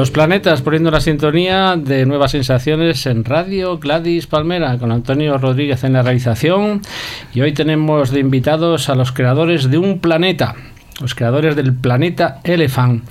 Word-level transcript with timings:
Los 0.00 0.10
planetas 0.10 0.62
poniendo 0.62 0.90
la 0.90 1.02
sintonía 1.02 1.76
de 1.76 2.06
nuevas 2.06 2.30
sensaciones 2.30 3.04
en 3.04 3.22
Radio 3.22 3.78
Gladys 3.78 4.26
Palmera 4.26 4.78
con 4.78 4.92
Antonio 4.92 5.36
Rodríguez 5.36 5.84
en 5.84 5.92
la 5.92 6.00
realización 6.00 6.80
y 7.34 7.42
hoy 7.42 7.52
tenemos 7.52 8.10
de 8.10 8.20
invitados 8.20 8.88
a 8.88 8.94
los 8.94 9.12
creadores 9.12 9.70
de 9.70 9.76
un 9.76 9.98
planeta, 9.98 10.54
los 11.02 11.14
creadores 11.14 11.54
del 11.54 11.74
planeta 11.74 12.40
Elephant, 12.44 13.04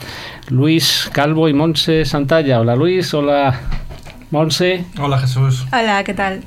Luis 0.49 1.11
Calvo 1.13 1.47
y 1.47 1.53
Monse 1.53 2.05
Santalla. 2.05 2.59
Hola 2.59 2.75
Luis, 2.75 3.13
hola 3.13 3.59
Monse. 4.31 4.85
Hola 4.99 5.19
Jesús. 5.19 5.67
Hola, 5.71 6.03
¿qué 6.03 6.15
tal? 6.15 6.41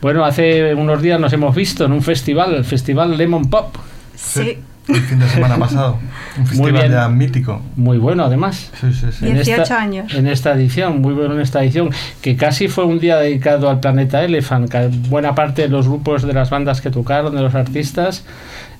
Bueno, 0.00 0.24
hace 0.24 0.74
unos 0.74 1.02
días 1.02 1.20
nos 1.20 1.34
hemos 1.34 1.54
visto 1.54 1.84
en 1.84 1.92
un 1.92 2.00
festival, 2.02 2.54
el 2.54 2.64
Festival 2.64 3.18
Lemon 3.18 3.50
Pop. 3.50 3.76
Sí. 4.14 4.56
El 4.88 5.00
fin 5.00 5.18
de 5.18 5.28
semana 5.28 5.56
pasado. 5.56 5.98
Un 6.38 6.46
festival 6.46 6.90
ya 6.90 7.08
mítico. 7.08 7.60
Muy 7.76 7.98
bueno, 7.98 8.24
además. 8.24 8.70
Sí, 8.80 8.92
sí, 8.92 9.06
sí. 9.10 9.26
En 9.26 9.34
18 9.34 9.62
esta- 9.62 9.80
años. 9.80 10.14
En 10.14 10.26
esta 10.28 10.52
edición, 10.52 11.00
muy 11.00 11.12
bueno 11.14 11.34
en 11.34 11.40
esta 11.40 11.62
edición, 11.62 11.90
que 12.20 12.36
casi 12.36 12.68
fue 12.68 12.84
un 12.84 12.98
día 13.00 13.16
dedicado 13.16 13.68
al 13.68 13.80
planeta 13.80 14.22
Elephant. 14.22 14.70
que 14.70 14.88
buena 15.08 15.34
parte 15.34 15.62
de 15.62 15.68
los 15.68 15.88
grupos 15.88 16.22
de 16.22 16.32
las 16.32 16.50
bandas 16.50 16.80
que 16.80 16.90
tocaron, 16.90 17.34
de 17.34 17.42
los 17.42 17.54
artistas, 17.54 18.24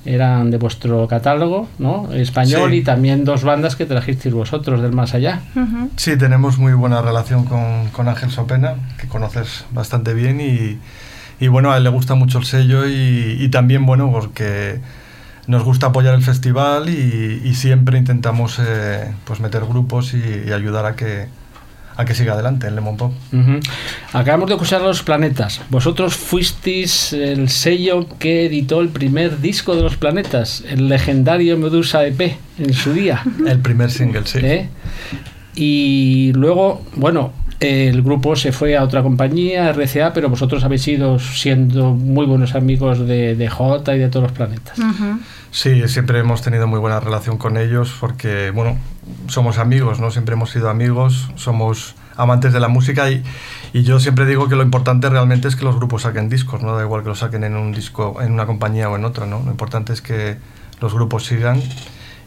eran 0.05 0.53
de 0.53 0.59
vuestro 0.59 1.09
catálogo, 1.09 1.69
¿no? 1.81 2.12
Español 2.12 2.71
Sí. 2.71 2.77
y 2.77 2.83
también 2.83 3.25
dos 3.25 3.43
bandas 3.43 3.75
que 3.75 3.87
trajisteis 3.87 4.33
vosotros 4.33 4.81
del 4.81 4.93
más 4.93 5.15
allá. 5.15 5.41
Ujú. 5.56 5.91
Sí, 5.97 6.17
tenemos 6.17 6.59
muy 6.59 6.75
buena 6.75 7.03
relación 7.03 7.44
con, 7.44 7.88
con 7.91 8.06
Ángel 8.06 8.31
Sopena, 8.31 8.75
que 9.00 9.09
conoces 9.09 9.65
bastante 9.73 10.15
bien 10.15 10.41
y, 10.41 10.78
y 11.44 11.49
bueno, 11.49 11.73
a 11.73 11.78
él 11.78 11.83
le 11.83 11.91
gusta 11.91 12.15
mucho 12.15 12.38
el 12.38 12.44
sello 12.44 12.87
y, 12.87 13.37
y 13.41 13.49
también, 13.49 13.84
bueno, 13.84 14.09
porque 14.12 14.78
nos 15.47 15.62
gusta 15.62 15.87
apoyar 15.89 16.15
el 16.15 16.23
festival 16.23 16.89
y, 16.89 17.43
y 17.45 17.55
siempre 17.55 17.99
intentamos 17.99 18.59
eh, 18.59 19.12
pues 19.25 19.41
meter 19.41 19.65
grupos 19.65 20.15
y, 20.15 20.49
y 20.49 20.53
ayudar 20.53 20.87
a 20.87 20.97
que, 20.97 21.29
a 21.97 22.05
que 22.05 22.15
siga 22.15 22.34
adelante 22.34 22.67
el 22.67 22.75
Lemon 22.75 22.97
Pop. 22.97 23.12
Acabamos 24.12 24.49
de 24.49 24.55
escuchar 24.55 24.83
los 24.83 25.03
planetas. 25.03 25.62
Vosotros 25.71 26.15
fuisteis 26.15 27.12
el 27.12 27.49
sello 27.49 28.06
que 28.19 28.47
editó 28.47 28.81
el 28.81 28.89
primer 28.89 29.41
disco 29.41 29.75
de 29.75 29.83
los 29.83 29.97
planetas, 29.97 30.62
el 30.69 30.89
legendario 30.89 31.56
Medusa 31.56 32.05
EP, 32.06 32.37
en 32.59 32.75
su 32.75 32.93
día. 32.93 33.23
El 33.47 33.61
primer 33.61 33.91
single, 33.91 34.27
sí. 34.27 34.39
¿eh? 34.43 34.69
Y 35.55 36.33
luego, 36.35 36.85
bueno, 36.97 37.33
el 37.61 38.03
grupo 38.03 38.37
se 38.37 38.53
fue 38.53 38.77
a 38.77 38.83
otra 38.83 39.03
compañía, 39.03 39.72
RCA, 39.72 40.12
pero 40.12 40.28
vosotros 40.28 40.65
habéis 40.65 40.87
ido 40.89 41.19
siendo 41.19 41.93
muy 41.93 42.27
buenos 42.27 42.55
amigos 42.55 43.06
de, 43.06 43.34
de 43.34 43.49
J 43.49 43.97
y 43.97 43.99
de 43.99 44.09
todos 44.09 44.25
los 44.25 44.33
planetas. 44.33 44.78
Sí, 45.50 45.89
siempre 45.89 46.19
hemos 46.19 46.43
tenido 46.43 46.67
muy 46.67 46.78
buena 46.78 47.00
relación 47.00 47.39
con 47.39 47.56
ellos 47.56 47.94
porque, 47.99 48.50
bueno, 48.50 48.77
somos 49.28 49.59
amigos, 49.59 50.00
¿no? 50.00 50.11
Siempre 50.11 50.34
hemos 50.34 50.50
sido 50.50 50.69
amigos, 50.69 51.31
somos 51.37 51.94
amantes 52.17 52.53
de 52.53 52.61
la 52.61 52.69
música 52.69 53.11
y, 53.11 53.22
y 53.73 53.83
yo 53.83 54.00
siempre 54.00 54.27
digo 54.27 54.49
que 54.49 54.56
lo 54.56 54.62
importante 54.62 55.09
realmente 55.09 55.49
es 55.49 55.56
que 55.56 55.65
los 55.65 55.77
grupos 55.77 56.03
saquen 56.03 56.29
discos, 56.29 56.62
¿no? 56.62 56.76
Da 56.76 56.82
igual 56.82 57.03
que 57.03 57.08
lo 57.08 57.14
saquen 57.14 57.44
en 57.44 57.56
un 57.56 57.73
disco, 57.73 58.20
en 58.20 58.32
una 58.32 58.44
compañía 58.44 58.91
o 58.91 58.97
en 58.97 59.05
otra, 59.06 59.25
¿no? 59.25 59.43
Lo 59.43 59.50
importante 59.50 59.94
es 59.94 60.03
que 60.03 60.37
los 60.81 60.93
grupos 60.93 61.25
sigan 61.25 61.62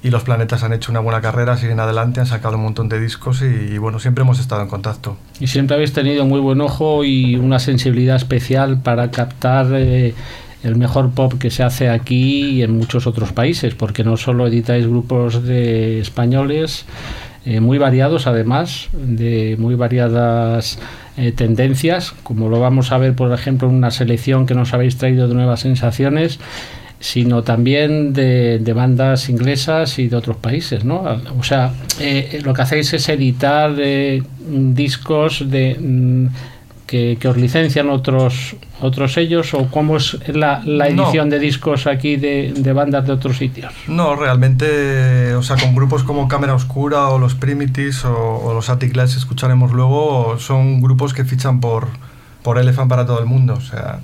y 0.02 0.10
los 0.10 0.24
planetas 0.24 0.64
han 0.64 0.74
hecho 0.74 0.92
una 0.92 1.02
buena 1.02 1.22
carrera, 1.22 1.58
siguen 1.58 1.80
adelante, 1.80 2.20
han 2.20 2.26
sacado 2.26 2.56
un 2.56 2.64
montón 2.64 2.88
de 2.88 3.00
discos 3.00 3.42
y, 3.42 3.78
bueno, 3.78 4.00
siempre 4.00 4.24
hemos 4.24 4.40
estado 4.40 4.62
en 4.62 4.70
contacto. 4.70 5.18
Y 5.40 5.48
siempre 5.48 5.76
habéis 5.76 5.94
tenido 5.94 6.26
muy 6.26 6.40
buen 6.40 6.62
ojo 6.62 7.04
y 7.04 7.36
una 7.36 7.60
sensibilidad 7.60 8.16
especial 8.16 8.82
para 8.82 9.12
captar 9.12 9.68
eh, 9.74 10.14
el 10.64 10.76
mejor 10.78 11.12
pop 11.12 11.34
que 11.38 11.52
se 11.52 11.64
hace 11.64 11.90
aquí 11.90 12.46
y 12.46 12.64
en 12.64 12.78
muchos 12.78 13.08
otros 13.08 13.34
países, 13.34 13.76
porque 13.76 14.04
no 14.04 14.16
solo 14.16 14.48
editáis 14.48 14.88
grupos 14.88 15.44
de 15.44 16.00
españoles, 16.00 16.86
eh, 17.46 17.60
muy 17.60 17.78
variados 17.78 18.28
además, 18.28 18.90
de 18.94 19.56
muy 19.60 19.76
variadas 19.76 20.80
eh, 21.18 21.32
tendencias, 21.32 22.14
como 22.24 22.50
lo 22.50 22.60
vamos 22.60 22.92
a 22.92 22.98
ver 22.98 23.16
por 23.16 23.32
ejemplo 23.34 23.70
en 23.70 23.76
una 23.76 23.92
selección 23.92 24.46
que 24.46 24.56
nos 24.56 24.74
habéis 24.74 24.98
traído 24.98 25.28
de 25.28 25.36
nuevas 25.36 25.62
sensaciones, 25.62 26.40
sino 27.00 27.44
también 27.44 28.14
de, 28.14 28.60
de 28.60 28.74
bandas 28.74 29.30
inglesas 29.30 30.00
y 30.00 30.10
de 30.10 30.16
otros 30.16 30.38
países, 30.38 30.84
¿no? 30.84 31.04
O 31.38 31.44
sea, 31.44 31.72
eh, 32.00 32.42
lo 32.44 32.54
que 32.54 32.62
hacéis 32.62 32.94
es 32.94 33.08
editar 33.08 33.74
eh, 33.78 34.22
discos 34.40 35.50
de 35.50 35.78
mm, 35.80 36.28
que, 36.86 37.18
os 37.26 37.38
licencian 37.38 37.90
otros 37.90 38.56
otros 38.82 39.14
sellos 39.14 39.54
o 39.54 39.70
cómo 39.70 39.98
es 39.98 40.18
la, 40.28 40.62
edición 40.88 41.30
de 41.30 41.40
discos 41.40 41.86
aquí 41.88 42.16
de, 42.18 42.74
bandas 42.74 43.06
de 43.06 43.14
otros 43.14 43.38
sitios? 43.38 43.72
No, 43.88 44.16
realmente, 44.16 45.36
o 45.36 45.44
sea, 45.44 45.56
con 45.58 45.76
grupos 45.76 46.04
como 46.04 46.28
Cámara 46.28 46.54
Oscura 46.54 47.10
o 47.10 47.20
los 47.20 47.36
Primitives 47.36 48.04
o, 48.06 48.54
los 48.54 48.70
Attic 48.70 48.96
Lights 48.96 49.16
escucharemos 49.16 49.72
luego, 49.72 50.38
son 50.40 50.82
grupos 50.82 51.14
que 51.14 51.24
fichan 51.24 51.62
por, 51.62 51.88
por 52.42 52.58
Elephant 52.58 52.90
para 52.90 53.06
todo 53.06 53.20
el 53.20 53.26
mundo, 53.26 53.54
o 53.54 53.62
sea 53.62 54.00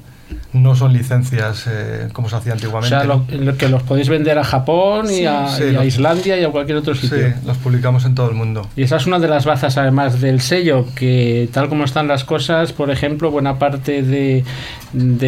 no 0.54 0.76
son 0.76 0.94
licencias 0.94 1.66
eh, 1.68 2.08
como 2.14 2.30
se 2.30 2.38
hacía 2.38 2.54
antiguamente. 2.54 2.96
O 2.96 3.00
sea, 3.00 3.38
lo, 3.38 3.58
que 3.58 3.70
los 3.70 3.84
podéis 3.84 4.10
vender 4.10 4.40
a 4.40 4.44
Japón 4.44 5.08
y, 5.12 5.26
a, 5.26 5.86
Islandia 5.86 6.40
y 6.40 6.44
a 6.44 6.50
cualquier 6.50 6.78
otro 6.78 6.96
sitio. 6.96 7.18
Sí, 7.18 7.34
los 7.46 7.58
publicamos 7.58 8.06
en 8.06 8.16
todo 8.16 8.30
el 8.30 8.36
mundo. 8.36 8.68
Y 8.76 8.84
esa 8.84 8.96
es 8.96 9.06
una 9.06 9.20
de 9.20 9.28
las 9.28 9.46
bazas 9.46 9.78
además 9.78 10.22
del 10.22 10.42
sello, 10.42 10.86
que 10.96 11.50
tal 11.52 11.68
como 11.68 11.84
están 11.84 12.08
las 12.08 12.24
cosas, 12.24 12.72
por 12.72 12.90
ejemplo, 12.90 13.32
buena 13.32 13.60
parte 13.60 14.02
de, 14.02 14.44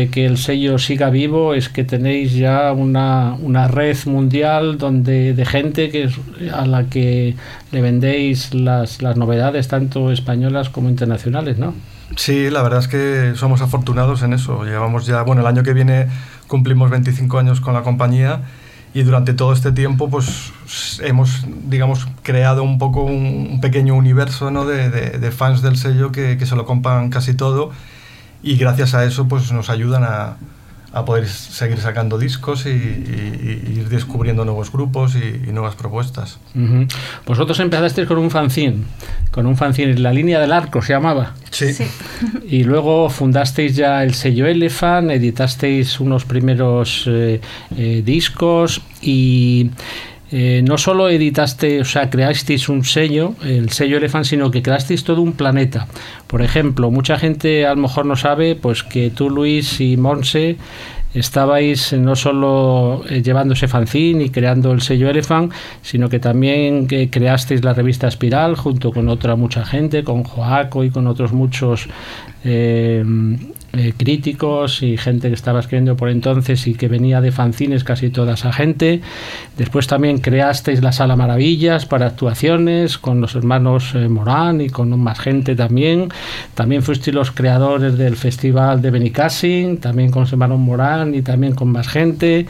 que 0.10 0.26
el 0.26 0.38
sello 0.38 0.80
siga 0.80 1.10
vivo 1.10 1.54
es 1.54 1.70
que 1.70 1.84
tenéis 1.84 2.34
ya 2.34 2.72
una, 2.72 3.34
una 3.34 3.68
red 3.68 3.98
mundial 4.06 4.78
donde 4.78 5.34
de 5.34 5.46
gente 5.46 5.90
que 5.90 6.10
a 6.54 6.66
la 6.66 6.86
que 6.86 7.36
le 7.72 7.82
vendéis 7.82 8.54
las, 8.54 9.02
las 9.02 9.18
novedades 9.18 9.68
tanto 9.68 10.12
españolas 10.12 10.70
como 10.70 10.90
internacionales, 10.90 11.58
¿no? 11.58 11.74
Sí, 12.16 12.50
la 12.50 12.62
verdad 12.62 12.80
es 12.80 12.88
que 12.88 13.34
somos 13.36 13.62
afortunados 13.62 14.24
en 14.24 14.34
eso. 14.34 14.64
Llevamos 14.64 15.06
ya, 15.06 15.22
bueno, 15.24 15.42
el 15.42 15.48
año 15.48 15.64
que 15.64 15.74
viene 15.74 16.08
cumplimos 16.48 16.90
25 16.90 17.38
años 17.38 17.60
con 17.60 17.74
la 17.74 17.84
compañía 17.84 18.42
y 18.94 19.04
durante 19.04 19.34
todo 19.34 19.52
este 19.52 19.72
tiempo 19.74 20.10
pues 20.10 20.54
hemos, 21.02 21.46
digamos, 21.66 22.08
creado 22.24 22.64
un 22.64 22.80
poco 22.80 23.04
un, 23.04 23.60
pequeño 23.62 23.96
universo 23.96 24.50
¿no? 24.50 24.66
de, 24.66 25.32
fans 25.32 25.62
del 25.62 25.78
sello 25.78 26.12
que, 26.12 26.38
que 26.38 26.46
se 26.46 26.56
lo 26.56 26.66
compran 26.66 27.10
casi 27.10 27.34
todo 27.34 27.72
y 28.42 28.56
gracias 28.56 28.94
a 28.94 29.04
eso 29.04 29.28
pues 29.28 29.52
nos 29.52 29.70
ayudan 29.70 30.04
a, 30.04 30.38
a 30.94 31.06
poder 31.06 31.28
seguir 31.28 31.80
sacando 31.80 32.18
discos 32.18 32.66
y, 32.66 32.70
ir 32.70 33.90
descubriendo 33.90 34.46
nuevos 34.46 34.72
grupos 34.72 35.16
y, 35.16 35.52
nuevas 35.52 35.76
propuestas. 35.76 36.40
Vosotros 37.26 37.60
empezasteis 37.60 38.08
con 38.08 38.18
un 38.18 38.32
fanzine, 38.32 38.84
con 39.32 39.46
un 39.46 39.56
fanzine, 39.56 39.98
la 39.98 40.14
línea 40.14 40.40
del 40.40 40.52
arco 40.52 40.82
se 40.82 40.94
llamaba. 40.94 41.34
Sí. 41.52 41.68
Y 42.50 42.64
luego 42.64 43.10
fundasteis 43.10 43.76
ya 43.76 44.04
el 44.04 44.14
sello 44.14 44.48
Elephant, 44.48 45.12
editasteis 45.12 46.00
unos 46.00 46.26
primeros 46.26 47.04
eh, 47.08 47.42
eh, 47.76 48.02
discos 48.06 48.82
y... 49.02 49.72
Eh, 50.32 50.62
no 50.64 50.78
solo 50.78 51.10
editaste, 51.10 51.80
o 51.80 51.86
sea, 51.86 52.10
creasteis 52.10 52.68
un 52.68 52.84
sello, 52.84 53.36
el 53.46 53.70
sello 53.70 53.98
Elephant, 53.98 54.26
sino 54.26 54.52
que 54.52 54.62
creasteis 54.62 55.04
todo 55.04 55.22
un 55.22 55.34
planeta. 55.34 55.88
Por 56.28 56.42
ejemplo, 56.42 56.92
mucha 56.92 57.18
gente 57.18 57.66
a 57.66 57.74
lo 57.74 57.82
mejor 57.84 58.06
no 58.06 58.16
sabe 58.16 58.56
pues 58.56 58.84
que 58.84 59.10
tú, 59.10 59.30
Luis 59.30 59.80
y 59.80 59.96
Monse 59.96 60.58
estabais 61.14 61.94
no 61.94 62.16
solo 62.16 63.04
eh, 63.10 63.22
llevando 63.22 63.54
ese 63.54 63.68
fanzine 63.68 64.26
y 64.26 64.30
creando 64.30 64.72
el 64.72 64.82
sello 64.82 65.10
Elephant, 65.10 65.54
sino 65.82 66.10
que 66.10 66.20
también 66.20 66.88
que 66.88 67.10
creasteis 67.10 67.64
la 67.64 67.74
revista 67.74 68.08
Espiral 68.08 68.56
junto 68.56 68.92
con 68.92 69.08
otra 69.10 69.36
mucha 69.36 69.66
gente, 69.66 70.04
con 70.04 70.24
Joaco 70.24 70.84
y 70.84 70.90
con 70.90 71.08
otros 71.08 71.32
muchos 71.32 71.88
eh, 72.44 73.04
eh, 73.74 73.94
críticos 73.96 74.82
y 74.82 74.98
gente 74.98 75.28
que 75.28 75.34
estaba 75.34 75.60
escribiendo 75.60 75.98
por 75.98 76.10
entonces 76.10 76.66
y 76.68 76.76
que 76.76 76.88
venía 76.88 77.22
de 77.22 77.32
fanzines 77.32 77.84
casi 77.84 78.10
toda 78.10 78.36
esa 78.36 78.54
gente. 78.54 79.02
Después 79.58 79.88
también 79.88 80.20
creasteis 80.20 80.82
la 80.82 80.92
Sala 80.92 81.16
Maravillas 81.16 81.86
para 81.86 82.08
actuaciones 82.08 82.98
con 82.98 83.22
los 83.22 83.36
hermanos 83.36 83.94
eh, 83.94 84.08
Morán 84.08 84.62
y 84.62 84.70
con 84.70 84.98
más 85.00 85.20
gente 85.20 85.56
también. 85.56 86.10
También 86.56 86.82
fuisteis 86.82 87.14
los 87.14 87.32
creadores 87.32 87.98
del 87.98 88.16
Festival 88.16 88.82
de 88.82 88.92
Benicassin, 88.92 89.78
también 89.78 90.12
con 90.12 90.22
los 90.22 90.32
hermanos 90.32 90.60
Morán 90.60 91.14
y 91.14 91.22
también 91.22 91.54
con 91.54 91.72
más 91.72 91.88
gente. 91.88 92.46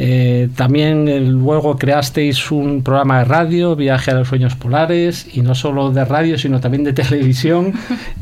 Eh, 0.00 0.48
también 0.54 1.08
eh, 1.08 1.18
luego 1.20 1.76
creasteis 1.76 2.52
un 2.52 2.84
programa 2.84 3.18
de 3.18 3.24
radio, 3.24 3.74
Viaje 3.74 4.12
a 4.12 4.14
los 4.14 4.28
Sueños 4.28 4.54
Polares, 4.54 5.26
y 5.32 5.42
no 5.42 5.56
solo 5.56 5.90
de 5.90 6.04
radio, 6.04 6.38
sino 6.38 6.60
también 6.60 6.84
de 6.84 6.92
televisión. 6.94 7.72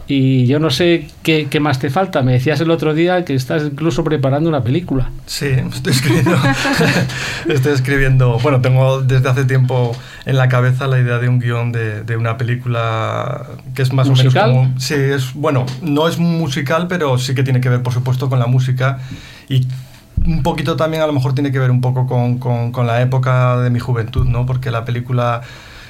y 0.09 0.47
yo 0.47 0.59
no 0.59 0.71
sé 0.71 1.09
qué, 1.23 1.61
más 1.61 1.79
te 1.79 1.91
falta. 1.91 2.23
Me 2.23 2.33
decías 2.33 2.61
el 2.63 2.71
otro 2.71 2.95
día 2.95 3.27
que 3.27 3.35
estás 3.35 3.65
incluso 3.65 4.03
preparando 4.05 4.49
una 4.49 4.65
película. 4.65 5.11
Sí, 5.27 5.49
estoy 5.75 5.93
escribiendo. 5.93 6.39
estoy 7.49 7.73
escribiendo. 7.75 8.39
Bueno, 8.39 8.63
tengo 8.63 9.03
desde 9.03 9.29
hace 9.29 9.45
tiempo 9.45 9.95
en 10.25 10.39
la 10.39 10.49
cabeza 10.49 10.87
la 10.87 10.99
idea 10.99 11.19
de 11.19 11.29
un 11.29 11.41
guion 11.41 11.73
de, 11.73 12.05
de 12.05 12.17
una 12.17 12.39
película 12.39 13.49
que 13.75 13.83
es 13.83 13.93
más 13.93 14.09
o 14.09 14.15
menos 14.15 14.35
como. 14.35 14.73
Sí, 14.79 14.95
es. 14.95 15.35
Bueno, 15.35 15.67
no 15.83 16.09
es 16.09 16.17
musical, 16.17 16.87
pero 16.89 17.19
sí 17.19 17.35
que 17.35 17.43
tiene 17.43 17.61
que 17.61 17.69
ver, 17.69 17.83
por 17.83 17.93
supuesto, 17.93 18.31
con 18.31 18.39
la 18.39 18.47
música. 18.47 18.99
Y 19.49 19.67
un 20.25 20.43
poquito 20.43 20.77
también 20.77 21.03
a 21.03 21.07
lo 21.07 21.13
mejor 21.13 21.35
tiene 21.35 21.53
que 21.53 21.59
ver 21.59 21.71
un 21.71 21.81
poco 21.81 22.07
con, 22.07 22.39
con, 22.39 22.87
la 22.87 23.01
época 23.01 23.59
de 23.59 23.71
mi 23.71 23.79
juventud, 23.79 24.27
¿no? 24.27 24.47
Porque 24.47 24.71
la 24.71 24.85
película 24.85 25.43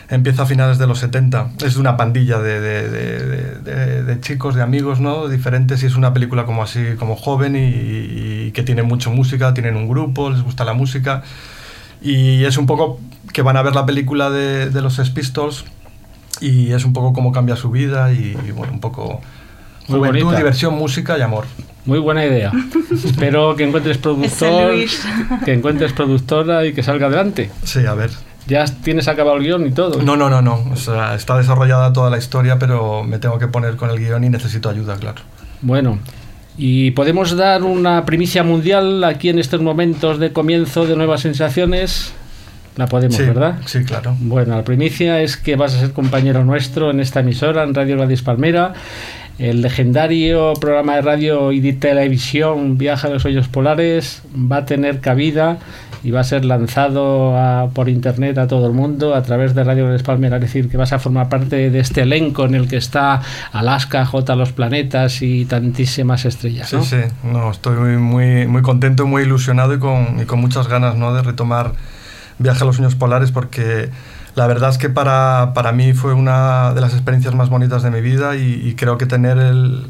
empieza 0.09 0.43
a 0.43 0.47
finales 0.47 0.79
de 0.79 0.87
los 0.87 0.99
70. 0.99 1.53
Es 1.65 1.77
una 1.77 1.97
pandilla 1.97 2.39
de, 2.39 2.61
de, 2.61 4.03
de, 4.03 4.21
chicos, 4.21 4.55
de 4.55 4.63
amigos, 4.63 5.01
¿no? 5.01 5.29
Diferentes 5.29 5.83
y 5.83 5.87
es 5.87 5.97
una 5.97 6.13
película 6.13 6.45
como 6.45 6.63
así, 6.63 6.95
como 6.99 7.17
joven 7.17 7.57
y, 7.57 8.51
que 8.53 8.63
tiene 8.63 8.83
mucha 8.83 9.11
música, 9.11 9.55
tienen 9.55 9.77
un 9.77 9.89
grupo, 9.89 10.31
les 10.31 10.43
gusta 10.43 10.65
la 10.65 10.75
música. 10.75 11.23
Y 12.01 12.45
es 12.45 12.57
un 12.57 12.67
poco 12.67 13.01
que 13.33 13.43
van 13.43 13.57
a 13.57 13.63
ver 13.63 13.75
la 13.75 13.87
película 13.87 14.31
de, 14.31 14.71
los 14.81 14.99
Pistols 15.11 15.65
y 16.41 16.73
es 16.73 16.85
un 16.85 16.93
poco 16.93 17.13
cómo 17.13 17.33
cambia 17.33 17.57
su 17.57 17.71
vida 17.71 18.13
y, 18.13 18.35
bueno, 18.55 18.73
un 18.73 18.81
poco 18.81 19.21
juventud, 19.87 20.37
diversión, 20.37 20.75
música 20.75 21.17
y 21.19 21.23
amor. 21.23 21.47
Muy 21.87 22.01
buena 22.01 22.27
idea. 22.27 22.53
Espero 22.93 23.55
que 23.55 23.65
encuentres 23.65 23.99
productor, 23.99 24.75
que 25.45 25.53
encuentres 25.53 25.93
productora 25.93 26.67
y 26.67 26.73
que 26.73 26.83
salga 26.83 27.07
adelante. 27.07 27.51
Sí, 27.63 27.87
a 27.87 27.95
ver. 27.95 28.11
¿Ya 28.49 28.65
tienes 28.65 29.09
acabado 29.09 29.37
el 29.37 29.45
guion 29.45 29.67
y 29.67 29.71
todo? 29.73 30.03
No, 30.03 30.17
no, 30.17 30.29
no, 30.29 30.43
no. 30.43 30.65
O 30.73 30.77
sea, 30.77 31.15
está 31.15 31.37
desarrollada 31.37 31.93
toda 31.93 32.11
la 32.11 32.19
historia, 32.19 32.59
pero 32.59 33.03
me 33.03 33.19
tengo 33.19 33.39
que 33.39 33.49
poner 33.49 33.77
con 33.77 33.91
el 33.91 33.99
guion 33.99 34.23
y 34.25 34.29
necesito 34.29 34.69
ayuda, 34.69 34.97
claro. 34.97 35.23
Bueno, 35.63 35.99
¿y 36.57 36.93
podemos 36.93 37.37
dar 37.37 37.63
una 37.63 38.05
primicia 38.05 38.43
mundial 38.45 39.03
aquí 39.05 39.29
en 39.29 39.39
estos 39.39 39.63
momentos 39.63 40.19
de 40.19 40.33
comienzo 40.33 40.87
de 40.87 40.97
nuevas 40.97 41.23
sensaciones? 41.23 42.13
La 42.77 42.87
podemos, 42.87 43.19
¿verdad? 43.19 43.59
Sí, 43.65 43.85
claro. 43.85 44.15
Bueno, 44.21 44.55
la 44.55 44.63
primicia 44.63 45.23
es 45.23 45.37
que 45.37 45.57
vas 45.57 45.75
a 45.75 45.81
ser 45.81 45.93
compañero 45.93 46.45
nuestro 46.45 46.91
en 46.91 47.01
esta 47.01 47.21
emisora, 47.21 47.65
en 47.65 47.75
Radio 47.75 47.97
Gladys 47.97 48.23
Palmera 48.23 48.75
el 49.39 49.61
legendario 49.63 50.55
programa 50.55 50.97
de 50.97 51.03
radio 51.03 51.53
y 51.53 51.61
de 51.61 51.75
televisión 51.75 52.79
Viaja 52.79 53.09
a 53.09 53.11
los 53.11 53.25
Hoyos 53.25 53.49
Polares 53.49 54.23
va 54.35 54.59
a 54.59 54.65
tener 54.65 55.01
cabida 55.01 55.59
y 56.03 56.11
va 56.11 56.21
a 56.21 56.25
ser 56.25 56.45
lanzado 56.45 57.35
por 57.75 57.89
internet 57.89 58.39
a 58.39 58.47
todo 58.47 58.67
el 58.67 58.73
mundo 58.73 59.15
a 59.15 59.23
través 59.23 59.55
de 59.55 59.65
Radio 59.65 59.91
Les 59.91 60.03
Palmera, 60.03 60.37
es 60.37 60.43
decir, 60.43 60.69
que 60.69 60.77
vas 60.77 60.93
a 60.93 60.99
formar 60.99 61.29
parte 61.29 61.69
de 61.69 61.79
este 61.81 62.03
elenco 62.03 62.45
en 62.45 62.55
el 62.55 62.69
que 62.69 62.77
está 62.77 63.21
Alaska, 63.53 64.07
J 64.07 64.37
los 64.37 64.53
planetas 64.53 65.21
y 65.23 65.47
tantísimas 65.47 66.25
estrellas. 66.25 66.69
Sí, 66.69 66.79
sí, 66.83 66.97
no, 67.25 67.51
estoy 67.51 67.77
muy, 67.77 67.97
muy, 67.97 68.47
muy 68.47 68.63
contento, 68.63 69.07
muy 69.07 69.23
ilusionado 69.23 69.75
y 69.75 69.79
con, 69.79 70.21
y 70.23 70.27
con 70.27 70.39
muchas 70.39 70.69
ganas 70.69 70.97
¿no? 70.97 71.13
de 71.13 71.23
retomar 71.23 71.73
Viaje 72.39 72.63
a 72.63 72.67
los 72.67 72.77
Sueños 72.77 72.95
Polares 72.95 73.33
porque 73.33 73.91
la 74.37 74.47
verdad 74.47 74.71
es 74.71 74.79
que 74.79 74.91
para, 74.91 75.53
para, 75.55 75.73
mí 75.73 75.95
fue 75.95 76.13
una 76.13 76.75
de 76.75 76.81
las 76.83 76.93
experiencias 76.93 77.35
más 77.35 77.49
bonitas 77.49 77.83
de 77.83 77.91
mi 77.91 78.03
vida 78.03 78.37
y, 78.37 78.75
creo 78.75 78.99
que 78.99 79.07
tener 79.07 79.39
el, 79.39 79.87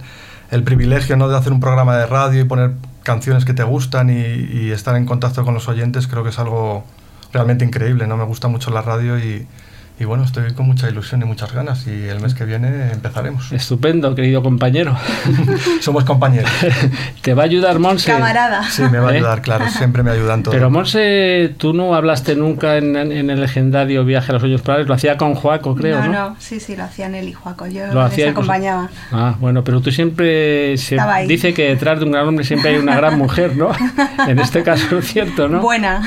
el, 0.52 0.62
privilegio 0.62 1.16
¿no? 1.16 1.28
de 1.28 1.36
hacer 1.36 1.52
un 1.52 1.58
programa 1.58 1.96
de 1.98 2.06
radio 2.06 2.40
y 2.40 2.44
poner 2.44 2.72
canciones 3.02 3.44
que 3.44 3.54
te 3.54 3.64
gustan 3.64 4.08
y, 4.08 4.22
y, 4.22 4.70
estar 4.70 4.94
en 4.96 5.04
contacto 5.04 5.44
con 5.44 5.52
los 5.52 5.68
oyentes 5.68 6.06
creo 6.06 6.22
que 6.22 6.30
es 6.30 6.38
algo 6.38 6.84
realmente 7.32 7.64
increíble. 7.64 8.06
¿no? 8.06 8.16
Me 8.16 8.24
gusta 8.24 8.46
mucho 8.46 8.70
la 8.70 8.82
radio 8.82 9.18
y, 9.18 9.46
y 9.98 10.04
bueno, 10.04 10.24
estoy 10.24 10.52
con 10.52 10.66
mucha 10.66 10.90
ilusión 10.90 11.22
y 11.22 11.24
muchas 11.24 11.52
ganas 11.52 11.86
y 11.86 12.08
el 12.08 12.20
mes 12.20 12.34
que 12.34 12.44
viene 12.44 12.92
empezaremos. 12.92 13.50
Estupendo, 13.50 14.14
querido 14.14 14.42
compañero. 14.42 14.94
Somos 15.80 16.04
compañeros. 16.04 16.50
¿Te 17.22 17.32
va 17.32 17.42
a 17.42 17.46
ayudar 17.46 17.78
Monse? 17.78 18.12
Camarada. 18.12 18.62
Sí, 18.64 18.82
me 18.82 18.98
va 18.98 19.08
a 19.08 19.14
¿Eh? 19.14 19.16
ayudar, 19.16 19.40
claro, 19.40 19.68
siempre 19.70 20.02
me 20.02 20.10
ayudan 20.10 20.42
todos. 20.42 20.54
Pero 20.54 20.68
Monse, 20.68 21.54
tú 21.56 21.72
no 21.72 21.94
hablaste 21.94 22.36
nunca 22.36 22.76
en, 22.76 22.94
el 22.96 23.40
legendario 23.40 24.04
Viaje 24.04 24.32
a 24.32 24.34
los 24.34 24.42
Hoyos 24.42 24.60
Polares, 24.60 24.86
lo 24.86 24.92
hacía 24.92 25.16
con 25.16 25.34
Juaco, 25.34 25.74
creo, 25.74 26.02
¿no? 26.02 26.12
No, 26.12 26.36
sí, 26.38 26.60
sí, 26.60 26.76
lo 26.76 26.84
hacían 26.84 27.14
él 27.14 27.28
y 27.28 27.32
Juaco, 27.32 27.66
yo 27.66 27.86
lo 27.86 28.02
hacía 28.02 28.30
acompañaba. 28.30 28.90
Ah, 29.12 29.36
bueno, 29.40 29.64
pero 29.64 29.80
tú 29.80 29.90
siempre 29.90 30.76
se 30.76 30.98
dice 31.26 31.54
que 31.54 31.68
detrás 31.68 32.00
de 32.00 32.04
un 32.04 32.12
gran 32.12 32.28
hombre 32.28 32.44
siempre 32.44 32.70
hay 32.70 32.76
una 32.76 32.96
gran 32.96 33.16
mujer, 33.16 33.56
¿no? 33.56 33.70
en 34.28 34.38
este 34.38 34.62
caso 34.62 34.98
es 34.98 35.06
cierto, 35.06 35.48
¿no? 35.48 35.60
Buena. 35.60 36.02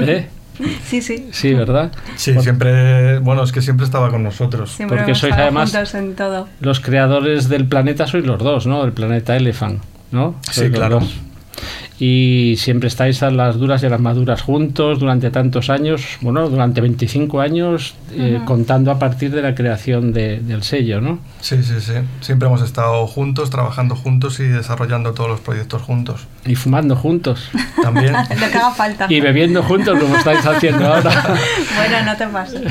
¿Eh? 0.00 0.28
Sí, 0.84 1.02
sí. 1.02 1.28
Sí, 1.32 1.54
¿verdad? 1.54 1.92
Sí, 2.16 2.34
siempre, 2.40 3.18
bueno, 3.18 3.42
es 3.42 3.52
que 3.52 3.62
siempre 3.62 3.84
estaba 3.84 4.10
con 4.10 4.22
nosotros. 4.22 4.76
Porque 4.88 5.14
sois 5.14 5.32
además 5.32 5.72
los 6.60 6.80
creadores 6.80 7.48
del 7.48 7.66
planeta, 7.66 8.06
sois 8.06 8.24
los 8.26 8.38
dos, 8.38 8.66
¿no? 8.66 8.82
Del 8.82 8.92
planeta 8.92 9.36
Elephant, 9.36 9.82
¿no? 10.10 10.36
sí, 10.50 10.70
claro. 10.70 11.00
Y 12.04 12.56
siempre 12.56 12.88
estáis 12.88 13.22
a 13.22 13.30
las 13.30 13.60
duras 13.60 13.80
y 13.84 13.86
a 13.86 13.88
las 13.88 14.00
maduras 14.00 14.42
juntos 14.42 14.98
durante 14.98 15.30
tantos 15.30 15.70
años, 15.70 16.02
bueno, 16.20 16.48
durante 16.48 16.80
25 16.80 17.40
años, 17.40 17.94
eh, 18.10 18.40
contando 18.44 18.90
a 18.90 18.98
partir 18.98 19.30
de 19.30 19.40
la 19.40 19.54
creación 19.54 20.12
del 20.12 20.64
sello, 20.64 21.00
¿no? 21.00 21.20
Sí, 21.40 21.62
sí, 21.62 21.80
sí. 21.80 21.92
Siempre 22.20 22.48
hemos 22.48 22.60
estado 22.60 23.06
juntos, 23.06 23.50
trabajando 23.50 23.94
juntos 23.94 24.40
y 24.40 24.48
desarrollando 24.48 25.12
todos 25.12 25.30
los 25.30 25.40
proyectos 25.42 25.80
juntos. 25.82 26.26
Y 26.44 26.56
fumando 26.56 26.96
juntos. 26.96 27.48
También. 27.80 28.14
Lo 28.40 28.50
que 28.50 28.58
haga 28.58 28.72
falta. 28.72 29.06
Y 29.08 29.20
bebiendo 29.20 29.62
juntos, 29.62 29.96
como 29.96 30.16
estáis 30.16 30.44
haciendo 30.44 30.84
ahora. 30.84 31.12
bueno, 31.76 32.04
no 32.04 32.16
te 32.16 32.26
pases. 32.26 32.62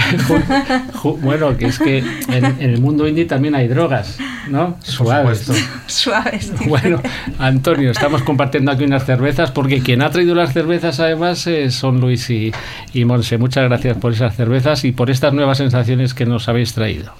bueno, 1.21 1.55
que 1.55 1.67
es 1.67 1.79
que 1.79 1.99
en, 2.27 2.57
el 2.59 2.81
mundo 2.81 3.07
indie 3.07 3.23
también 3.23 3.55
hay 3.55 3.69
drogas, 3.69 4.17
¿no? 4.49 4.75
Suaves. 4.83 5.49
Suaves. 5.87 6.51
Bueno, 6.67 7.01
Antonio, 7.39 7.91
estamos 7.91 8.23
compartiendo 8.23 8.71
aquí 8.71 8.83
unas 8.83 9.05
cervezas 9.05 9.20
porque 9.51 9.81
quien 9.81 10.01
ha 10.01 10.09
traído 10.09 10.35
las 10.35 10.53
cervezas 10.53 10.99
además 10.99 11.45
eh, 11.47 11.71
son 11.71 12.01
Luis 12.01 12.29
y, 12.29 12.51
y 12.93 13.05
Monse. 13.05 13.37
Muchas 13.37 13.63
gracias 13.65 13.97
por 13.97 14.13
esas 14.13 14.35
cervezas 14.35 14.83
y 14.83 14.91
por 14.91 15.09
estas 15.09 15.33
nuevas 15.33 15.57
sensaciones 15.57 16.13
que 16.13 16.25
nos 16.25 16.49
habéis 16.49 16.73
traído. 16.73 17.13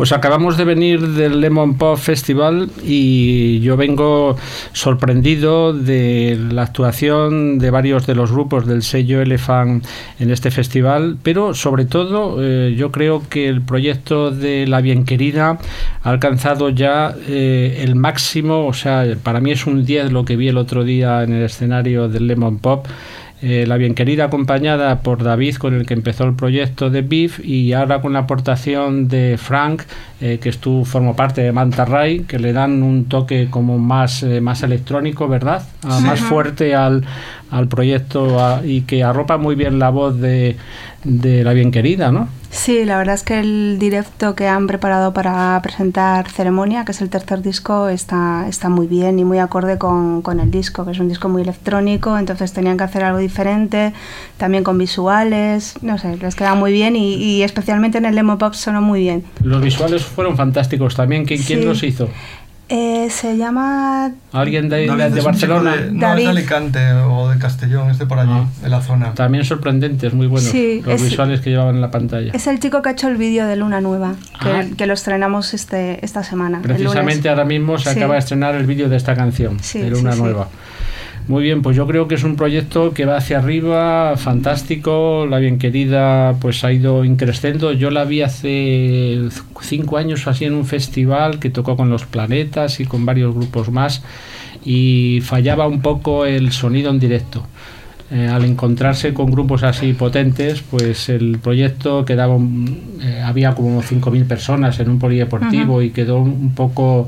Pues 0.00 0.12
acabamos 0.12 0.56
de 0.56 0.64
venir 0.64 1.08
del 1.08 1.42
Lemon 1.42 1.76
Pop 1.76 1.98
Festival 1.98 2.70
y 2.82 3.60
yo 3.60 3.76
vengo 3.76 4.34
sorprendido 4.72 5.74
de 5.74 6.40
la 6.50 6.62
actuación 6.62 7.58
de 7.58 7.68
varios 7.68 8.06
de 8.06 8.14
los 8.14 8.32
grupos 8.32 8.66
del 8.66 8.82
sello 8.82 9.20
Elephant 9.20 9.84
en 10.18 10.30
este 10.30 10.50
festival, 10.50 11.18
pero 11.22 11.52
sobre 11.52 11.84
todo 11.84 12.38
eh, 12.40 12.74
yo 12.78 12.90
creo 12.90 13.28
que 13.28 13.46
el 13.46 13.60
proyecto 13.60 14.30
de 14.30 14.66
La 14.66 14.80
Bien 14.80 15.04
Querida 15.04 15.58
ha 16.02 16.08
alcanzado 16.08 16.70
ya 16.70 17.14
eh, 17.28 17.82
el 17.82 17.94
máximo, 17.94 18.66
o 18.66 18.72
sea, 18.72 19.04
para 19.22 19.40
mí 19.40 19.50
es 19.50 19.66
un 19.66 19.84
10 19.84 20.12
lo 20.12 20.24
que 20.24 20.36
vi 20.36 20.48
el 20.48 20.56
otro 20.56 20.82
día 20.82 21.22
en 21.24 21.34
el 21.34 21.42
escenario 21.42 22.08
del 22.08 22.26
Lemon 22.26 22.58
Pop. 22.58 22.86
Eh, 23.42 23.64
la 23.66 23.78
bien 23.78 23.94
querida 23.94 24.24
acompañada 24.24 25.00
por 25.00 25.22
David 25.22 25.56
con 25.56 25.74
el 25.74 25.86
que 25.86 25.94
empezó 25.94 26.24
el 26.24 26.34
proyecto 26.34 26.90
de 26.90 27.00
Beef 27.00 27.40
y 27.42 27.72
ahora 27.72 28.02
con 28.02 28.12
la 28.12 28.20
aportación 28.20 29.08
de 29.08 29.38
Frank 29.38 29.82
eh, 30.20 30.38
que 30.38 30.50
estuvo 30.50 30.84
formó 30.84 31.16
parte 31.16 31.40
de 31.40 31.52
Manta 31.52 31.84
Ray 31.84 32.20
que 32.20 32.38
le 32.38 32.52
dan 32.52 32.82
un 32.82 33.06
toque 33.06 33.48
como 33.48 33.78
más 33.78 34.22
eh, 34.22 34.40
más 34.40 34.62
electrónico 34.62 35.28
verdad 35.28 35.62
ah, 35.82 36.00
más 36.00 36.20
fuerte 36.20 36.74
al, 36.74 37.04
al 37.50 37.68
proyecto 37.68 38.38
ah, 38.38 38.60
y 38.64 38.82
que 38.82 39.02
arropa 39.02 39.38
muy 39.38 39.54
bien 39.54 39.78
la 39.78 39.90
voz 39.90 40.20
de, 40.20 40.56
de 41.04 41.42
la 41.42 41.52
bien 41.52 41.70
querida 41.70 42.12
no 42.12 42.28
Sí, 42.50 42.84
la 42.84 42.98
verdad 42.98 43.14
es 43.14 43.22
que 43.22 43.38
el 43.38 43.78
directo 43.78 44.34
que 44.34 44.48
han 44.48 44.66
preparado 44.66 45.12
para 45.14 45.58
presentar 45.62 46.28
Ceremonia, 46.28 46.84
que 46.84 46.90
es 46.90 47.00
el 47.00 47.08
tercer 47.08 47.42
disco, 47.42 47.88
está, 47.88 48.46
está 48.48 48.68
muy 48.68 48.88
bien 48.88 49.20
y 49.20 49.24
muy 49.24 49.38
acorde 49.38 49.78
con, 49.78 50.20
con 50.20 50.40
el 50.40 50.50
disco, 50.50 50.84
que 50.84 50.90
es 50.90 50.98
un 50.98 51.08
disco 51.08 51.28
muy 51.28 51.42
electrónico, 51.42 52.18
entonces 52.18 52.52
tenían 52.52 52.76
que 52.76 52.82
hacer 52.82 53.04
algo 53.04 53.18
diferente, 53.18 53.92
también 54.36 54.64
con 54.64 54.78
visuales, 54.78 55.74
no 55.80 55.96
sé, 55.98 56.16
les 56.16 56.34
queda 56.34 56.56
muy 56.56 56.72
bien 56.72 56.96
y, 56.96 57.14
y 57.14 57.42
especialmente 57.44 57.98
en 57.98 58.04
el 58.04 58.18
Emo 58.18 58.36
Pop 58.36 58.54
sonó 58.54 58.82
muy 58.82 59.00
bien. 59.00 59.24
Los 59.44 59.62
visuales 59.62 60.02
fueron 60.10 60.36
fantásticos 60.36 60.94
también. 60.94 61.24
¿Quién, 61.24 61.42
quién 61.42 61.60
Sí. 61.60 61.64
los 61.64 61.82
hizo? 61.82 62.08
Eh, 62.72 63.08
se 63.10 63.36
llama 63.36 64.12
¿Alguien 64.32 64.68
de, 64.68 64.86
David 64.86 65.00
de- 65.02 65.08
es 65.08 65.14
de 65.14 65.20
un 65.20 65.26
Barcelona? 65.26 65.74
de- 65.74 65.86
no, 65.90 65.94
es 65.94 66.00
David. 66.00 66.22
de 66.22 66.28
Alicante 66.30 66.92
o 66.92 67.28
de 67.28 67.36
Castellón, 67.36 67.90
es 67.90 67.98
de 67.98 68.06
por 68.06 68.20
allí, 68.20 68.30
Ah. 68.32 68.46
de 68.62 68.68
la 68.68 68.80
zona. 68.80 69.12
También 69.14 69.44
sorprendentes, 69.44 70.14
muy 70.14 70.28
buenos. 70.28 70.48
Sí, 70.50 70.80
los 70.86 70.94
es- 70.94 71.02
visuales 71.02 71.40
que 71.40 71.50
llevaban 71.50 71.74
en 71.74 71.80
la 71.80 71.90
pantalla. 71.90 72.30
Es 72.32 72.46
el 72.46 72.60
chico 72.60 72.80
que 72.80 72.90
ha 72.90 72.92
hecho 72.92 73.08
el 73.08 73.16
vídeo 73.16 73.44
de 73.48 73.56
Luna 73.56 73.80
Nueva, 73.80 74.14
que, 74.40 74.48
Ah. 74.50 74.64
que 74.78 74.86
lo 74.86 74.94
estrenamos 74.94 75.52
este, 75.52 76.04
esta 76.04 76.22
semana. 76.22 76.58
el 76.58 76.62
Precisamente 76.62 77.16
lunes. 77.22 77.26
ahora 77.30 77.44
mismo 77.44 77.76
se 77.76 77.92
Sí. 77.92 77.98
acaba 77.98 78.14
de 78.14 78.20
estrenar 78.20 78.54
el 78.54 78.66
vídeo 78.66 78.88
de 78.88 78.96
esta 78.96 79.16
canción, 79.16 79.58
Sí, 79.60 79.80
de 79.80 79.90
Luna 79.90 80.12
sí, 80.12 80.18
sí. 80.18 80.22
Nueva. 80.22 80.46
Muy 81.30 81.44
bien, 81.44 81.62
pues 81.62 81.76
yo 81.76 81.86
creo 81.86 82.08
que 82.08 82.16
es 82.16 82.24
un 82.24 82.34
proyecto 82.34 82.92
que 82.92 83.04
va 83.04 83.16
hacia 83.16 83.38
arriba, 83.38 84.16
fantástico. 84.16 85.26
La 85.30 85.38
bien 85.38 85.58
querida, 85.60 86.34
pues 86.40 86.64
ha 86.64 86.72
ido 86.72 87.04
increciendo. 87.04 87.70
Yo 87.70 87.92
la 87.92 88.02
vi 88.04 88.22
hace 88.22 89.28
cinco 89.60 89.96
años 89.96 90.26
así 90.26 90.44
en 90.46 90.54
un 90.54 90.66
festival 90.66 91.38
que 91.38 91.48
tocó 91.48 91.76
con 91.76 91.88
los 91.88 92.04
planetas 92.04 92.80
y 92.80 92.84
con 92.84 93.06
varios 93.06 93.32
grupos 93.32 93.70
más 93.70 94.02
y 94.64 95.20
fallaba 95.22 95.68
un 95.68 95.80
poco 95.82 96.26
el 96.26 96.50
sonido 96.50 96.90
en 96.90 96.98
directo. 96.98 97.46
Eh, 98.10 98.26
al 98.26 98.44
encontrarse 98.44 99.14
con 99.14 99.30
grupos 99.30 99.62
así 99.62 99.92
potentes, 99.92 100.62
pues 100.68 101.08
el 101.08 101.38
proyecto 101.38 102.04
quedaba, 102.04 102.34
un- 102.34 102.98
eh, 103.04 103.22
había 103.24 103.54
como 103.54 103.82
5.000 103.82 104.24
personas 104.24 104.80
en 104.80 104.90
un 104.90 104.98
polideportivo 104.98 105.80
y 105.80 105.90
quedó 105.90 106.18
un, 106.18 106.30
un 106.30 106.54
poco 106.56 107.06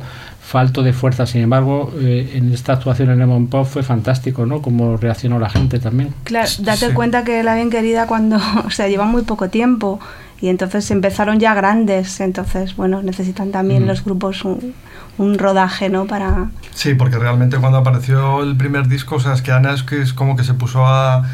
falto 0.53 0.83
de 0.83 0.93
fuerza. 0.93 1.25
Sin 1.27 1.41
embargo, 1.41 1.91
eh, 1.99 2.33
en 2.35 2.53
esta 2.53 2.75
actuación 2.75 3.09
en 3.11 3.19
Lemon 3.21 3.47
Pop 3.47 3.67
fue 3.67 3.83
fantástico, 3.83 4.45
¿no? 4.45 4.61
Como 4.61 4.99
reaccionó 4.99 5.39
la 5.39 5.49
gente 5.49 5.79
también. 5.79 6.13
Claro, 6.25 6.49
date 6.61 6.89
Sí. 6.89 6.93
cuenta 6.93 7.25
que 7.25 7.43
la 7.43 7.55
bien 7.55 7.71
querida 7.71 8.07
cuando, 8.07 8.37
o 8.67 8.71
sea, 8.71 8.87
llevan 8.89 9.09
muy 9.11 9.23
poco 9.23 9.49
tiempo 9.49 9.99
y 10.43 10.49
entonces 10.49 10.91
empezaron 10.91 11.41
ya 11.41 11.55
grandes, 11.55 12.21
entonces, 12.21 12.77
bueno, 12.77 13.01
necesitan 13.03 13.51
también 13.51 13.85
Mm. 13.85 13.87
los 13.87 14.05
grupos 14.05 14.45
un, 14.45 14.75
un 15.17 15.39
rodaje, 15.39 15.89
¿no? 15.89 16.05
Para... 16.07 16.51
Sí, 16.75 16.95
porque 16.95 17.17
realmente 17.19 17.57
cuando 17.57 17.79
apareció 17.79 18.43
el 18.43 18.55
primer 18.57 18.89
disco, 18.89 19.15
o 19.17 19.21
sea, 19.21 19.33
es 19.33 19.41
que 19.41 19.53
Ana 19.53 19.73
es, 19.73 19.83
que 19.85 20.03
es 20.03 20.13
como 20.13 20.37
que 20.37 20.45
se 20.45 20.53
puso 20.55 20.85
a 20.87 21.25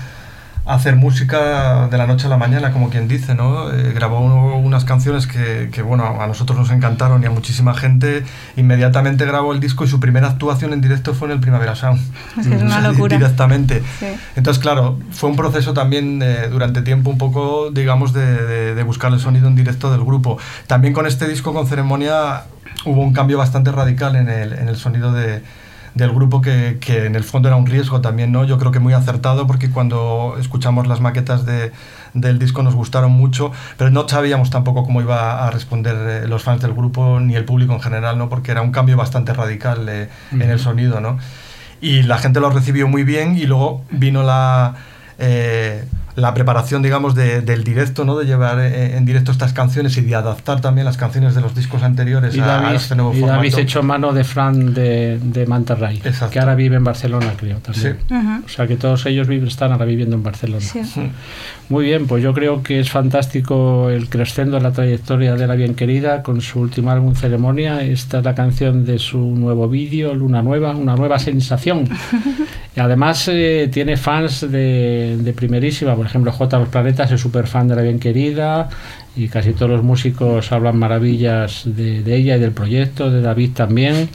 hacer 0.68 0.96
música 0.96 1.88
de 1.88 1.96
la 1.98 2.06
noche 2.06 2.26
a 2.26 2.28
la 2.30 2.36
mañana, 2.36 2.72
como 2.72 2.90
quien 2.90 3.08
dice, 3.08 3.34
¿no? 3.34 3.72
Eh, 3.72 3.92
grabó 3.94 4.20
uno- 4.20 4.56
unas 4.58 4.84
canciones 4.84 5.26
que, 5.26 5.70
que, 5.72 5.80
bueno, 5.82 6.04
a 6.20 6.26
nosotros 6.26 6.58
nos 6.58 6.70
encantaron 6.70 7.22
y 7.22 7.26
a 7.26 7.30
muchísima 7.30 7.74
gente. 7.74 8.22
Inmediatamente 8.56 9.24
grabó 9.24 9.52
el 9.52 9.60
disco 9.60 9.84
y 9.84 9.88
su 9.88 9.98
primera 9.98 10.28
actuación 10.28 10.72
en 10.72 10.80
directo 10.80 11.14
fue 11.14 11.28
en 11.28 11.32
el 11.32 11.40
Primavera 11.40 11.74
Sound. 11.74 12.00
Es 12.38 12.46
que 12.46 12.54
es 12.54 12.62
O 12.62 12.66
una 12.66 12.80
locura. 12.88 13.16
Directamente. 13.16 13.82
Sí. 13.98 14.06
Entonces, 14.36 14.62
claro, 14.62 14.98
fue 15.10 15.30
un 15.30 15.36
proceso 15.36 15.72
también 15.72 16.20
eh, 16.22 16.48
durante 16.50 16.82
tiempo 16.82 17.10
un 17.10 17.18
poco, 17.18 17.70
digamos, 17.70 18.12
de, 18.12 18.26
de- 18.26 18.74
de 18.74 18.82
buscar 18.82 19.12
el 19.12 19.20
sonido 19.20 19.48
en 19.48 19.54
directo 19.56 19.90
del 19.90 20.04
grupo. 20.04 20.38
También 20.66 20.92
con 20.92 21.06
este 21.06 21.26
disco, 21.28 21.54
con 21.54 21.66
Ceremonia, 21.66 22.42
hubo 22.84 23.00
un 23.00 23.12
cambio 23.14 23.38
bastante 23.38 23.72
radical 23.72 24.16
en 24.16 24.28
el, 24.28 24.52
en 24.52 24.68
el 24.68 24.76
sonido 24.76 25.12
de, 25.12 25.42
del 25.94 26.10
grupo 26.10 26.40
que, 26.40 26.78
que 26.80 27.06
en 27.06 27.14
el 27.16 27.24
fondo 27.24 27.48
era 27.48 27.56
un 27.56 27.66
riesgo 27.66 28.00
también, 28.00 28.32
¿no? 28.32 28.44
Yo 28.44 28.58
creo 28.58 28.72
que 28.72 28.78
muy 28.78 28.92
acertado 28.92 29.46
porque 29.46 29.70
cuando 29.70 30.36
escuchamos 30.38 30.86
las 30.86 31.00
maquetas 31.00 31.44
de, 31.44 31.72
del 32.14 32.38
disco 32.38 32.62
nos 32.62 32.74
gustaron 32.74 33.12
mucho, 33.12 33.52
pero 33.76 33.90
no 33.90 34.08
sabíamos 34.08 34.50
tampoco 34.50 34.84
cómo 34.84 35.00
iba 35.00 35.46
a 35.46 35.50
responder 35.50 35.96
eh, 35.96 36.28
los 36.28 36.42
fans 36.42 36.62
del 36.62 36.74
grupo 36.74 37.20
ni 37.20 37.34
el 37.34 37.44
público 37.44 37.72
en 37.72 37.80
general, 37.80 38.18
¿no? 38.18 38.28
Porque 38.28 38.50
era 38.50 38.62
un 38.62 38.72
cambio 38.72 38.96
bastante 38.96 39.32
radical 39.32 39.88
eh, 39.88 40.08
en 40.32 40.42
el 40.42 40.58
sonido, 40.58 41.00
¿no? 41.00 41.18
y 41.80 42.02
la 42.02 42.18
gente 42.18 42.40
lo 42.40 42.50
recibió 42.50 42.88
muy 42.88 43.04
bien 43.04 43.36
y 43.36 43.46
luego 43.46 43.84
vino 43.90 44.22
la, 44.22 44.74
eh, 45.18 45.84
la 46.18 46.34
preparación, 46.34 46.82
digamos, 46.82 47.14
de- 47.14 47.40
del 47.42 47.64
directo, 47.64 48.04
¿no? 48.04 48.16
De 48.18 48.26
llevar 48.26 48.58
eh, 48.60 48.96
en 48.96 49.04
directo 49.04 49.30
estas 49.32 49.52
canciones 49.52 49.96
y 49.96 50.00
de 50.02 50.14
adaptar 50.14 50.60
también 50.60 50.84
las 50.84 50.96
canciones 50.96 51.34
de 51.34 51.40
los 51.40 51.54
discos 51.54 51.82
anteriores 51.82 52.34
Y 52.34 52.40
a, 52.40 52.74
este 52.74 52.94
nuevo 52.96 53.12
y 53.14 53.20
formato. 53.20 53.36
David 53.42 53.58
echó 53.58 53.82
mano 53.82 54.12
de 54.12 54.24
Fran 54.24 54.74
de, 54.74 55.18
de 55.22 55.46
Manterray, 55.46 55.98
Exacto. 56.04 56.30
que 56.32 56.40
ahora 56.40 56.54
vive 56.54 56.76
en 56.76 56.84
Barcelona, 56.84 57.32
creo, 57.36 57.58
también. 57.58 57.98
Sí. 58.08 58.14
O 58.44 58.48
sea 58.48 58.66
que 58.66 58.76
todos 58.76 59.06
ellos 59.06 59.28
viven, 59.28 59.48
están 59.48 59.72
ahora 59.72 59.84
viviendo 59.84 60.16
en 60.16 60.22
Barcelona. 60.22 60.60
Sí. 60.60 60.80
Muy 61.68 61.84
bien, 61.84 62.06
pues 62.06 62.22
yo 62.22 62.32
creo 62.34 62.62
que 62.62 62.80
es 62.80 62.90
fantástico 62.90 63.90
el 63.90 64.08
crescendo 64.08 64.56
de 64.56 64.62
la 64.62 64.72
trayectoria 64.72 65.34
de 65.34 65.46
la 65.46 65.54
bien 65.54 65.74
querida 65.74 66.22
con 66.22 66.40
su 66.40 66.60
último 66.60 66.90
álbum 66.90 67.14
Ceremonia. 67.14 67.82
Esta 67.82 68.18
es 68.18 68.24
la 68.24 68.34
canción 68.34 68.84
de 68.84 68.98
su 68.98 69.18
nuevo 69.18 69.68
vídeo, 69.68 70.14
Luna 70.14 70.42
Nueva, 70.42 70.74
una 70.74 70.96
nueva 70.96 71.18
sensación. 71.18 71.88
Además 72.78 73.28
eh, 73.28 73.68
tiene 73.72 73.96
fans 73.96 74.40
de, 74.50 75.16
de 75.18 75.32
primerísima, 75.32 75.94
por 75.96 76.06
ejemplo, 76.06 76.32
J. 76.32 76.58
Los 76.58 76.68
Planetas 76.68 77.10
es 77.12 77.20
súper 77.20 77.46
fan 77.46 77.68
de 77.68 77.76
la 77.76 77.82
bien 77.82 77.98
querida 77.98 78.68
y 79.16 79.26
casi 79.28 79.52
todos 79.52 79.70
los 79.70 79.82
músicos 79.82 80.52
hablan 80.52 80.78
maravillas 80.78 81.62
de, 81.64 82.02
de 82.04 82.14
ella 82.16 82.36
y 82.36 82.40
del 82.40 82.52
proyecto, 82.52 83.10
de 83.10 83.20
David 83.20 83.50
también. 83.54 84.08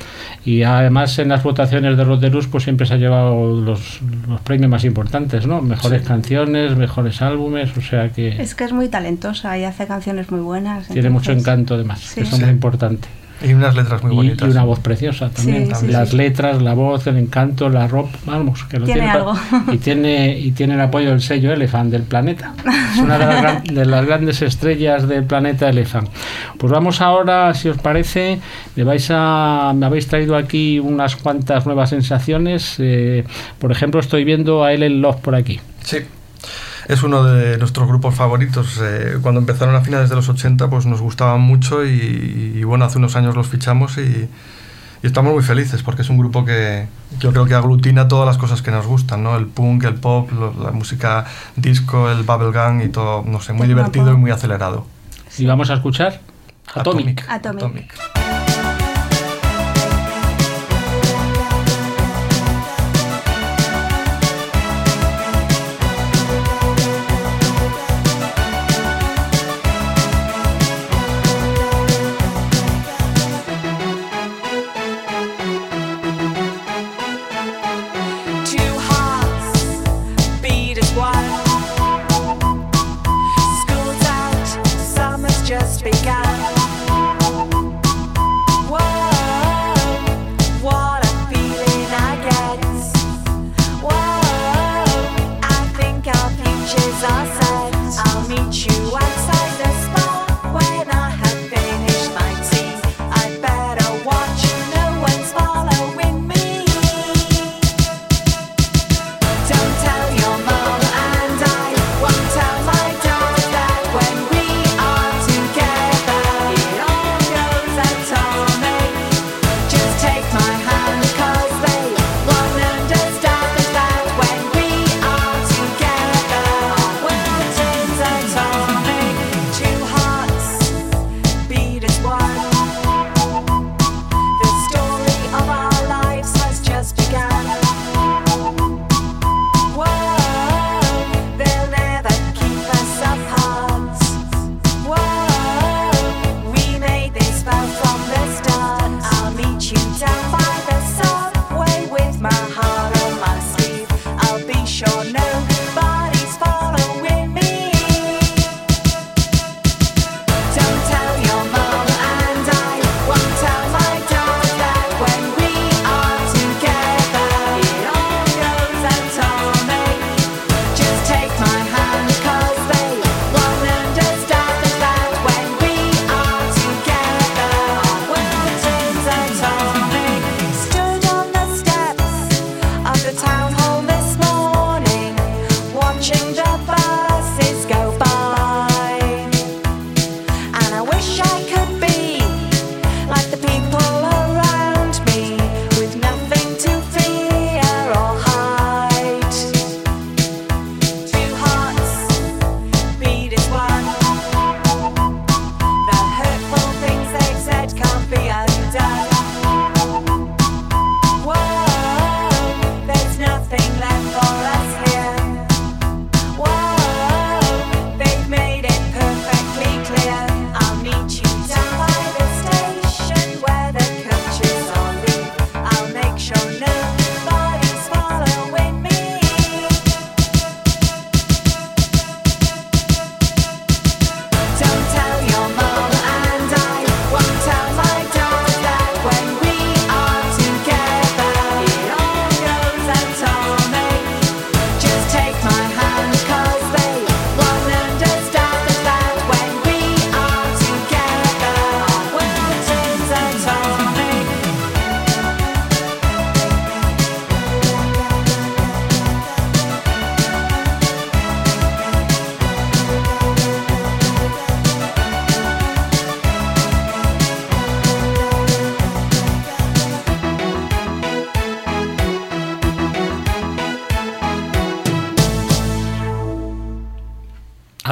Y 0.46 0.64
además 0.64 1.20
en 1.20 1.30
las 1.30 1.44
votaciones 1.44 1.98
de 1.98 2.04
Rod 2.06 2.20
de 2.22 2.30
Luz 2.30 2.48
pues 2.48 2.64
siempre 2.64 2.86
se 2.86 2.94
ha 2.94 2.98
llevado 2.98 3.60
los, 3.60 4.00
los 4.30 4.40
premios 4.42 4.70
más 4.72 4.86
importantes, 4.86 5.46
¿no? 5.46 5.62
Mejores 5.62 6.04
canciones, 6.04 6.78
mejores 6.78 7.22
álbumes, 7.22 7.76
o 7.78 7.82
sea 7.82 8.10
que 8.10 8.30
Es 8.42 8.56
que 8.56 8.64
es 8.64 8.72
muy 8.72 8.88
talentosa 8.88 9.58
y 9.58 9.66
hace 9.66 9.86
canciones 9.88 10.32
muy 10.32 10.40
buenas. 10.42 10.88
tiene 10.88 11.10
mucho 11.10 11.32
entonces- 11.32 11.42
encanto 11.54 11.74
además, 11.76 12.00
Sí. 12.00 12.16
que 12.16 12.22
eso 12.22 12.32
es 12.32 12.38
Sí. 12.38 12.44
muy 12.46 12.52
importante. 12.54 13.08
Y 13.44 13.54
unas 13.54 13.76
letras 13.76 14.02
muy 14.04 14.14
Y, 14.14 14.16
bonitas. 14.16 14.48
y 14.48 14.52
una 14.52 14.64
voz 14.64 14.80
preciosa 14.80 15.30
también. 15.30 15.68
Sí, 15.68 15.86
sí, 15.86 15.88
las 15.92 16.10
sí. 16.10 16.18
letras, 16.18 16.62
la 16.62 16.74
voz, 16.74 17.06
el 17.08 17.18
encanto, 17.18 17.68
la 17.70 17.88
ropa, 17.88 18.18
vamos, 18.26 18.64
que 18.64 18.80
lo 18.80 18.86
Tiene 18.86 19.02
tiene, 19.02 19.14
pa- 19.14 19.20
algo. 19.20 19.72
y 19.74 19.78
tiene 19.78 20.40
y 20.40 20.52
tiene 20.52 20.76
el 20.76 20.82
apoyo 20.82 21.10
del 21.10 21.22
sello 21.22 21.52
Elephant 21.52 21.92
del 21.92 22.04
planeta. 22.04 22.54
Es 22.94 23.00
una 23.00 23.18
de 23.18 23.26
las, 23.26 23.42
gran- 23.42 23.64
de 23.76 23.86
las 23.86 24.06
grandes 24.06 24.42
estrellas 24.42 25.08
del 25.08 25.26
planeta 25.26 25.70
Elephant. 25.70 26.10
Pues 26.58 26.72
vamos 26.72 27.02
ahora, 27.02 27.54
si 27.54 27.68
os 27.70 27.78
parece, 27.78 28.40
me 28.76 28.84
vais 28.84 29.08
a 29.12 29.74
me 29.76 29.86
habéis 29.86 30.08
traído 30.08 30.36
aquí 30.38 30.80
unas 30.80 31.16
cuantas 31.18 31.66
nuevas 31.66 31.90
sensaciones. 31.90 32.76
eh, 32.80 33.26
por 33.60 33.72
ejemplo, 33.72 34.00
estoy 34.00 34.24
viendo 34.24 34.64
a 34.64 34.72
Ellen 34.74 35.02
Love 35.02 35.18
por 35.18 35.36
aquí. 35.36 35.60
Sí. 35.84 35.98
Es 36.88 37.04
uno 37.04 37.24
de 37.24 37.58
nuestros 37.58 37.88
grupos 37.88 38.16
favoritos. 38.16 38.80
eh, 38.82 39.18
cuando 39.22 39.40
empezaron 39.40 39.76
a 39.76 39.82
finales 39.82 40.10
de 40.10 40.16
los 40.16 40.28
80, 40.30 40.70
pues 40.70 40.86
nos 40.86 41.02
gustaban 41.02 41.42
mucho 41.42 41.86
y, 41.86 42.54
y 42.56 42.64
bueno, 42.64 42.86
hace 42.86 42.98
unos 42.98 43.16
años 43.16 43.36
los 43.36 43.48
fichamos 43.48 43.98
y, 43.98 44.02
y 44.02 45.06
estamos 45.08 45.34
muy 45.34 45.44
felices 45.44 45.82
porque 45.84 46.02
es 46.02 46.10
un 46.10 46.18
grupo 46.18 46.44
que 46.46 46.88
yo 47.20 47.32
creo 47.32 47.46
que 47.46 47.54
aglutina 47.56 48.08
todas 48.08 48.26
las 48.26 48.38
cosas 48.38 48.62
que 48.62 48.72
nos 48.72 48.86
gustan, 48.86 49.24
¿no? 49.24 49.36
El 49.38 49.48
punk, 49.48 49.84
el 49.86 49.96
pop, 49.96 50.32
lo- 50.32 50.54
la 50.62 50.72
música 50.72 51.26
disco, 51.56 52.10
el 52.10 52.24
bubblegum 52.24 52.82
y 52.82 52.90
todo, 52.90 53.24
no 53.26 53.40
sé, 53.42 53.54
muy 53.54 53.68
divertido 53.68 54.06
y 54.14 54.18
muy 54.18 54.32
acelerado. 54.32 54.86
Y 55.38 55.46
vamos 55.46 55.70
a 55.70 55.76
escuchar 55.76 56.20
Atomic. 57.28 57.94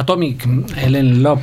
Atomic, 0.02 0.46
Ellen 0.76 1.22
Love. 1.22 1.42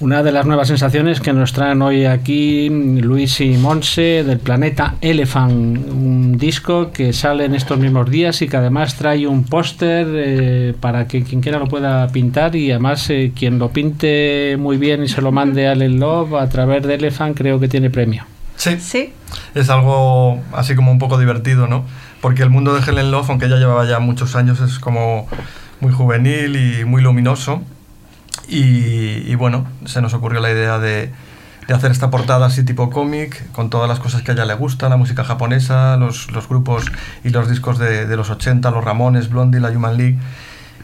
Una 0.00 0.22
de 0.22 0.32
las 0.32 0.44
nuevas 0.44 0.68
sensaciones 0.68 1.20
que 1.20 1.32
nos 1.32 1.52
traen 1.52 1.80
hoy 1.80 2.04
aquí 2.04 2.68
Luis 2.68 3.40
y 3.40 3.56
Monse 3.56 4.24
del 4.24 4.40
planeta 4.40 4.96
Elephant, 5.00 5.78
un 5.88 6.36
disco 6.36 6.90
que 6.90 7.12
sale 7.12 7.44
en 7.44 7.54
estos 7.54 7.78
mismos 7.78 8.10
días 8.10 8.42
y 8.42 8.48
que 8.48 8.56
además 8.56 8.96
trae 8.96 9.26
un 9.26 9.44
póster 9.44 10.06
eh, 10.10 10.74
para 10.80 11.06
que 11.06 11.22
quien 11.22 11.40
quiera 11.40 11.58
lo 11.58 11.68
pueda 11.68 12.08
pintar 12.08 12.56
y 12.56 12.72
además 12.72 13.08
eh, 13.10 13.32
quien 13.34 13.58
lo 13.58 13.70
pinte 13.70 14.56
muy 14.58 14.78
bien 14.78 15.04
y 15.04 15.08
se 15.08 15.22
lo 15.22 15.30
mande 15.30 15.68
a 15.68 15.72
Ellen 15.72 16.00
Love 16.00 16.34
a 16.34 16.48
través 16.48 16.82
de 16.82 16.94
Elephant 16.94 17.36
creo 17.36 17.60
que 17.60 17.68
tiene 17.68 17.88
premio. 17.88 18.24
Sí, 18.56 18.76
Sí, 18.80 19.12
es 19.54 19.70
algo 19.70 20.40
así 20.52 20.74
como 20.74 20.90
un 20.90 20.98
poco 20.98 21.18
divertido, 21.18 21.66
¿no? 21.66 21.84
Porque 22.20 22.42
el 22.42 22.50
mundo 22.50 22.74
de 22.74 22.80
Helen 22.80 23.10
Love, 23.10 23.30
aunque 23.30 23.46
ella 23.46 23.56
llevaba 23.56 23.84
ya 23.84 24.00
muchos 24.00 24.34
años, 24.36 24.60
es 24.60 24.78
como 24.78 25.28
muy 25.80 25.92
juvenil 25.92 26.56
y 26.56 26.84
muy 26.84 27.02
luminoso. 27.02 27.62
Y, 28.48 29.30
y 29.30 29.34
bueno, 29.36 29.66
se 29.86 30.00
nos 30.00 30.14
ocurrió 30.14 30.40
la 30.40 30.50
idea 30.50 30.78
de, 30.78 31.12
de 31.66 31.74
hacer 31.74 31.90
esta 31.90 32.10
portada 32.10 32.46
así 32.46 32.64
tipo 32.64 32.90
cómic, 32.90 33.50
con 33.52 33.70
todas 33.70 33.88
las 33.88 33.98
cosas 33.98 34.22
que 34.22 34.32
a 34.32 34.34
ella 34.34 34.44
le 34.44 34.54
gusta, 34.54 34.88
la 34.88 34.96
música 34.96 35.24
japonesa, 35.24 35.96
los, 35.96 36.28
grupos 36.48 36.84
y 37.22 37.30
los 37.30 37.48
discos 37.48 37.78
de, 37.78 38.06
de 38.06 38.16
los 38.16 38.30
80, 38.30 38.70
los 38.70 38.84
Ramones, 38.84 39.30
Blondie, 39.30 39.60
la 39.60 39.70
Human 39.70 39.96
League. 39.96 40.18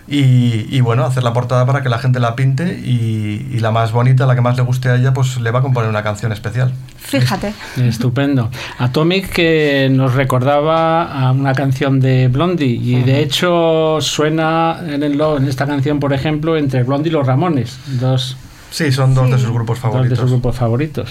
Y, 0.09 0.67
y 0.71 0.81
bueno, 0.81 1.05
hacer 1.05 1.23
la 1.23 1.33
portada 1.33 1.65
para 1.67 1.83
que 1.83 1.89
la 1.89 1.99
gente 1.99 2.19
la 2.19 2.35
pinte 2.35 2.81
y, 2.85 3.47
y 3.53 3.59
la 3.61 3.71
más 3.71 3.93
bonita, 3.93 4.27
la 4.27 4.35
que 4.35 4.41
más 4.41 4.57
le 4.57 4.63
guste 4.63 4.89
a 4.89 4.97
ella, 4.97 5.13
pues 5.15 5.41
le 5.41 5.51
va 5.53 5.61
a 5.61 5.63
componer 5.63 5.89
una 5.89 6.03
canción 6.03 6.33
especial. 6.33 6.73
fíjate. 6.99 7.53
Estupendo. 7.77 8.51
Atomic 8.79 9.31
que 9.31 9.89
nos 9.91 10.15
recordaba 10.15 11.05
a 11.29 11.31
una 11.33 11.53
canción 11.55 12.01
de 12.01 12.29
Blondie 12.29 12.67
y 12.83 13.03
de 13.03 13.21
hecho 13.21 13.99
suena 14.01 14.81
en, 14.87 15.03
el, 15.03 15.21
en 15.21 15.47
esta 15.49 15.67
canción, 15.67 16.01
por 16.01 16.13
ejemplo, 16.13 16.57
entre 16.57 16.83
Blondie 16.83 17.11
y 17.11 17.13
los 17.13 17.27
Ramones, 17.27 17.79
dos, 18.01 18.37
Sí, 18.71 18.93
son 18.93 19.15
dos 19.15 19.29
de 19.31 19.39
sus 19.39 19.51
grupos 19.51 19.79
dos 19.81 19.85
de 19.85 19.91
favoritos. 19.93 20.19
sus 20.21 20.31
grupos 20.31 20.57
favoritos. 20.57 21.11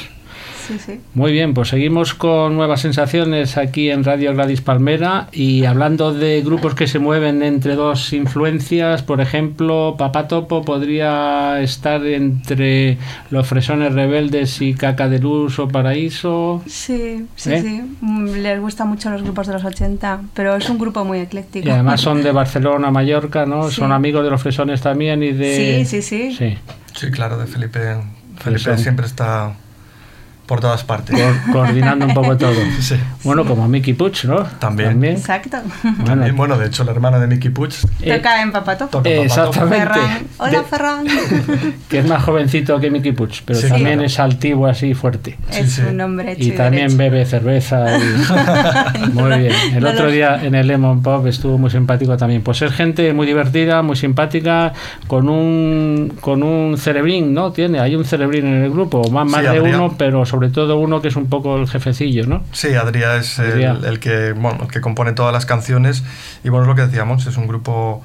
Sí, 0.69 0.79
sí. 0.79 0.99
Muy 1.13 1.31
bien, 1.33 1.53
pues 1.53 1.67
seguimos 1.69 2.13
con 2.13 2.55
nuevas 2.55 2.79
sensaciones 2.81 3.57
aquí 3.57 3.89
en 3.89 4.03
Radio 4.05 4.33
Gladys 4.33 4.61
Palmera 4.61 5.27
y 5.33 5.65
hablando 5.65 6.13
de 6.13 6.41
grupos 6.41 6.75
que 6.75 6.87
se 6.87 6.99
mueven 6.99 7.43
entre 7.43 7.75
dos 7.75 8.13
influencias, 8.13 9.03
por 9.03 9.19
ejemplo, 9.19 9.95
Papá 9.97 10.27
Topo 10.27 10.63
podría 10.63 11.59
estar 11.61 12.05
entre 12.05 12.97
los 13.31 13.47
Fresones 13.47 13.93
Rebeldes 13.93 14.61
y 14.61 14.73
Caca 14.75 15.09
de 15.09 15.19
Luz 15.19 15.59
o 15.59 15.67
Paraíso. 15.67 16.63
Sí, 16.67 17.25
sí, 17.35 17.51
¿Eh? 17.51 17.61
sí. 17.61 17.81
Mm, 18.01 18.25
Les 18.43 18.59
gustan 18.61 18.87
mucho 18.89 19.09
los 19.09 19.23
grupos 19.23 19.47
de 19.47 19.53
los 19.53 19.65
80, 19.65 20.21
pero 20.33 20.55
es 20.55 20.69
un 20.69 20.77
grupo 20.77 21.03
muy 21.03 21.19
ecléctico. 21.19 21.67
Y 21.67 21.71
además 21.71 21.99
son 22.01 22.21
de 22.23 22.31
Barcelona, 22.39 22.91
Mallorca, 22.91 23.45
¿no? 23.45 23.69
Sí. 23.69 23.75
Son 23.77 23.91
amigos 23.91 24.23
de 24.23 24.29
los 24.29 24.41
Fresones 24.41 24.81
también 24.81 25.23
y 25.23 25.31
de... 25.31 25.83
Sí, 25.85 26.01
sí, 26.01 26.01
sí. 26.01 26.35
Sí. 26.37 26.57
Sí, 26.95 27.11
claro, 27.11 27.37
de 27.37 27.47
Felipe. 27.47 27.79
Felipe 28.37 28.59
Felipe. 28.63 28.77
siempre 28.81 29.05
está 29.05 29.53
por 30.49 30.59
todas 30.61 30.83
partes. 30.83 31.15
Co- 31.15 31.51
coordinando 31.53 32.05
un 32.07 32.13
poco 32.13 32.35
todo. 32.35 32.49
Sí. 32.81 32.95
Bueno, 33.23 33.45
como 33.45 33.67
Mickey 33.67 33.93
Puch, 33.93 34.25
¿no? 34.25 34.43
También. 34.43 35.03
Exacto. 35.05 35.57
También, 36.05 36.35
bueno, 36.35 36.57
de 36.57 36.67
hecho, 36.67 36.83
la 36.83 36.91
hermana 36.91 37.19
de 37.19 37.27
Mickey 37.27 37.51
Puch 37.51 37.75
Eh, 38.01 38.15
Toca 38.17 38.41
en 38.41 38.51
Papato. 38.51 38.87
toca 38.87 39.07
Eh, 39.09 39.23
exactamente. 39.25 39.77
Ferran. 39.85 40.17
Hola, 40.39 40.51
De- 40.59 40.63
Ferran. 40.63 41.05
que 41.89 41.99
es 41.99 42.07
más 42.07 42.23
jovencito 42.23 42.79
que 42.79 42.89
Mickey 42.89 43.11
Puch, 43.11 43.41
pero 43.45 43.59
Sí, 43.59 43.67
también 43.67 43.93
claro. 43.99 44.03
es 44.07 44.19
altivo 44.19 44.65
así 44.67 44.93
fuerte. 44.95 45.37
Es 45.51 45.73
sí. 45.73 45.81
un 45.87 46.01
hombre 46.01 46.35
Y 46.39 46.51
también 46.51 46.97
derecho. 46.97 46.97
bebe 46.97 47.25
cerveza. 47.25 47.85
y- 47.97 49.09
Muy 49.13 49.37
bien. 49.39 49.53
El 49.75 49.83
No 49.83 49.89
otro 49.91 50.09
día 50.09 50.43
en 50.43 50.55
el 50.55 50.67
Lemon 50.67 51.01
Pop 51.03 51.27
estuvo 51.27 51.57
muy 51.57 51.69
simpático 51.69 52.17
también. 52.17 52.41
Pues 52.41 52.61
es 52.61 52.71
gente 52.71 53.13
muy 53.13 53.27
divertida, 53.27 53.81
muy 53.83 53.95
simpática, 53.97 54.73
con 55.07 55.29
un 55.29 56.13
con 56.21 56.41
un 56.43 56.77
cerebrín, 56.77 57.33
¿no? 57.33 57.51
Tiene, 57.51 57.79
hay 57.79 57.95
un 57.95 58.05
cerebrín 58.05 58.47
en 58.47 58.63
el 58.63 58.71
grupo, 58.71 59.01
más, 59.11 59.27
más 59.29 59.41
de 59.43 59.49
Adrián. 59.49 59.75
uno, 59.75 59.95
pero 59.97 60.25
sobre 60.25 60.38
todo 60.47 60.77
uno 60.77 61.01
que 61.01 61.09
es 61.09 61.17
un 61.17 61.27
poco 61.27 61.57
el 61.57 61.67
jefecillo, 61.67 62.25
¿no? 62.25 62.43
Sí, 62.53 62.73
Adrián 62.75 63.17
es 63.19 63.37
el, 63.39 63.51
Adrià. 63.65 63.85
el 63.85 63.99
que, 63.99 64.31
bueno, 64.31 64.59
el 64.61 64.67
que 64.69 64.79
compone 64.79 65.11
todas 65.11 65.33
las 65.33 65.45
canciones. 65.45 66.05
Y 66.45 66.47
bueno, 66.49 66.63
es 66.63 66.69
lo 66.69 66.75
que 66.75 66.83
decíamos, 66.83 67.27
es 67.27 67.35
un 67.35 67.47
grupo 67.47 68.01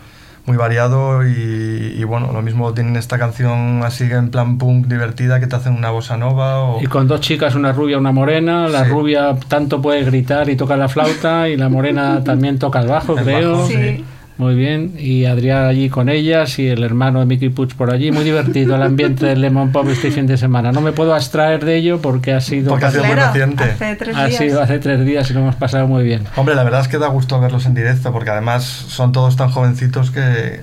muy 0.47 0.59
variado 0.59 1.27
y, 1.27 1.95
y 1.97 2.05
bueno, 2.05 2.31
lo 2.33 2.43
mismo 2.43 2.75
tienen 2.75 2.97
esta 2.97 3.17
canción 3.19 3.81
así 3.83 4.05
en 4.05 4.31
plan 4.31 4.59
punk 4.59 4.89
divertida 4.89 5.41
que 5.41 5.47
te 5.47 5.57
hacen 5.57 5.73
una 5.75 5.89
bossa 5.91 6.19
nova 6.19 6.59
o... 6.65 6.83
Y 6.83 6.87
con 6.87 7.09
dos 7.09 7.23
chicas, 7.23 7.55
una 7.55 7.73
rubia, 7.73 7.97
una 7.97 8.13
morena. 8.13 8.69
La 8.69 8.85
Sí. 8.85 8.91
rubia 8.91 9.37
tanto 9.49 9.81
puede 9.81 10.05
gritar 10.05 10.51
y 10.51 10.57
toca 10.57 10.77
la 10.77 10.89
flauta 10.89 11.49
y 11.49 11.57
la 11.57 11.71
morena 11.71 12.23
también 12.25 12.59
toca 12.59 12.81
el 12.81 12.89
bajo, 12.89 13.17
El 13.17 13.25
creo. 13.25 13.53
bajo, 13.53 13.69
Sí. 13.69 14.05
Muy 14.37 14.57
bien, 14.57 14.95
y 14.99 15.27
Adrián 15.27 15.65
allí 15.67 15.89
con 15.89 16.09
ellas 16.09 16.59
y 16.59 16.67
el 16.67 16.83
hermano 16.83 17.21
de 17.21 17.27
Mickey 17.27 17.51
Puch 17.51 17.75
por 17.75 17.93
allí. 17.93 18.11
Muy 18.11 18.25
divertido 18.25 18.75
el 18.75 18.83
ambiente 18.83 19.27
del 19.27 19.41
Lemon 19.41 19.71
Pop 19.71 19.87
este 19.89 20.11
fin 20.11 20.27
de 20.27 20.37
semana. 20.37 20.73
No 20.73 20.81
me 20.81 20.91
puedo 20.91 21.15
abstraer 21.15 21.65
de 21.65 21.77
ello 21.77 22.01
porque 22.03 22.33
ha 22.33 22.41
sido, 22.41 22.71
Porque 22.71 22.87
ha 22.87 22.91
sido 22.91 23.05
muy 23.05 23.15
reciente. 23.15 23.63
hace 23.63 23.95
tres 23.95 24.17
ha 24.17 24.27
días. 24.27 24.39
sido 24.39 24.61
hace 24.61 24.79
tres 24.81 25.07
días 25.07 25.31
y 25.31 25.35
lo 25.35 25.41
hemos 25.41 25.55
pasado 25.55 25.87
muy 25.87 26.03
bien. 26.03 26.25
Hombre, 26.35 26.57
la 26.57 26.65
verdad 26.65 26.81
es 26.81 26.89
que 26.89 26.99
da 26.99 27.07
gusto 27.07 27.39
verlos 27.41 27.65
en 27.67 27.75
directo 27.75 28.11
porque 28.13 28.31
además 28.31 28.65
son 28.65 29.13
todos 29.13 29.37
tan 29.37 29.51
jovencitos 29.51 30.11
que, 30.11 30.61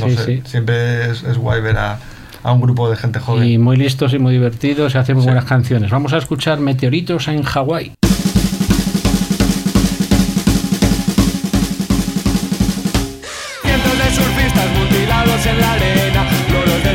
no 0.00 0.08
Sí, 0.08 0.16
sé, 0.16 0.24
sí. 0.24 0.42
siempre 0.46 1.10
es, 1.10 1.22
es 1.22 1.36
guay 1.36 1.60
ver 1.60 1.76
a, 1.76 1.98
a 2.42 2.52
un 2.52 2.62
grupo 2.62 2.88
de 2.88 2.96
gente 2.96 3.18
joven. 3.20 3.46
Y 3.46 3.58
muy 3.58 3.76
listos 3.76 4.14
y 4.14 4.18
muy 4.18 4.32
divertidos 4.32 4.94
y 4.94 4.98
hacen 4.98 5.16
muy 5.16 5.24
Sí. 5.24 5.28
buenas 5.28 5.44
canciones. 5.44 5.90
Vamos 5.90 6.14
a 6.14 6.16
escuchar 6.16 6.58
Meteoritos 6.60 7.28
en 7.28 7.42
Hawái. 7.42 7.92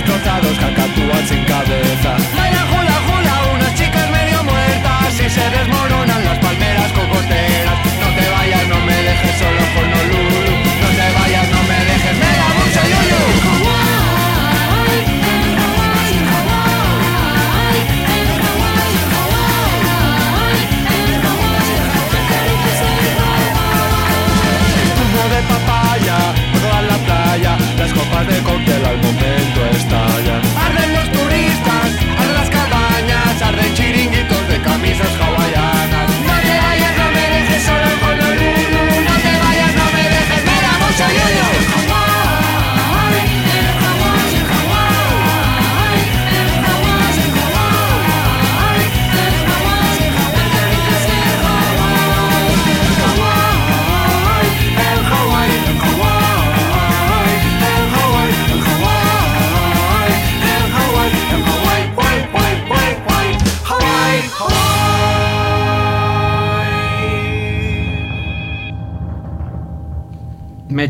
Destrozados, 0.06 0.58
cacatúas 0.60 1.28
sin 1.28 1.44
cabeza. 1.46 2.15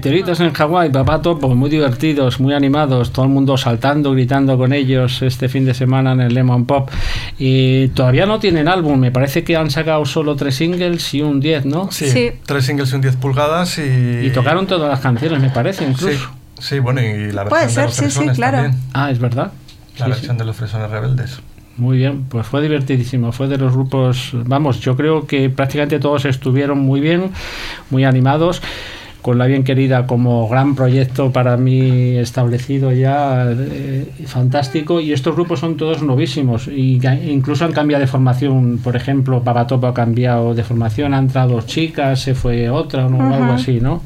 Meteoritos 0.06 0.40
en 0.40 0.54
Hawái, 0.54 0.92
papá 0.92 1.20
topo, 1.20 1.56
muy 1.56 1.68
divertidos, 1.68 2.40
muy 2.40 2.54
animados, 2.54 3.12
todo 3.12 3.26
el 3.26 3.32
mundo 3.32 3.58
saltando, 3.58 4.12
gritando 4.12 4.56
con 4.56 4.72
ellos 4.72 5.24
este 5.24 5.50
fin 5.50 5.66
de 5.66 5.74
semana 5.74 6.12
en 6.12 6.22
el 6.22 6.32
Lemon 6.36 6.66
Pop. 6.68 6.92
Y 7.40 7.88
todavía 7.88 8.28
no 8.28 8.38
tienen 8.40 8.68
álbum, 8.68 9.00
me 9.00 9.10
parece 9.10 9.44
que 9.44 9.56
han 9.56 9.72
sacado 9.72 10.06
solo 10.06 10.36
tres 10.36 10.54
singles 10.58 11.12
y 11.16 11.24
un 11.24 11.40
10, 11.40 11.66
¿no? 11.66 11.90
Sí, 11.92 12.08
Sí. 12.08 12.30
tres 12.46 12.66
singles 12.66 12.92
y 12.92 12.96
un 12.98 13.02
10 13.02 13.16
pulgadas 13.16 13.80
y... 13.80 14.28
Y 14.28 14.30
tocaron 14.30 14.68
todas 14.68 14.92
las 14.92 15.00
canciones, 15.00 15.40
me 15.42 15.50
parece, 15.50 15.86
Sí, 15.86 15.90
incluso. 15.90 16.30
sí, 16.60 16.78
bueno, 16.78 17.02
y 17.02 17.32
la 17.32 17.46
versión 17.46 17.50
Puede 17.50 17.66
de 17.66 17.70
ser, 17.72 17.86
los 17.86 17.94
sí, 17.96 18.00
sí, 18.06 18.12
fresones 18.12 18.36
claro. 18.38 18.58
también. 18.62 18.82
Ah, 18.94 19.10
es 19.10 19.18
verdad. 19.18 19.54
La 19.98 20.06
Sí, 20.06 20.12
versión 20.12 20.36
sí. 20.36 20.38
de 20.40 20.46
los 20.46 20.56
fresones 20.56 20.92
rebeldes. 20.92 21.40
Muy 21.78 21.98
bien, 21.98 22.26
pues 22.30 22.46
fue 22.46 22.62
divertidísimo, 22.62 23.32
fue 23.32 23.48
de 23.48 23.58
los 23.58 23.74
grupos, 23.74 24.30
vamos, 24.34 24.80
yo 24.82 24.96
creo 24.96 25.26
que 25.26 25.50
prácticamente 25.50 25.98
todos 25.98 26.26
estuvieron 26.26 26.78
muy 26.78 27.02
bien, 27.02 27.32
muy 27.90 28.06
animados, 28.06 28.62
con 29.26 29.40
la 29.40 29.48
bien 29.48 29.64
querida 29.64 30.06
como 30.06 30.48
gran 30.48 30.76
proyecto 30.76 31.32
para 31.32 31.58
mí 31.58 32.16
establecido 32.16 32.92
ya, 32.92 33.48
eh, 33.50 34.06
fantástico, 34.28 35.00
y 35.00 35.14
estos 35.14 35.34
grupos 35.34 35.62
son 35.62 35.78
todos 35.78 36.04
novísimos, 36.04 36.68
y 36.68 37.00
ga- 37.00 37.20
incluso 37.28 37.66
han 37.66 37.72
cambiado 37.72 38.02
de 38.02 38.08
formación, 38.08 38.78
por 38.84 38.96
ejemplo, 38.96 39.42
Babatopo 39.42 39.88
ha 39.88 39.96
cambiado 39.96 40.54
de 40.54 40.64
formación, 40.64 41.16
han 41.16 41.24
entrado 41.24 41.56
dos 41.56 41.66
chicas, 41.66 42.20
se 42.22 42.36
fue 42.36 42.70
otra, 42.70 43.08
o 43.08 43.10
no, 43.10 43.18
Ujú. 43.18 43.34
algo 43.34 43.54
así, 43.54 43.80
¿no? 43.82 44.04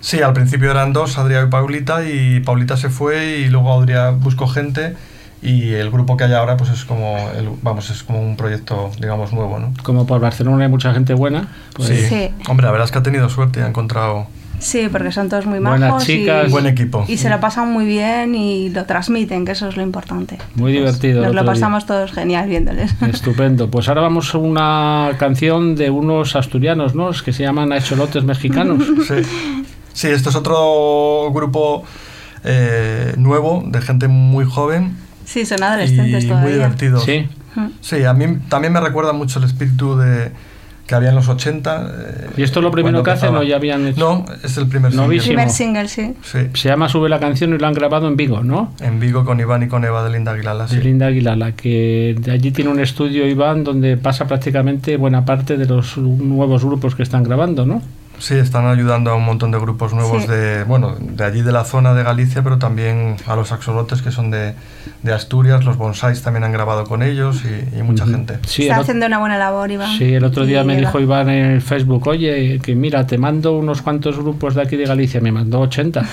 Sí, 0.00 0.20
al 0.22 0.32
principio 0.32 0.70
eran 0.70 0.92
dos, 0.92 1.18
Adrián 1.18 1.48
y 1.48 1.50
Paulita, 1.50 2.08
y 2.08 2.38
Paulita 2.38 2.76
se 2.76 2.88
fue 2.88 3.38
y 3.40 3.48
luego 3.48 3.72
Adrián 3.72 4.20
buscó 4.20 4.46
gente 4.46 4.94
y 5.42 5.70
el 5.72 5.90
grupo 5.90 6.16
que 6.16 6.22
hay 6.22 6.34
ahora 6.34 6.56
pues 6.56 6.70
es 6.70 6.84
como 6.84 7.16
el- 7.36 7.48
vamos 7.62 7.90
es 7.90 8.04
como 8.04 8.20
un 8.22 8.36
proyecto 8.36 8.92
digamos 9.00 9.32
nuevo, 9.32 9.58
¿no? 9.58 9.74
Como 9.82 10.06
por 10.06 10.20
Barcelona 10.20 10.62
hay 10.66 10.70
mucha 10.70 10.94
gente 10.94 11.14
buena, 11.14 11.48
pues 11.74 11.88
sí. 11.88 11.96
Sí. 12.08 12.28
Hombre, 12.48 12.66
la 12.66 12.70
verdad 12.70 12.84
es 12.84 12.92
que 12.92 12.98
ha 12.98 13.02
tenido 13.02 13.28
suerte 13.28 13.58
y 13.58 13.62
ha 13.64 13.66
encontrado 13.66 14.28
Sí, 14.62 14.88
porque 14.90 15.10
son 15.10 15.28
todos 15.28 15.44
muy 15.44 15.58
Buenas 15.58 15.80
majos 15.80 16.04
chicas. 16.04 16.48
y, 16.48 16.50
buen 16.52 16.66
equipo. 16.66 17.04
y 17.08 17.16
se 17.16 17.28
lo 17.28 17.40
pasan 17.40 17.68
muy 17.72 17.84
bien 17.84 18.34
y 18.36 18.70
lo 18.70 18.84
transmiten, 18.84 19.44
que 19.44 19.52
eso 19.52 19.68
es 19.68 19.76
lo 19.76 19.82
importante. 19.82 20.38
muy 20.54 20.72
divertido. 20.72 21.22
Nos 21.22 21.34
lo 21.34 21.42
día. 21.42 21.50
pasamos 21.52 21.84
todos 21.84 22.12
genial 22.12 22.48
viéndoles. 22.48 22.94
Estupendo. 23.02 23.68
Pues 23.70 23.88
ahora 23.88 24.02
vamos 24.02 24.34
a 24.34 24.38
una 24.38 25.10
canción 25.18 25.74
de 25.74 25.90
unos 25.90 26.36
asturianos, 26.36 26.94
¿no? 26.94 27.10
Es 27.10 27.22
que 27.22 27.32
se 27.32 27.42
llaman 27.42 27.72
Acholotes 27.72 28.24
Mexicanos. 28.24 28.82
Sí. 29.08 29.14
Sí, 29.94 30.08
esto 30.08 30.30
es 30.30 30.36
otro 30.36 31.30
grupo 31.34 31.84
eh, 32.44 33.12
nuevo 33.18 33.62
de 33.66 33.80
gente 33.82 34.08
muy 34.08 34.44
joven 34.46 34.96
Sí, 35.24 35.44
son 35.44 35.62
adolescentes 35.62 36.24
y 36.24 36.28
todavía. 36.28 36.44
muy 36.48 36.52
divertidos. 36.54 37.04
Sí. 37.04 37.28
Mm. 37.54 37.66
Sí, 37.80 38.04
a 38.04 38.12
mí 38.14 38.38
también 38.48 38.72
me 38.72 38.80
recuerda 38.80 39.12
mucho 39.12 39.38
el 39.38 39.44
espíritu 39.44 39.96
de 39.98 40.30
que 40.86 40.94
había 40.94 41.10
en 41.10 41.14
los 41.14 41.28
80. 41.28 41.90
eh, 41.94 42.30
¿Y 42.36 42.42
esto 42.42 42.60
es 42.60 42.64
lo 42.64 42.70
primero 42.70 43.02
que 43.02 43.10
hacen 43.10 43.34
o 43.36 43.42
ya 43.42 43.56
habían 43.56 43.86
hecho? 43.86 44.00
No, 44.00 44.24
es 44.42 44.56
el 44.56 44.66
primer 44.66 44.90
single. 44.90 45.06
Novísimo. 45.06 45.28
Primer 45.34 45.50
single, 45.50 45.88
sí. 45.88 46.14
Sí, 46.22 46.38
Se 46.54 46.68
llama 46.68 46.88
Sube 46.88 47.08
la 47.08 47.18
canción 47.20 47.54
y 47.54 47.58
lo 47.58 47.66
han 47.66 47.72
grabado 47.74 48.08
en 48.08 48.16
Vigo, 48.16 48.42
¿no? 48.42 48.72
en 48.80 48.98
Vigo 49.00 49.24
con 49.24 49.38
Iván 49.40 49.62
y 49.62 49.68
con 49.68 49.84
Eva 49.84 50.02
de 50.04 50.10
Linda 50.10 50.32
Aguilala. 50.32 50.68
sí. 50.68 50.76
De 50.76 50.82
Linda 50.84 51.06
Aguilala, 51.06 51.52
que 51.52 52.16
de 52.18 52.30
allí 52.32 52.50
tiene 52.50 52.70
un 52.70 52.80
estudio 52.80 53.26
Iván 53.26 53.64
donde 53.64 53.96
pasa 53.96 54.26
prácticamente 54.26 54.96
buena 54.96 55.24
parte 55.24 55.56
de 55.56 55.66
los 55.66 55.96
nuevos 55.98 56.64
grupos 56.64 56.94
que 56.94 57.02
están 57.04 57.22
grabando, 57.22 57.64
¿no? 57.64 57.80
Sí, 58.22 58.34
están 58.34 58.66
ayudando 58.66 59.10
a 59.10 59.16
un 59.16 59.24
montón 59.24 59.50
de 59.50 59.58
grupos 59.58 59.92
nuevos 59.92 60.22
Sí. 60.22 60.28
de, 60.28 60.62
bueno, 60.62 60.94
de 61.00 61.24
allí 61.24 61.42
de 61.42 61.50
la 61.50 61.64
zona 61.64 61.92
de 61.92 62.04
Galicia, 62.04 62.40
pero 62.44 62.56
también 62.56 63.16
a 63.26 63.34
los 63.34 63.50
axolotes 63.50 64.00
que 64.00 64.12
son 64.12 64.30
de, 64.30 64.54
de 65.02 65.12
Asturias, 65.12 65.64
los 65.64 65.76
bonsais 65.76 66.22
también 66.22 66.44
han 66.44 66.52
grabado 66.52 66.84
con 66.84 67.02
ellos 67.02 67.42
y, 67.44 67.78
y 67.78 67.82
mucha 67.82 68.06
gente. 68.06 68.38
Sí, 68.46 68.62
Está 68.62 68.76
haciendo 68.76 69.06
una 69.06 69.18
buena 69.18 69.38
labor, 69.38 69.72
Iván. 69.72 69.98
sí, 69.98 70.14
el 70.14 70.22
otro 70.22 70.46
día 70.46 70.62
Y 70.62 70.66
me 70.66 70.76
dijo 70.76 71.00
Iván 71.00 71.30
en 71.30 71.46
el 71.50 71.62
Facebook, 71.62 72.06
oye, 72.06 72.60
que 72.62 72.76
mira, 72.76 73.08
te 73.08 73.18
mando 73.18 73.58
unos 73.58 73.82
cuantos 73.82 74.16
grupos 74.16 74.54
de 74.54 74.62
aquí 74.62 74.76
de 74.76 74.84
Galicia, 74.86 75.20
me 75.20 75.32
mandó 75.32 75.58
80. 75.58 76.04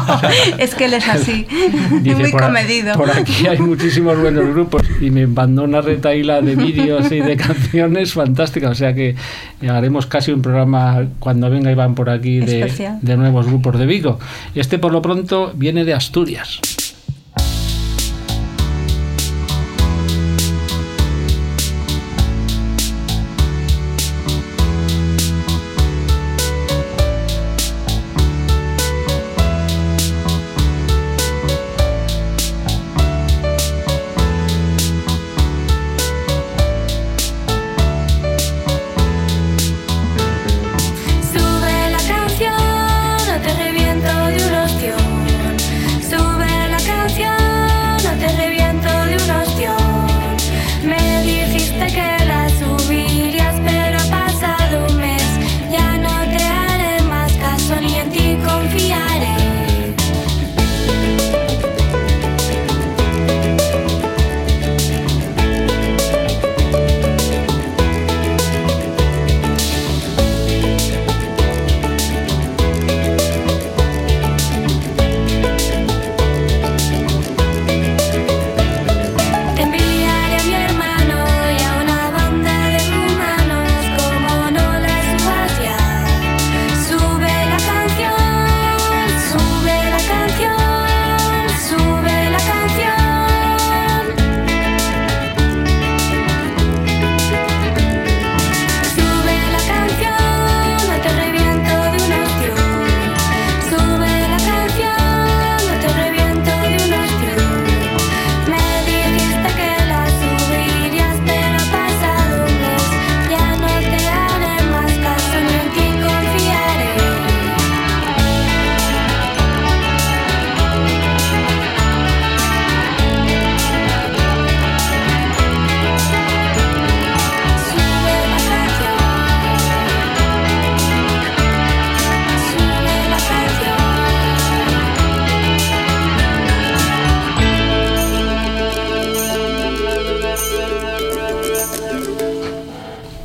es 0.58 0.74
que 0.74 0.86
él 0.86 0.94
es 0.94 1.06
así, 1.06 1.46
Dice, 2.02 2.16
muy 2.22 2.30
por, 2.32 2.44
a- 2.44 2.46
comedido. 2.46 2.94
por 2.96 3.10
aquí 3.10 3.46
hay 3.46 3.58
muchísimos 3.58 4.18
buenos 4.18 4.46
grupos 4.48 4.82
y 5.02 5.10
me 5.10 5.26
mandó 5.26 5.64
una 5.64 5.82
retaíla 5.82 6.40
de 6.40 6.56
vídeos 6.56 7.12
y 7.12 7.20
de 7.20 7.36
canciones 7.36 8.14
fantásticas. 8.14 8.70
O 8.70 8.74
sea 8.74 8.94
que 8.94 9.14
haremos 9.68 10.06
casi 10.06 10.32
un 10.32 10.40
programa 10.42 11.04
cuando 11.18 11.41
venga 11.48 11.70
Iván 11.70 11.94
por 11.94 12.10
aquí 12.10 12.40
de, 12.40 12.98
de 13.00 13.16
nuevos 13.16 13.46
grupos 13.46 13.78
de 13.78 13.86
Vigo. 13.86 14.18
Este 14.54 14.78
por 14.78 14.92
lo 14.92 15.02
pronto 15.02 15.52
viene 15.54 15.84
de 15.84 15.94
Asturias. 15.94 16.60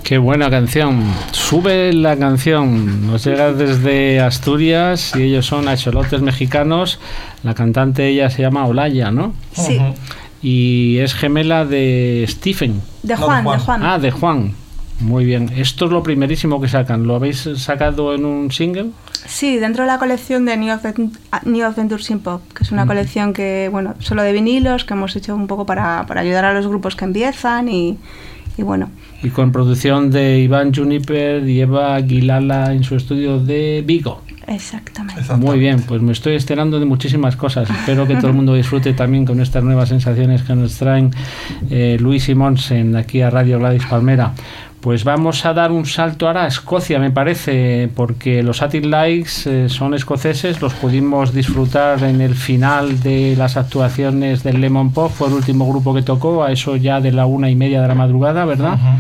Qué 0.08 0.18
buena 0.18 0.50
canción. 0.50 1.04
Sube 1.32 1.92
la 1.92 2.16
canción. 2.16 3.08
Nos 3.08 3.26
llega 3.26 3.52
desde 3.52 4.22
Asturias 4.22 5.14
y 5.18 5.24
ellos 5.24 5.46
son 5.46 5.68
Acholotes 5.68 6.22
Mexicanos. 6.22 6.98
La 7.44 7.54
cantante 7.54 8.08
ella 8.08 8.30
se 8.30 8.42
llama 8.42 8.66
Olaya, 8.68 9.12
¿no? 9.12 9.34
Sí. 9.52 9.78
Y 10.42 11.00
es 11.00 11.14
gemela 11.14 11.66
de 11.66 12.24
Stephen. 12.30 12.82
de 13.04 13.16
No, 13.16 13.20
de 13.20 13.26
Juan, 13.26 13.44
de 13.44 13.58
Juan. 13.60 13.84
Ah, 13.84 14.00
de 14.00 14.12
Juan. 14.12 14.54
Muy 15.02 15.26
bien. 15.26 15.52
Esto 15.58 15.86
es 15.88 15.92
lo 15.92 16.02
primerísimo 16.04 16.62
que 16.62 16.70
sacan. 16.70 17.06
¿Lo 17.06 17.16
habéis 17.18 17.42
sacado 17.58 18.16
en 18.16 18.24
un 18.24 18.50
single? 18.50 18.92
Sí, 19.26 19.58
dentro 19.58 19.84
de 19.84 19.88
la 19.88 20.00
colección 20.00 20.46
de 20.46 20.56
New, 20.56 20.74
Advent- 20.74 21.18
New 21.44 21.66
Adventures 21.66 22.10
in 22.12 22.20
Pop, 22.22 22.42
que 22.54 22.64
es 22.64 22.72
una 22.72 22.88
colección 22.88 23.34
que, 23.34 23.68
bueno, 23.70 23.94
solo 24.00 24.24
de 24.24 24.32
vinilos, 24.32 24.86
que 24.86 24.94
hemos 24.94 25.14
hecho 25.18 25.36
un 25.36 25.48
poco 25.48 25.66
para, 25.66 26.06
para 26.08 26.22
ayudar 26.22 26.46
a 26.46 26.54
los 26.54 26.66
grupos 26.66 26.96
que 26.96 27.04
empiezan 27.04 27.68
y, 27.68 27.98
y 28.58 28.64
bueno, 28.64 28.90
Y 29.24 29.30
con 29.30 29.52
producción 29.52 30.10
de 30.10 30.40
Iván 30.40 30.74
Juniper 30.74 31.48
y 31.48 31.62
Eva 31.62 31.96
Aguilala 31.96 32.74
en 32.74 32.84
su 32.84 32.96
estudio 32.96 33.40
de 33.40 33.84
Vigo. 33.86 34.22
Exacto. 34.48 34.97
Muy 35.38 35.60
bien, 35.60 35.82
pues 35.82 36.02
me 36.02 36.12
estoy 36.12 36.36
estrenando 36.36 36.80
de 36.80 36.86
muchísimas 36.86 37.36
cosas. 37.36 37.70
Espero 37.70 38.08
que 38.08 38.16
todo 38.16 38.28
el 38.28 38.34
mundo 38.34 38.54
disfrute 38.54 38.94
también 38.94 39.26
con 39.26 39.40
estas 39.40 39.64
nuevas 39.64 39.90
sensaciones 39.90 40.44
que 40.44 40.56
nos 40.56 40.76
traen 40.76 41.12
eh, 41.70 41.98
Luis 42.00 42.30
y 42.30 42.36
Monsen 42.36 42.96
aquí 42.96 43.22
a 43.22 43.30
Radio 43.30 43.60
Gladys 43.60 43.86
Palmera. 43.86 44.34
Pues 44.80 45.04
vamos 45.04 45.44
a 45.46 45.54
dar 45.54 45.72
un 45.72 45.86
salto 45.86 46.28
ahora 46.28 46.44
a 46.44 46.48
Escocia, 46.48 47.00
me 47.00 47.10
parece, 47.10 47.90
porque 47.94 48.44
los 48.44 48.62
Attic 48.62 48.86
Likes 48.86 49.32
eh, 49.46 49.70
son 49.70 49.96
escoceses, 49.96 50.62
los 50.62 50.74
pudimos 50.76 51.34
disfrutar 51.34 52.04
en 52.04 52.22
el 52.22 52.36
final 52.36 53.02
de 53.02 53.36
las 53.36 53.58
actuaciones 53.58 54.44
del 54.44 54.62
Lemon 54.62 54.92
Pop, 54.92 55.12
fue 55.12 55.30
el 55.30 55.34
último 55.34 55.68
grupo 55.68 55.94
que 55.96 56.04
tocó, 56.04 56.44
a 56.44 56.52
eso 56.52 56.76
ya 56.76 57.02
de 57.02 57.12
la 57.12 57.26
una 57.26 57.50
y 57.50 57.56
media 57.56 57.82
de 57.82 57.88
la 57.88 57.96
madrugada, 57.96 58.46
¿verdad? 58.46 58.74
Ujú. 58.76 58.98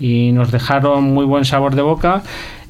y 0.00 0.32
nos 0.32 0.50
dejaron 0.50 1.04
muy 1.04 1.24
buen 1.26 1.44
sabor 1.44 1.76
de 1.76 1.82
boca. 1.82 2.22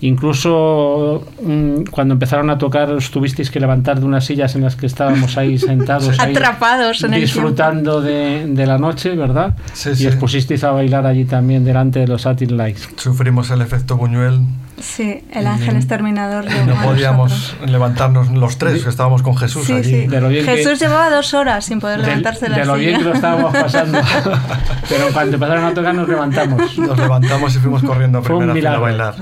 Incluso 0.03 1.25
mm, 1.43 1.85
cuando 1.91 2.15
empezaron 2.15 2.51
a 2.51 2.59
tocar 2.59 2.91
os 2.91 3.11
tuvisteis 3.11 3.51
que 3.51 3.61
levantar 3.61 4.01
de 4.01 4.05
unas 4.07 4.25
sillas 4.25 4.55
en 4.57 4.63
las 4.63 4.77
que 4.77 4.87
estábamos 4.87 5.37
ahí 5.37 5.59
sentados. 5.71 6.19
ahí, 6.19 6.33
Atrapados 6.33 7.03
en 7.05 7.15
el 7.15 7.21
Disfrutando 7.21 8.01
de, 8.01 8.47
de 8.47 8.67
la 8.67 8.79
noche, 8.79 9.15
¿verdad? 9.15 9.55
Sí, 9.73 9.91
y 9.91 9.95
sí. 9.97 10.07
os 10.09 10.17
pusisteis 10.17 10.65
a 10.65 10.73
bailar 10.73 11.07
allí 11.07 11.25
también 11.25 11.65
delante 11.65 12.01
de 12.01 12.09
los 12.09 12.23
Satin 12.23 12.57
Lights. 12.57 12.89
Sufrimos 12.97 13.51
el 13.51 13.63
efecto 13.63 13.97
Buñuel. 13.97 14.41
Sí, 14.81 15.23
el 15.31 15.47
ángel 15.47 15.77
exterminador. 15.77 16.45
no 16.67 16.75
podíamos 16.83 17.31
nosotros. 17.31 17.71
levantarnos 17.71 18.31
los 18.33 18.59
tres, 18.59 18.83
que 18.83 18.89
estábamos 18.89 19.23
con 19.23 19.37
Jesús 19.37 19.65
Sí, 19.67 19.75
allí. 19.75 19.85
sí. 19.85 20.07
De 20.09 20.21
lo 20.21 20.29
bien 20.29 20.45
que- 20.45 20.57
Jesús 20.57 20.81
llevaba 20.81 21.09
dos 21.11 21.35
horas 21.35 21.65
sin 21.67 21.79
poder 21.79 22.01
De, 22.01 22.07
levantarse 22.09 22.47
de 22.47 22.49
la 22.51 22.57
de 22.59 22.65
lo 22.65 22.75
silla. 22.75 22.87
bien 22.89 22.99
que 22.99 23.05
lo 23.05 23.13
estábamos 23.15 23.53
pasando. 23.53 23.99
Pero 24.89 25.05
cuando 25.13 25.35
empezaron 25.37 25.65
a 25.67 25.75
tocar 25.75 25.95
nos 25.95 26.09
levantamos. 26.09 26.79
Nos 26.79 26.99
levantamos 26.99 27.55
y 27.55 27.59
fuimos 27.59 27.83
corriendo 27.85 28.19
a 28.19 28.23
primera 28.23 28.53
fila 28.55 28.73
a 28.75 28.79
bailar. 28.79 29.15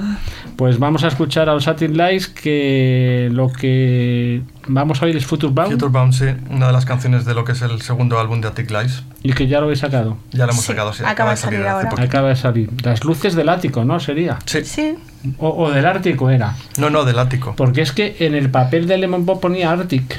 Pues 0.60 0.78
vamos 0.78 1.04
a 1.04 1.08
escuchar 1.08 1.48
a 1.48 1.54
los 1.54 1.64
Satin 1.64 1.96
Lights 1.96 2.28
que 2.28 3.30
lo 3.32 3.48
que 3.48 4.42
vamos 4.68 5.00
a 5.00 5.06
oír 5.06 5.16
es 5.16 5.24
Future 5.24 5.50
Bound 5.54 5.70
Future 5.72 5.90
Bound, 5.90 6.12
sí, 6.12 6.26
una 6.50 6.66
de 6.66 6.72
las 6.74 6.84
canciones 6.84 7.24
de 7.24 7.32
lo 7.32 7.46
que 7.46 7.52
es 7.52 7.62
el 7.62 7.80
segundo 7.80 8.20
álbum 8.20 8.42
de 8.42 8.48
Attic 8.48 8.70
Lies. 8.70 9.02
y 9.22 9.32
que 9.32 9.46
ya 9.46 9.60
lo 9.60 9.64
habéis 9.64 9.78
sacado. 9.78 10.18
Ya 10.32 10.44
lo 10.44 10.52
hemos 10.52 10.62
Sí, 10.62 10.72
sacado, 10.72 10.92
sí. 10.92 11.02
acaba 11.06 11.30
de 11.30 11.38
salir 11.38 11.66
ahora. 11.66 11.88
Acaba 11.96 12.28
de 12.28 12.36
salir. 12.36 12.68
Las 12.84 13.02
luces 13.04 13.34
del 13.34 13.48
ático, 13.48 13.86
¿no? 13.86 13.98
Sería. 14.00 14.38
Sí. 14.44 14.62
Sí, 14.66 14.96
O, 15.38 15.48
o 15.48 15.70
del 15.70 15.86
Ártico 15.86 16.28
era. 16.28 16.54
No, 16.76 16.90
no, 16.90 17.06
del 17.06 17.18
ático. 17.18 17.54
Porque 17.56 17.80
es 17.80 17.92
que 17.92 18.16
en 18.20 18.34
el 18.34 18.50
papel 18.50 18.86
de 18.86 18.98
Lemon 18.98 19.24
Pop 19.24 19.40
ponía 19.40 19.72
Arctic. 19.72 20.14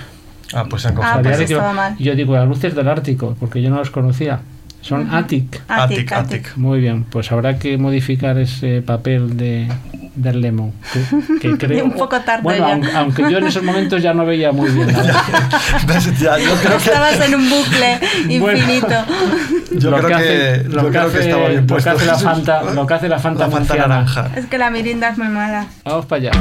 Ah, 0.56 0.66
pues 0.68 0.82
se 0.82 0.88
han 0.88 0.96
Ah, 0.96 1.22
confundido. 1.22 1.36
pues 1.38 1.52
estaba 1.52 1.74
mal. 1.74 1.96
yo 2.00 2.16
digo, 2.16 2.34
las 2.34 2.48
luces 2.48 2.74
del 2.74 2.88
Ártico, 2.88 3.36
porque 3.40 3.62
yo 3.62 3.70
no 3.70 3.76
los 3.78 3.92
conocía. 3.92 4.40
Son 4.82 5.14
Attic. 5.14 5.62
Attic, 5.68 6.12
Attic. 6.12 6.58
Muy 6.58 6.80
bien, 6.80 7.04
pues 7.04 7.32
habrá 7.32 7.58
que 7.60 7.78
modificar 7.78 8.38
ese 8.40 8.82
papel 8.82 9.38
de, 9.38 9.68
del 10.16 10.42
Lemon. 10.42 10.74
Que, 11.40 11.50
que 11.52 11.58
creo, 11.68 11.86
Un 11.86 11.92
poco 11.94 12.20
tarde 12.22 12.42
Bueno, 12.44 12.66
ya. 12.68 12.74
aunque, 12.74 12.92
aunque 12.92 13.22
yo 13.32 13.38
en 13.38 13.48
esos 13.48 13.62
momentos 13.64 14.02
ya 14.02 14.14
no 14.14 14.26
veía 14.26 14.52
muy 14.52 14.70
bien. 14.72 14.88
la 14.88 14.94
verdad. 15.04 15.22
¿Ves? 15.88 16.20
Ya, 16.20 16.38
yo 16.40 16.52
creo 16.56 16.78
que, 16.80 16.84
Estabas 16.86 17.22
en 17.22 17.36
un 17.36 17.50
bucle 17.50 18.00
Bueno. 18.40 18.58
infinito. 18.60 18.96
yo 19.78 19.92
Lo 19.92 19.98
creo 19.98 20.08
que, 20.10 20.14
hace- 20.16 20.64
lo 20.64 20.82
que 20.86 20.90
creo 20.90 20.92
que 20.92 20.98
hace- 21.18 21.20
estaba 21.30 21.48
bien 21.50 21.68
lo 21.68 21.78
que 21.78 21.90
hace 21.90 22.06
la. 22.06 22.18
Fanta- 22.20 22.74
lo 22.74 22.88
que 22.88 22.94
hace 22.96 23.08
la 23.10 23.20
Fanta 23.20 23.46
La 23.48 23.52
Fanta 23.52 23.76
naranja. 23.76 24.30
Es 24.36 24.46
que 24.48 24.58
la 24.58 24.70
mirinda 24.72 25.10
es 25.10 25.18
muy 25.20 25.28
mala. 25.28 25.68
Vamos 25.86 26.06
para 26.08 26.22
allá. 26.22 26.32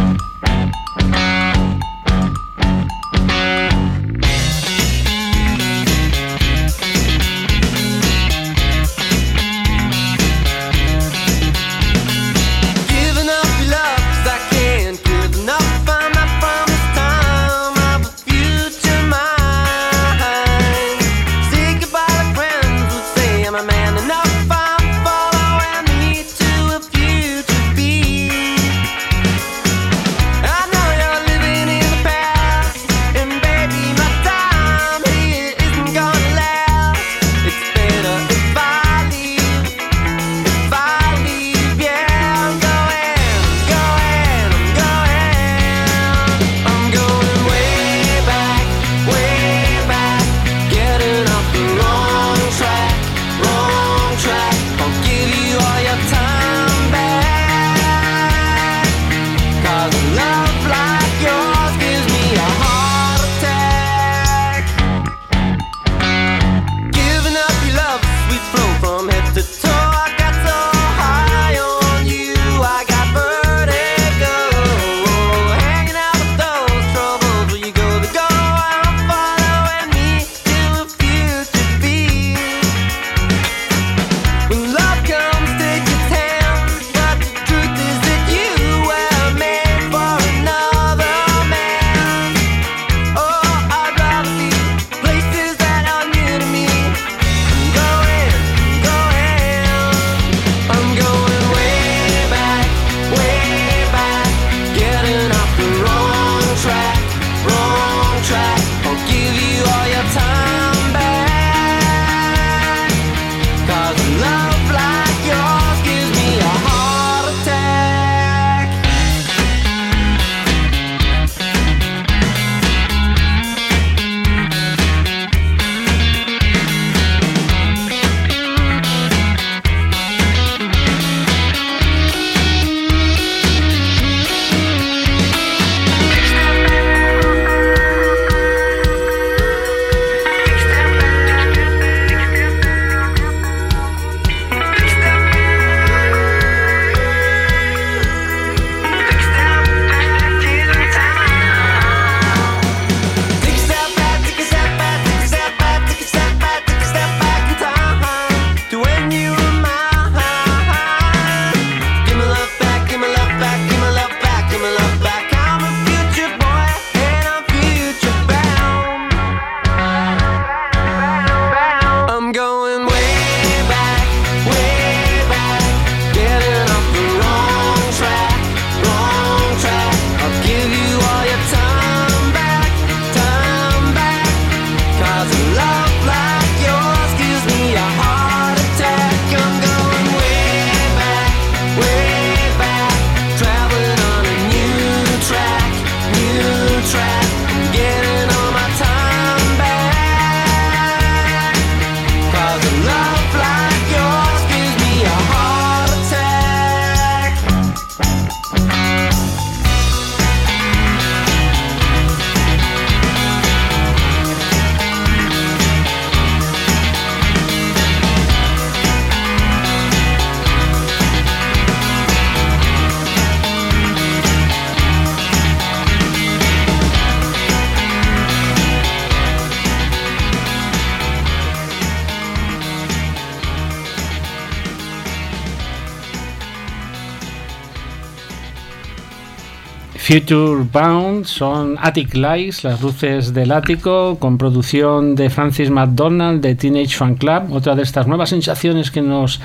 Future 240.11 240.65
Bound 240.73 241.25
son 241.25 241.77
Attic 241.81 242.17
Lights, 242.17 242.65
las 242.65 242.83
luces 242.83 243.33
del 243.33 243.53
ático, 243.53 244.19
con 244.19 244.39
producción 244.39 245.15
de 245.15 245.31
Francis 245.31 245.71
McDonald 245.71 246.43
de 246.43 246.57
Teenage 246.57 246.97
Fan 246.97 247.15
Club, 247.15 247.53
otra 247.53 247.77
de 247.77 247.85
estas 247.85 248.09
nuevas 248.09 248.31
sensaciones 248.31 248.91
que 248.91 249.03
nos 249.03 249.41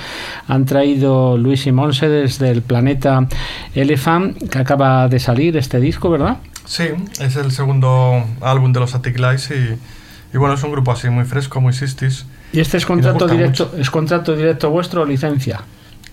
han 0.48 0.66
traído 0.66 1.38
Luis 1.38 1.68
y 1.68 1.72
Monse 1.72 2.10
desde 2.10 2.50
el 2.50 2.64
planeta 2.64 3.28
Elephant, 3.76 4.50
que 4.50 4.58
acaba 4.58 5.08
de 5.08 5.20
salir 5.20 5.56
este 5.56 5.80
disco, 5.80 6.10
¿verdad? 6.10 6.38
Sí, 6.66 6.86
es 7.20 7.36
el 7.36 7.52
segundo 7.52 8.24
álbum 8.42 8.74
de 8.74 8.80
los 8.80 8.96
Attic 8.96 9.20
Lights 9.20 9.52
y, 9.52 10.36
y 10.36 10.38
bueno, 10.40 10.56
es 10.56 10.64
un 10.64 10.72
grupo 10.72 10.92
así 10.92 11.12
muy 11.12 11.26
fresco, 11.26 11.62
muy 11.62 11.74
sistis. 11.74 12.26
¿Y 12.54 12.60
este 12.60 12.78
es 12.78 12.88
contrato 12.88 13.28
directo, 13.28 13.72
es 13.78 13.92
contrato 13.92 14.36
directo 14.36 14.72
vuestro 14.72 15.04
o 15.04 15.06
licencia? 15.06 15.62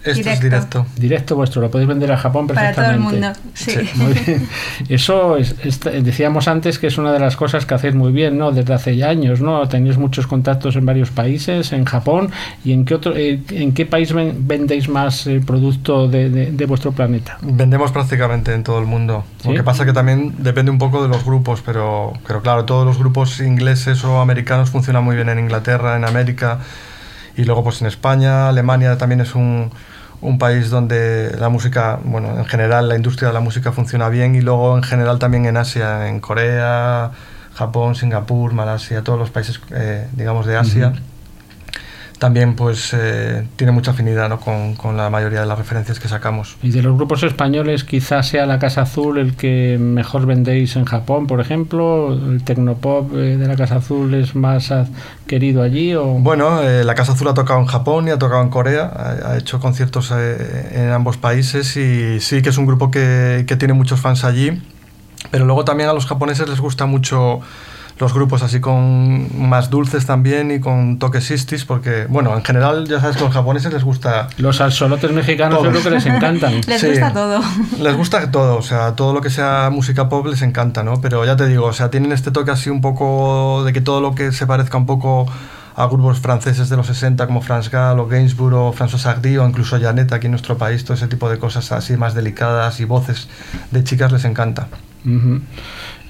Este 0.05 0.11
es 0.33 0.41
Directo. 0.41 0.43
directo. 0.45 0.87
Directo 0.97 1.37
vuestro, 1.37 1.63
lo 1.63 1.71
podéis 1.71 1.89
vender 1.89 2.11
a 2.11 2.17
Japón 2.17 2.47
Para 2.49 2.73
todo 2.73 2.85
perfectamente. 2.85 3.17
el 3.17 3.23
mundo. 3.23 3.41
Sí. 3.55 3.71
Sí. 3.71 3.91
Muy 3.95 4.13
bien. 4.15 4.49
Eso 4.89 5.37
es, 5.37 5.55
es- 5.63 5.81
decíamos 5.81 6.49
antes 6.49 6.79
que 6.79 6.89
es 6.89 6.99
una 6.99 7.13
de 7.13 7.21
las 7.21 7.37
cosas 7.37 7.67
que 7.67 7.75
hacéis 7.75 7.95
muy 7.95 8.11
bien, 8.13 8.37
¿no? 8.37 8.51
Desde 8.51 8.75
hace 8.75 8.97
ya 8.97 9.09
años, 9.11 9.41
¿no? 9.41 9.69
Tenéis 9.69 9.99
muchos 9.99 10.27
contactos 10.27 10.75
en 10.77 10.85
varios 10.87 11.11
países, 11.11 11.73
en 11.73 11.85
Japón 11.85 12.31
y 12.65 12.73
en 12.73 12.85
qué 12.85 12.95
otro, 12.95 13.15
eh, 13.17 13.41
en 13.51 13.73
qué 13.75 13.87
país 13.87 14.13
ven- 14.13 14.47
vendéis 14.47 14.89
más 14.89 15.27
eh, 15.27 15.41
producto 15.47 16.09
de, 16.09 16.31
de- 16.31 16.51
de 16.53 16.67
vuestro 16.67 16.93
planeta. 16.93 17.39
Vendemos 17.43 17.93
prácticamente 17.93 18.53
en 18.55 18.65
todo 18.65 18.81
el 18.81 18.87
mundo. 18.87 19.25
¿Sí? 19.43 19.49
Lo 19.51 19.55
que 19.55 19.63
pasa 19.63 19.85
que 19.85 19.93
también 19.93 20.35
depende 20.39 20.71
un 20.73 20.79
poco 20.79 21.03
de 21.03 21.09
los 21.09 21.25
grupos, 21.25 21.63
pero, 21.65 22.13
pero 22.27 22.43
claro, 22.43 22.65
todos 22.65 22.85
los 22.85 22.99
grupos 22.99 23.39
ingleses 23.41 24.03
o 24.05 24.21
americanos 24.21 24.71
funcionan 24.71 25.05
muy 25.05 25.15
bien 25.17 25.29
en 25.29 25.39
Inglaterra, 25.39 25.97
en 25.97 26.05
América 26.05 26.59
y 27.37 27.45
luego 27.45 27.63
pues 27.65 27.81
en 27.81 27.87
España, 27.87 28.49
Alemania 28.49 28.99
también 28.99 29.21
es 29.23 29.35
un, 29.35 29.71
un 30.23 30.39
país 30.39 30.71
donde 30.71 31.37
la 31.39 31.49
música, 31.49 31.99
bueno, 32.05 32.39
en 32.39 32.45
general 32.47 32.89
la 32.89 32.97
industria 32.97 33.29
de 33.29 33.35
la 33.35 33.41
música 33.41 33.73
funciona 33.73 34.09
bien 34.09 34.35
y 34.35 34.41
luego 34.41 34.77
en 34.77 34.83
general 34.83 35.19
también 35.19 35.45
en 35.47 35.57
Asia, 35.57 36.09
en 36.09 36.21
Corea, 36.21 37.11
Japón, 37.55 37.95
Singapur, 37.95 38.55
Malasia, 38.55 39.03
todos 39.03 39.19
los 39.19 39.31
países, 39.31 39.61
eh, 39.71 40.07
digamos, 40.13 40.47
de 40.47 40.57
Asia. 40.57 40.95
También 42.23 42.55
pues 42.55 42.95
eh, 42.95 43.49
tiene 43.57 43.73
mucha 43.73 43.91
afinidad 43.91 44.29
¿no? 44.29 44.39
con, 44.39 44.77
con 44.77 44.97
la 44.97 45.11
mayoría 45.11 45.41
de 45.41 45.47
las 45.47 45.59
referencias 45.59 45.99
que 45.99 46.07
sacamos. 46.07 46.57
Y 46.63 46.71
de 46.71 46.81
los 46.81 46.95
grupos 46.95 47.25
españoles 47.25 47.83
quizás 47.83 48.29
sea 48.29 48.47
la 48.47 48.61
Casa 48.61 48.83
Azul 48.83 49.19
el 49.19 49.35
que 49.35 49.77
mejor 49.81 50.25
vendéis 50.25 50.77
en 50.77 50.85
Japón, 50.85 51.27
por 51.27 51.41
ejemplo, 51.41 52.13
el 52.13 52.45
Tecnopop 52.45 53.13
eh, 53.15 53.37
de 53.37 53.49
la 53.49 53.57
Casa 53.57 53.79
Azul 53.79 54.15
es 54.15 54.37
más 54.37 54.73
querido 55.27 55.63
allí 55.63 55.97
o 55.97 56.05
Bueno, 56.05 56.63
eh, 56.63 56.85
la 56.85 56.95
Casa 56.95 57.15
Azul 57.15 57.27
ha 57.27 57.35
tocado 57.35 57.59
en 57.59 57.67
Japón 57.67 58.07
y 58.07 58.13
ha 58.13 58.19
tocado 58.21 58.41
en 58.43 58.51
Corea, 58.51 58.85
ha, 58.85 59.33
ha 59.33 59.39
hecho 59.39 59.59
conciertos 59.59 60.13
eh, 60.15 60.75
en 60.75 60.91
ambos 60.93 61.17
países 61.17 61.77
y 61.77 62.21
sí 62.21 62.41
que 62.41 62.51
es 62.51 62.57
un 62.57 62.67
grupo 62.67 62.93
que, 62.93 63.47
que 63.49 63.57
tiene 63.57 63.75
muchos 63.75 63.99
fans 63.99 64.23
allí, 64.23 64.63
pero 65.33 65.45
luego 65.45 65.65
también 65.65 65.89
a 65.89 65.93
los 65.93 66.07
japoneses 66.07 66.49
les 66.49 66.61
gusta 66.61 66.87
mucho 66.87 67.41
los 68.03 68.13
grupos 68.13 68.43
así 68.43 68.61
con 68.61 69.49
más 69.49 69.71
dulces 69.71 70.05
también 70.05 70.51
y 70.51 70.61
con 70.61 70.99
toques 70.99 71.25
sistis, 71.25 71.65
porque 71.65 72.07
bueno, 72.09 72.35
en 72.37 72.45
general 72.45 72.87
ya 72.87 73.01
sabes 73.01 73.17
que 73.17 73.23
a 73.23 73.27
los 73.27 73.35
japoneses 73.35 73.73
les 73.73 73.85
gusta 73.85 74.29
los 74.37 74.61
alsolotes 74.61 75.11
mexicanos 75.13 75.63
yo 75.63 75.71
creo 75.71 75.83
que 75.83 75.91
les 75.91 76.05
encantan. 76.07 76.61
Les 76.67 76.81
Sí. 76.81 76.89
gusta 76.89 77.13
todo. 77.13 77.41
Les 77.81 77.97
gusta 77.97 78.31
todo, 78.31 78.57
o 78.59 78.63
sea, 78.63 78.95
todo 78.97 79.15
lo 79.15 79.21
que 79.21 79.31
sea 79.31 79.71
música 79.73 80.09
pop 80.09 80.27
les 80.27 80.43
encanta, 80.43 80.83
¿no? 80.83 81.01
Pero 81.01 81.25
ya 81.25 81.37
te 81.37 81.47
digo, 81.47 81.67
o 81.67 81.73
sea, 81.73 81.91
tienen 81.91 82.13
este 82.13 82.31
toque 82.33 82.51
así 82.51 82.69
un 82.71 82.81
poco 82.81 83.63
de 83.65 83.73
que 83.73 83.81
todo 83.81 84.01
lo 84.01 84.15
que 84.15 84.33
se 84.33 84.47
parezca 84.47 84.77
un 84.77 84.87
poco 84.87 85.27
a 85.75 85.87
grupos 85.87 86.19
franceses 86.21 86.69
de 86.69 86.77
los 86.77 86.87
60 86.89 87.25
como 87.27 87.41
France 87.41 87.71
Gall 87.73 87.99
o 88.01 88.07
Gainsbourg 88.07 88.55
o 88.55 88.73
François 88.75 88.99
Hardy 89.07 89.39
o 89.39 89.49
incluso 89.49 89.81
Janet 89.81 90.13
aquí 90.13 90.27
en 90.27 90.33
nuestro 90.33 90.59
país, 90.59 90.85
todo 90.85 90.95
ese 90.95 91.07
tipo 91.09 91.31
de 91.31 91.39
cosas 91.39 91.73
así 91.73 91.97
más 91.97 92.13
delicadas 92.15 92.79
y 92.81 92.85
voces 92.85 93.29
de 93.71 93.83
chicas 93.85 94.13
les 94.13 94.25
encanta. 94.27 94.67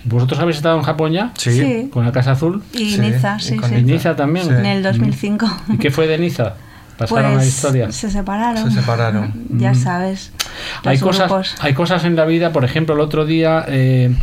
¿Vosotros 0.04 0.38
habéis 0.40 0.56
estado 0.56 0.76
en 0.78 0.82
Japón 0.82 1.12
ya? 1.12 1.32
Sí. 1.36 1.52
Sí. 1.52 1.88
¿Con 1.92 2.04
la 2.04 2.12
Casa 2.12 2.32
Azul? 2.32 2.62
Y 2.72 2.94
Sí, 2.94 2.98
Niza, 3.00 3.36
y 3.38 3.42
sí, 3.42 3.56
con 3.56 3.68
sí. 3.70 3.76
¿Y 3.76 3.82
Niza 3.82 4.16
también? 4.16 4.46
Sí. 4.46 4.52
En 4.54 4.66
el 4.66 4.82
2005. 4.82 5.46
¿Y 5.74 5.78
qué 5.78 5.90
fue 5.90 6.06
de 6.06 6.18
Niza? 6.18 6.54
Pasaron 6.98 7.24
a 7.24 7.28
la 7.30 7.34
Pues 7.36 7.48
historia. 7.48 7.90
se 7.92 8.10
separaron. 8.10 8.70
Se 8.70 8.80
separaron. 8.80 9.32
Ya 9.58 9.72
Mm. 9.72 9.74
sabes. 9.76 10.32
Hay 10.84 10.98
cosas, 10.98 11.30
hay 11.60 11.74
cosas 11.74 12.04
en 12.04 12.16
la 12.16 12.24
vida, 12.26 12.52
por 12.52 12.64
ejemplo, 12.64 12.94
el 12.94 13.00
otro 13.00 13.24
día, 13.24 13.64
eh, 13.68 14.14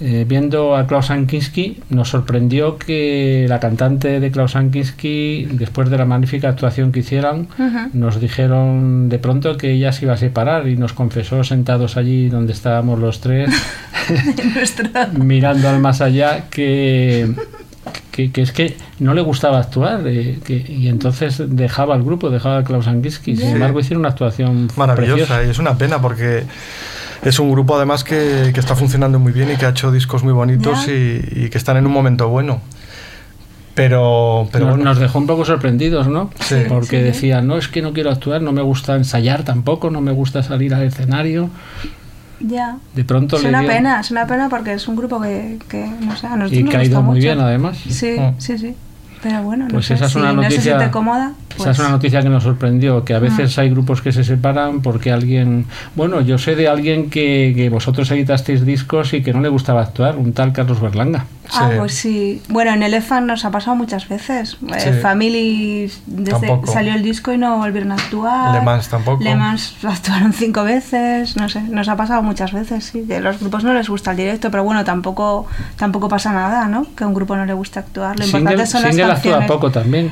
eh, 0.00 0.24
viendo 0.28 0.74
a 0.76 0.86
Klaus 0.86 1.10
Ankinski, 1.10 1.78
nos 1.90 2.08
sorprendió 2.08 2.76
que 2.76 3.46
la 3.48 3.60
cantante 3.60 4.18
de 4.18 4.30
Klaus 4.32 4.56
Ankinski, 4.56 5.46
después 5.52 5.90
de 5.90 5.98
la 5.98 6.04
magnífica 6.04 6.48
actuación 6.48 6.90
que 6.90 7.00
hicieron, 7.00 7.48
Ujú. 7.58 7.78
nos 7.92 8.20
dijeron 8.20 9.08
de 9.08 9.18
pronto 9.18 9.56
que 9.56 9.70
ella 9.72 9.92
se 9.92 10.04
iba 10.06 10.14
a 10.14 10.16
separar 10.16 10.66
y 10.68 10.76
nos 10.76 10.92
confesó 10.92 11.44
sentados 11.44 11.96
allí 11.96 12.28
donde 12.28 12.52
estábamos 12.52 12.98
los 12.98 13.20
tres, 13.20 13.50
mirando 15.18 15.68
al 15.68 15.80
más 15.80 16.00
allá, 16.00 16.44
que, 16.50 17.30
que, 18.10 18.30
que 18.32 18.42
es 18.42 18.52
que 18.52 18.76
no 18.98 19.14
le 19.14 19.20
gustaba 19.22 19.58
actuar 19.58 20.02
eh, 20.06 20.38
que- 20.44 20.64
y 20.68 20.88
entonces 20.88 21.42
dejaba 21.48 21.94
el 21.96 22.02
grupo, 22.02 22.30
dejaba 22.30 22.58
a 22.58 22.64
Klaus 22.64 22.86
Ankinski. 22.86 23.36
Sin 23.36 23.48
embargo, 23.48 23.80
hicieron 23.80 24.00
una 24.00 24.10
actuación 24.10 24.68
Maravillosa 24.76 25.16
preciosa. 25.16 25.44
y 25.44 25.50
es 25.50 25.58
una 25.58 25.76
pena 25.78 26.00
porque 26.00 26.44
es 27.22 27.38
un 27.38 27.50
grupo 27.52 27.76
además 27.76 28.04
que, 28.04 28.50
que 28.52 28.60
está 28.60 28.74
funcionando 28.76 29.18
muy 29.18 29.32
bien 29.32 29.50
y 29.52 29.56
que 29.56 29.66
ha 29.66 29.70
hecho 29.70 29.92
discos 29.92 30.24
muy 30.24 30.32
bonitos 30.32 30.88
y, 30.88 31.20
y 31.44 31.48
que 31.50 31.58
están 31.58 31.76
en 31.76 31.86
un 31.86 31.92
momento 31.92 32.28
bueno. 32.28 32.60
Pero, 33.74 34.48
pero 34.52 34.66
nos, 34.66 34.74
bueno. 34.76 34.90
nos 34.90 34.98
dejó 34.98 35.18
un 35.18 35.26
poco 35.26 35.46
sorprendidos, 35.46 36.06
¿no? 36.06 36.30
Sí. 36.40 36.56
Porque 36.68 36.98
Sí. 36.98 37.02
decía, 37.04 37.40
no, 37.40 37.56
es 37.56 37.68
que 37.68 37.80
no 37.80 37.94
quiero 37.94 38.10
actuar, 38.10 38.42
no 38.42 38.52
me 38.52 38.60
gusta 38.60 38.94
ensayar 38.96 39.44
tampoco, 39.44 39.88
no 39.88 40.02
me 40.02 40.12
gusta 40.12 40.42
salir 40.42 40.74
al 40.74 40.82
escenario. 40.82 41.48
Ya. 42.46 42.76
De 42.94 43.04
pronto 43.04 43.36
Es 43.36 43.42
le 43.44 43.48
una 43.50 43.60
dio- 43.60 43.68
pena, 43.70 44.00
es 44.00 44.10
una 44.10 44.26
pena 44.26 44.48
porque 44.48 44.72
es 44.74 44.88
un 44.88 44.96
grupo 44.96 45.20
que, 45.20 45.58
que 45.68 45.86
no 46.00 46.16
sé, 46.16 46.26
a 46.26 46.36
nosotros 46.36 46.52
y 46.58 46.62
nos 46.64 46.70
que 46.70 46.76
ha 46.76 46.80
gusta 46.80 46.90
ido 46.92 47.02
muy 47.02 47.14
mucho. 47.16 47.24
bien 47.24 47.40
además. 47.40 47.76
Sí, 47.88 48.16
Mm. 48.18 48.34
sí, 48.38 48.58
sí. 48.58 48.74
Pero 49.22 49.40
bueno, 49.44 49.66
no 49.66 49.70
Pues 49.74 49.86
sé, 49.86 49.94
esa 49.94 50.06
es 50.06 50.12
si 50.12 50.18
una 50.18 50.32
no 50.32 50.42
se 50.42 50.48
noticia- 50.48 50.62
siente 50.78 50.90
cómoda, 50.90 51.32
Esa 51.50 51.56
pues 51.56 51.68
es 51.70 51.78
una 51.78 51.90
noticia 51.90 52.22
que 52.22 52.28
nos 52.28 52.42
sorprendió, 52.42 53.04
que 53.04 53.14
a 53.14 53.20
veces 53.20 53.56
hay 53.56 53.70
grupos 53.70 54.02
que 54.02 54.10
se 54.10 54.24
separan 54.24 54.82
porque 54.82 55.12
alguien... 55.12 55.66
Bueno, 55.94 56.20
yo 56.22 56.38
sé 56.38 56.56
de 56.56 56.66
alguien 56.66 57.08
que, 57.08 57.52
que 57.54 57.68
vosotros 57.68 58.10
editasteis 58.10 58.66
discos 58.66 59.14
y 59.14 59.22
que 59.22 59.32
no 59.32 59.40
le 59.40 59.48
gustaba 59.48 59.80
actuar, 59.82 60.16
un 60.16 60.32
tal 60.32 60.52
Carlos 60.52 60.80
Berlanga. 60.80 61.26
Ah, 61.54 61.68
Sí. 61.70 61.76
pues 61.78 61.94
sí. 61.94 62.42
Bueno, 62.48 62.70
en 62.72 62.82
Elephant 62.82 63.26
nos 63.26 63.44
ha 63.44 63.50
pasado 63.50 63.74
muchas 63.76 64.08
veces. 64.08 64.56
Eh, 64.74 64.80
Sí. 64.80 64.92
Family 65.00 65.92
desde 66.06 66.46
Tampoco. 66.46 66.72
salió 66.72 66.94
el 66.94 67.02
disco 67.02 67.32
y 67.32 67.38
no 67.38 67.58
volvieron 67.58 67.92
a 67.92 67.96
actuar. 67.96 68.54
Le 68.54 68.60
Mans 68.62 68.88
tampoco. 68.88 69.22
Le 69.22 69.34
Mans 69.34 69.74
actuaron 69.82 70.32
cinco 70.32 70.62
veces, 70.64 71.36
no 71.36 71.48
sé, 71.48 71.60
nos 71.62 71.88
ha 71.88 71.96
pasado 71.96 72.22
muchas 72.22 72.52
veces, 72.52 72.84
sí. 72.84 73.04
Que 73.06 73.16
a 73.16 73.20
los 73.20 73.40
grupos 73.40 73.64
no 73.64 73.74
les 73.74 73.88
gusta 73.88 74.12
el 74.12 74.16
directo, 74.18 74.50
pero 74.50 74.64
bueno, 74.64 74.84
tampoco 74.84 75.46
tampoco 75.76 76.08
pasa 76.08 76.32
nada, 76.32 76.68
¿no? 76.68 76.86
Que 76.96 77.04
a 77.04 77.06
un 77.08 77.14
grupo 77.14 77.36
no 77.36 77.44
le 77.44 77.52
guste 77.54 77.80
actuar. 77.80 78.18
Lo 78.18 78.24
Single, 78.24 78.40
importante 78.40 78.66
son 78.70 78.82
Single 78.82 79.06
las 79.06 79.16
actúa 79.18 79.32
canciones. 79.32 79.48
poco 79.50 79.70
también. 79.70 80.10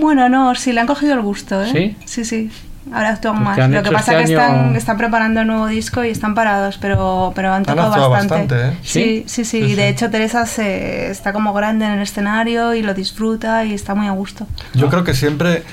Bueno, 0.00 0.28
no, 0.28 0.54
sí, 0.56 0.72
le 0.72 0.80
han 0.80 0.86
cogido 0.88 1.14
el 1.14 1.22
gusto, 1.22 1.62
¿eh? 1.62 1.70
¿Sí? 1.72 1.96
Sí, 2.04 2.24
sí. 2.24 2.50
Ahora 2.92 3.10
actúan 3.10 3.34
Pues 3.36 3.44
más. 3.44 3.58
han 3.58 3.72
Lo 3.72 3.82
que 3.82 3.90
pasa 3.90 4.12
este 4.12 4.22
es 4.24 4.30
que 4.30 4.36
año- 4.36 4.54
están, 4.54 4.76
están 4.76 4.96
preparando 4.96 5.40
el 5.40 5.46
nuevo 5.48 5.66
disco 5.66 6.04
y 6.04 6.10
están 6.10 6.34
parados, 6.34 6.78
pero, 6.78 7.32
pero 7.34 7.52
han 7.52 7.64
tocado 7.64 7.88
actuado 7.88 8.10
bastante. 8.10 8.54
bastante, 8.54 8.76
¿eh? 8.76 8.78
Sí, 8.82 9.24
sí, 9.26 9.44
sí. 9.44 9.58
Sí, 9.58 9.64
y 9.64 9.68
sí. 9.70 9.74
de 9.74 9.88
hecho 9.88 10.08
Teresa 10.10 10.46
se, 10.46 11.10
está 11.10 11.32
como 11.32 11.52
grande 11.52 11.84
en 11.84 11.92
el 11.92 12.02
escenario 12.02 12.74
y 12.74 12.82
lo 12.82 12.94
disfruta 12.94 13.64
y 13.64 13.74
está 13.74 13.94
muy 13.94 14.06
a 14.06 14.12
gusto. 14.12 14.46
Yo 14.74 14.88
creo 14.88 15.02
que 15.02 15.14
siempre 15.14 15.64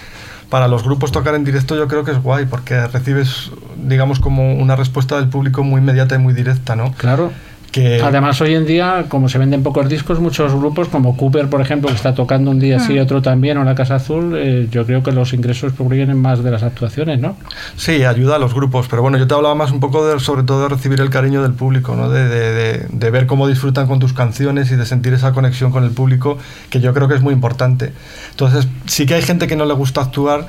para 0.50 0.68
los 0.68 0.84
grupos 0.84 1.12
tocar 1.12 1.34
en 1.36 1.44
directo 1.44 1.76
yo 1.76 1.88
creo 1.88 2.04
que 2.04 2.12
es 2.12 2.22
guay 2.22 2.46
porque 2.46 2.86
recibes 2.88 3.50
digamos 3.76 4.20
como 4.20 4.54
una 4.54 4.76
respuesta 4.76 5.16
del 5.16 5.28
público 5.30 5.64
muy 5.64 5.82
inmediata 5.82 6.16
y 6.16 6.20
muy 6.20 6.34
directa, 6.34 6.76
¿no? 6.76 6.92
Claro. 6.94 7.32
Que 7.74 8.00
Además, 8.02 8.40
hoy 8.40 8.54
en 8.54 8.66
día, 8.66 9.06
como 9.10 9.28
se 9.28 9.38
venden 9.40 9.64
pocos 9.64 9.90
discos, 9.90 10.20
muchos 10.20 10.54
grupos, 10.54 10.88
como 10.90 11.18
Cooper, 11.18 11.50
por 11.50 11.60
ejemplo, 11.60 11.90
que 11.90 11.96
está 11.96 12.14
tocando 12.14 12.52
un 12.52 12.60
día 12.60 12.80
sí 12.80 12.94
y 12.94 13.00
otro 13.00 13.22
también, 13.22 13.58
o 13.58 13.64
la 13.64 13.74
Casa 13.76 13.96
Azul, 13.96 14.36
eh, 14.38 14.68
yo 14.72 14.86
creo 14.86 15.02
que 15.02 15.12
los 15.12 15.34
ingresos 15.34 15.74
provienen 15.74 16.22
más 16.22 16.44
de 16.44 16.52
las 16.52 16.62
actuaciones, 16.64 17.20
¿no? 17.20 17.36
sí, 17.76 18.04
ayuda 18.06 18.36
a 18.36 18.40
los 18.40 18.54
grupos, 18.54 18.88
pero 18.88 19.02
bueno, 19.02 19.18
yo 19.18 19.26
te 19.28 19.34
hablaba 19.34 19.56
más 19.56 19.72
un 19.72 19.80
poco 19.80 20.06
de, 20.08 20.20
sobre 20.20 20.44
todo 20.44 20.62
de 20.62 20.70
recibir 20.70 21.02
el 21.02 21.10
cariño 21.10 21.42
del 21.42 21.54
público, 21.54 21.96
¿no? 21.96 22.10
De, 22.10 22.28
de- 22.30 22.54
de- 22.54 22.88
de 22.92 23.10
ver 23.12 23.26
cómo 23.26 23.48
disfrutan 23.48 23.88
con 23.88 23.98
tus 24.00 24.14
canciones 24.14 24.72
y 24.72 24.76
de 24.76 24.86
sentir 24.86 25.12
esa 25.14 25.32
conexión 25.34 25.72
con 25.72 25.84
el 25.84 25.90
público, 25.92 26.38
que 26.70 26.80
yo 26.80 26.94
creo 26.94 27.08
que 27.08 27.16
es 27.16 27.22
muy 27.22 27.34
importante. 27.34 27.92
Entonces, 28.30 28.68
sí 28.86 29.08
que 29.08 29.16
hay 29.16 29.24
gente 29.24 29.48
que 29.48 29.56
no 29.56 29.66
le 29.66 29.74
gusta 29.74 30.02
actuar, 30.02 30.46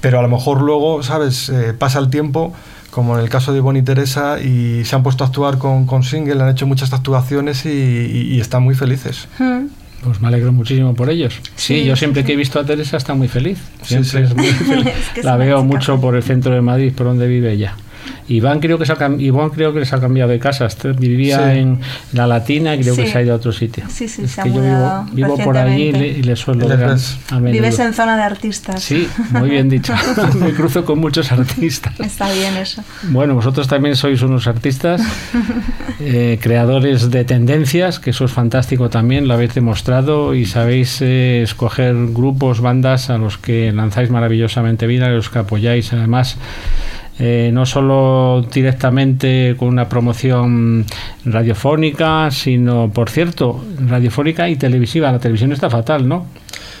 pero 0.00 0.20
a 0.20 0.22
lo 0.22 0.28
mejor 0.28 0.62
luego, 0.62 1.02
¿sabes? 1.02 1.48
Eh, 1.48 1.74
pasa 1.76 1.98
el 1.98 2.08
tiempo, 2.08 2.52
como 2.92 3.16
en 3.18 3.24
el 3.24 3.28
caso 3.28 3.50
de 3.52 3.58
Ivonne 3.58 3.80
y 3.80 3.82
Teresa, 3.82 4.38
y 4.40 4.84
se 4.84 4.94
han 4.94 5.02
puesto 5.02 5.24
a 5.24 5.26
actuar 5.26 5.58
con, 5.58 5.86
con 5.86 6.04
single, 6.04 6.40
han 6.42 6.50
hecho 6.50 6.66
muchas 6.66 6.92
actuaciones 6.92 7.64
y, 7.66 7.70
y- 7.70 8.34
y 8.34 8.40
están 8.40 8.62
muy 8.62 8.74
felices. 8.76 9.26
Hmm. 9.40 9.66
Pues 10.04 10.20
me 10.20 10.28
alegro 10.28 10.52
muchísimo 10.52 10.94
por 10.94 11.08
ellos. 11.10 11.34
Sí, 11.56 11.80
Sí, 11.80 11.84
yo 11.84 11.96
siempre 11.96 12.22
sí. 12.22 12.26
que 12.26 12.32
he 12.34 12.36
visto 12.36 12.58
a 12.60 12.64
Teresa 12.64 12.96
está 12.96 13.14
muy 13.14 13.28
feliz. 13.28 13.58
Siempre 13.82 14.10
sí. 14.10 14.18
es 14.18 14.34
muy 14.36 14.46
feliz. 14.72 14.86
Es 14.88 15.08
que 15.14 15.20
es 15.20 15.26
la 15.26 15.36
veo 15.36 15.64
mucho 15.64 16.00
por 16.00 16.16
el 16.16 16.22
centro 16.22 16.52
de 16.54 16.60
Madrid, 16.60 16.92
por 16.94 17.06
donde 17.06 17.26
vive 17.26 17.52
ella. 17.52 17.76
Iván 18.28 18.60
creo 18.60 18.78
que 18.78 18.86
se 18.86 18.92
ha, 18.92 19.10
Iván 19.18 19.50
creo 19.50 19.72
que 19.74 19.84
se 19.84 19.94
ha 19.94 20.00
cambiado 20.00 20.30
de 20.30 20.38
casa. 20.38 20.66
Este 20.66 20.92
Vivía 20.92 21.52
Sí. 21.52 21.58
en 21.58 21.78
la 22.12 22.26
Latina 22.26 22.74
y 22.74 22.80
creo 22.80 22.96
que 22.96 23.06
se 23.06 23.18
ha 23.18 23.22
ido 23.22 23.32
a 23.32 23.36
otro 23.36 23.52
sitio. 23.52 23.84
Sí, 23.88 24.08
sí, 24.08 24.22
es 24.22 24.30
se 24.32 24.40
ha 24.40 24.44
que 24.44 24.50
yo 24.52 24.60
mudado 24.60 25.04
vivo, 25.12 25.34
vivo 25.34 25.44
por 25.44 25.56
allí 25.58 25.72
y 25.82 25.92
le, 25.92 25.98
recientemente. 25.98 26.18
y 26.18 26.22
le 26.22 26.36
suelo 26.36 26.68
ver 26.68 26.84
a- 26.84 27.36
a. 27.36 27.40
Vives 27.40 27.78
en 27.78 27.92
zona 27.94 28.16
de 28.16 28.22
artistas. 28.22 28.82
Sí, 28.82 29.08
muy 29.30 29.50
bien 29.50 29.68
dicho. 29.68 29.92
Me 30.38 30.52
cruzo 30.52 30.84
con 30.84 30.98
muchos 30.98 31.30
artistas. 31.32 31.98
Está 32.00 32.32
bien 32.32 32.56
eso. 32.56 32.82
Bueno, 33.10 33.34
vosotros 33.34 33.68
también 33.68 33.96
sois 33.96 34.22
unos 34.22 34.46
artistas, 34.46 35.02
eh, 36.00 36.38
creadores 36.40 37.10
de 37.10 37.24
tendencias, 37.24 37.98
que 37.98 38.10
eso 38.10 38.24
es 38.24 38.32
fantástico 38.32 38.90
también, 38.90 39.28
lo 39.28 39.34
habéis 39.34 39.54
demostrado 39.54 40.34
y 40.34 40.46
sabéis 40.46 41.00
eh, 41.02 41.42
escoger 41.42 41.94
grupos, 42.08 42.60
bandas 42.60 43.10
a 43.10 43.18
los 43.18 43.38
que 43.38 43.72
lanzáis 43.72 44.10
maravillosamente 44.10 44.86
vida, 44.86 45.06
a 45.06 45.10
los 45.10 45.30
que 45.30 45.38
apoyáis 45.40 45.92
además. 45.92 46.36
Eh, 47.18 47.50
no 47.52 47.66
solo 47.66 48.46
directamente 48.52 49.54
con 49.58 49.68
una 49.68 49.88
promoción 49.88 50.84
radiofónica, 51.24 52.30
sino, 52.30 52.90
por 52.90 53.10
cierto, 53.10 53.64
radiofónica 53.86 54.48
y 54.48 54.56
televisiva. 54.56 55.12
La 55.12 55.18
televisión 55.18 55.52
está 55.52 55.68
fatal, 55.70 56.08
¿no? 56.08 56.26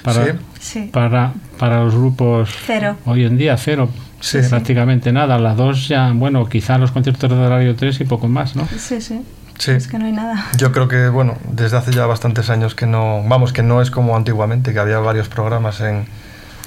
Para, 0.02 0.24
Sí. 0.24 0.30
Sí. 0.60 0.90
para, 0.92 1.32
para 1.58 1.84
los 1.84 1.94
grupos 1.94 2.50
Cero. 2.66 2.96
hoy 3.06 3.24
en 3.24 3.36
día, 3.36 3.56
cero. 3.56 3.88
Sí. 4.20 4.38
Prácticamente 4.48 5.12
nada. 5.12 5.38
Las 5.38 5.56
dos 5.56 5.88
ya, 5.88 6.12
bueno, 6.14 6.46
quizá 6.48 6.78
los 6.78 6.92
conciertos 6.92 7.28
de 7.30 7.48
Radio 7.48 7.74
3 7.74 8.00
y 8.00 8.04
poco 8.04 8.28
más, 8.28 8.54
¿no? 8.54 8.66
Sí, 8.78 9.00
sí. 9.00 9.20
Sí. 9.58 9.72
Es 9.72 9.86
que 9.88 9.98
no 9.98 10.06
hay 10.06 10.12
nada. 10.12 10.46
Yo 10.56 10.72
creo 10.72 10.88
que, 10.88 11.08
bueno, 11.08 11.36
desde 11.50 11.76
hace 11.76 11.92
ya 11.92 12.06
bastantes 12.06 12.48
años 12.50 12.74
que 12.74 12.86
no, 12.86 13.22
vamos, 13.28 13.52
que 13.52 13.62
no 13.62 13.82
es 13.82 13.90
como 13.90 14.16
antiguamente, 14.16 14.72
que 14.72 14.78
había 14.78 14.98
varios 14.98 15.28
programas 15.28 15.80
en, 15.80 16.06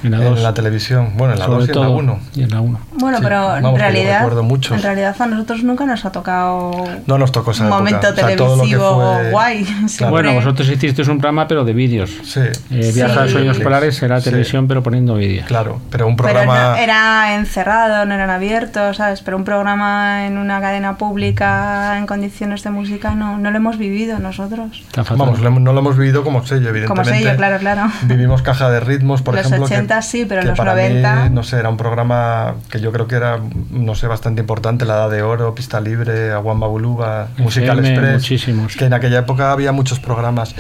En 0.04 0.12
la 0.12 0.18
en 0.18 0.24
2. 0.26 0.42
la 0.44 0.54
televisión, 0.54 1.14
bueno, 1.16 1.34
en 1.34 1.40
la 1.40 1.46
sobre 1.46 1.60
2 1.60 1.68
y 1.68 1.72
en 1.72 1.76
la 1.80 1.86
todo. 1.88 1.96
1. 1.98 2.20
Y 2.36 2.44
en 2.44 2.50
la 2.50 2.62
1. 2.62 2.80
Bueno, 3.00 3.18
Sí, 3.18 3.24
pero 3.24 3.42
vamos, 3.48 3.58
en 3.58 3.72
yo 3.72 3.78
realidad, 3.78 4.18
recuerdo 4.20 4.44
muchos. 4.44 4.78
en 4.78 4.84
realidad 4.84 5.16
a 5.20 5.26
nosotros 5.26 5.64
nunca 5.64 5.86
nos 5.86 6.06
ha 6.06 6.12
tocado 6.12 6.72
No 7.08 7.18
nos 7.18 7.32
tocó 7.32 7.52
esa 7.52 7.62
un 7.64 7.68
época. 7.68 7.80
momento 7.80 8.08
O 8.10 8.16
sea, 8.16 8.36
todo 8.36 8.56
lo 8.56 8.64
que 8.64 8.68
televisivo 8.70 9.14
fue- 9.16 9.32
guay. 9.32 9.66
Claro. 9.98 10.12
Bueno, 10.12 10.34
vosotros 10.34 10.68
hicisteis 10.70 11.08
un 11.08 11.20
programa, 11.20 11.48
pero 11.48 11.64
de 11.64 11.74
vídeos. 11.74 12.12
Sí, 12.24 12.42
Eh, 12.72 12.92
Viaja 12.94 13.24
a 13.24 13.28
Sí. 13.28 13.34
Sueños 13.34 13.60
Polares 13.60 14.02
era 14.04 14.20
Sí. 14.20 14.26
televisión, 14.26 14.68
pero 14.68 14.84
poniendo 14.84 15.16
vídeos. 15.16 15.46
claro, 15.48 15.80
pero 15.90 16.08
un 16.08 16.16
Pero 16.16 16.30
programa... 16.30 16.72
no- 16.72 16.76
era 16.76 17.36
encerrado, 17.36 18.06
no 18.06 18.14
eran 18.14 18.30
abiertos, 18.30 18.98
¿sabes? 18.98 19.22
Pero 19.22 19.38
un 19.38 19.44
programa 19.44 20.26
en 20.28 20.38
una 20.38 20.60
cadena 20.62 20.98
pública 20.98 21.98
en 21.98 22.06
condiciones 22.06 22.64
de 22.64 22.70
música 22.70 23.16
no, 23.16 23.38
no 23.38 23.50
lo 23.52 23.58
hemos 23.58 23.78
vivido 23.78 24.20
nosotros. 24.20 24.84
Vamos, 25.18 25.40
no 25.40 25.74
lo 25.74 25.80
hemos 25.80 25.98
vivido 25.98 26.24
como 26.24 26.46
sello, 26.46 26.70
evidentemente. 26.70 26.88
Como 27.12 27.18
sello, 27.24 27.36
claro, 27.38 27.58
claro. 27.60 27.92
Vivimos 28.04 28.42
caja 28.42 28.70
de 28.70 28.80
ritmos, 28.80 29.22
por 29.22 29.34
Los 29.36 29.46
ejemplo. 29.46 29.68
que- 29.68 29.76
80 29.86 30.02
sí, 30.02 30.26
pero 30.28 30.42
que 30.42 30.48
los 30.48 30.58
para 30.58 30.74
mí, 30.76 30.82
90 30.82 31.30
no 31.30 31.44
sé, 31.44 31.58
era 31.58 31.70
un 31.70 31.78
programa 31.78 32.56
que 32.70 32.80
yo 32.80 32.92
creo 32.92 33.08
que 33.08 33.16
era, 33.16 33.40
no 33.72 33.96
sé, 33.96 34.08
bastante 34.08 34.42
importante. 34.42 34.86
La 34.86 34.94
Edad 34.96 35.10
de 35.12 35.22
Oro, 35.22 35.56
Pista 35.56 35.80
Libre, 35.82 36.32
Aguamba 36.32 36.68
Buluga, 36.68 37.28
Musical 37.38 37.80
Express. 37.86 38.14
muchísimos. 38.14 38.76
Que 38.76 38.86
en 38.86 38.94
aquella 38.94 39.20
época 39.20 39.52
había 39.52 39.72
muchos 39.72 40.00
programas. 40.00 40.56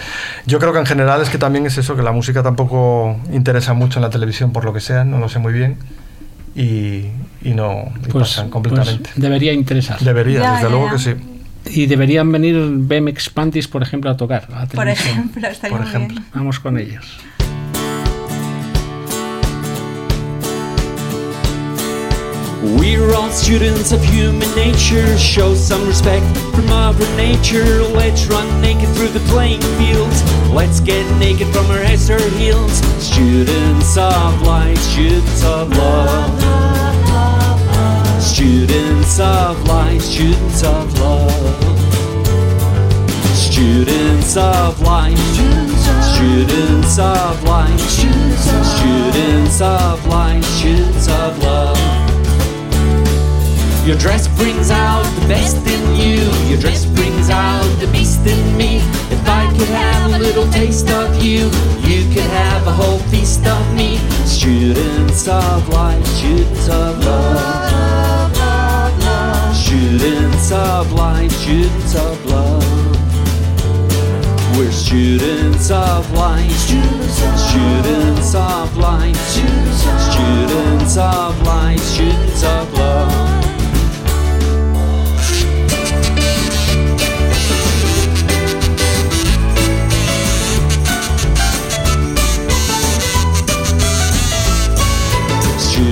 Yo 0.45 0.59
creo 0.59 0.73
que 0.73 0.79
en 0.79 0.85
general 0.85 1.21
es 1.21 1.29
que 1.29 1.37
también 1.37 1.65
es 1.65 1.77
eso, 1.77 1.95
que 1.95 2.01
la 2.03 2.11
música 2.11 2.43
tampoco 2.43 3.17
interesa 3.31 3.73
mucho 3.73 3.99
en 3.99 4.03
la 4.03 4.09
televisión 4.09 4.51
por 4.53 4.65
lo 4.65 4.73
que 4.73 4.79
sea, 4.81 5.03
no 5.03 5.17
lo 5.19 5.29
sé 5.29 5.39
muy 5.39 5.53
bien. 5.53 5.77
Y, 6.55 7.07
y 7.43 7.53
no 7.53 7.91
y 8.07 8.11
Pues, 8.11 8.29
pasan 8.29 8.45
pues 8.45 8.51
completamente. 8.53 9.09
debería 9.17 9.51
interesar. 9.53 9.99
Debería, 9.99 10.39
Ya, 10.39 10.51
desde 10.53 10.63
ya, 10.63 10.69
luego 10.69 10.85
ya. 10.87 10.91
que 10.93 10.99
sí. 10.99 11.13
Y 11.67 11.87
deberían 11.87 12.31
venir 12.31 12.55
BMX 12.57 13.29
Panties, 13.31 13.67
por 13.67 13.81
ejemplo, 13.81 14.09
a 14.11 14.15
tocar. 14.15 14.47
a 14.53 14.59
Por 14.67 14.67
televisión. 14.85 15.09
ejemplo, 15.09 15.47
estaría 15.47 15.75
Por 15.77 15.85
muy 15.85 15.89
ejemplo. 15.95 16.19
bien. 16.21 16.31
Vamos 16.33 16.59
con 16.59 16.77
ellos. 16.77 17.17
We're 22.65 23.13
all 23.13 23.29
students 23.29 23.91
of 23.91 24.03
human 24.03 24.49
nature. 24.55 25.17
Show 25.19 25.53
some 25.53 25.87
respect 25.87 26.25
for 26.55 26.63
Mother 26.63 27.05
Nature. 27.15 27.83
Let's 27.83 28.25
run 28.25 28.59
naked 28.59 28.89
through 28.95 29.09
the 29.09 29.19
playing 29.29 29.61
fields. 29.77 30.23
Let's 30.49 30.79
get 30.79 31.05
naked 31.19 31.47
from 31.53 31.67
our 31.67 31.77
heads 31.77 32.07
to 32.07 32.13
our 32.13 32.29
heels. 32.39 32.73
Students 32.97 33.95
of 33.97 34.41
light, 34.41 34.77
students 34.79 35.43
of 35.43 35.69
love. 35.77 36.41
Students 38.19 39.19
of 39.19 39.63
light, 39.67 40.01
students 40.01 40.63
of 40.63 40.99
love. 40.99 41.75
Students 43.35 44.35
of 44.37 44.81
light, 44.81 45.15
students 46.15 46.97
of 46.97 47.43
light, 47.43 47.77
students 47.77 49.61
of 49.61 50.07
light, 50.07 50.43
students 50.43 51.07
of 51.07 51.37
love. 51.43 51.84
Your 53.85 53.97
dress 53.97 54.27
brings 54.27 54.71
out 54.71 55.03
the 55.19 55.27
best 55.27 55.57
in 55.57 55.95
you. 55.95 56.17
Your 56.49 56.59
dress 56.59 56.87
brings 56.87 57.29
out 57.29 57.63
the 57.79 57.85
beast 57.91 58.25
in 58.25 58.57
me. 58.57 58.77
If 59.11 59.29
I 59.29 59.45
could 59.55 59.67
have 59.67 60.11
a 60.11 60.17
little 60.17 60.49
taste 60.49 60.89
of 60.89 61.23
you, 61.23 61.51
you 61.85 62.03
could 62.11 62.31
have 62.31 62.65
a 62.65 62.71
whole 62.71 62.97
feast 63.13 63.45
of 63.45 63.75
me. 63.75 63.99
Students 64.25 65.27
of 65.27 65.69
light, 65.69 66.03
students 66.03 66.67
of 66.67 66.97
love. 67.05 68.35
Students 69.55 70.51
of 70.51 70.91
light, 70.91 71.29
students 71.29 71.95
of 71.95 72.25
love. 72.25 72.65
We're 74.57 74.71
students 74.71 75.69
of 75.69 76.11
light, 76.11 76.49
students 76.49 77.21
of 77.21 78.77
light, 78.77 79.15
students 79.15 80.97
of 80.97 81.41
light, 81.43 81.77
students 81.77 82.43
of 82.43 82.73
love. 82.73 83.34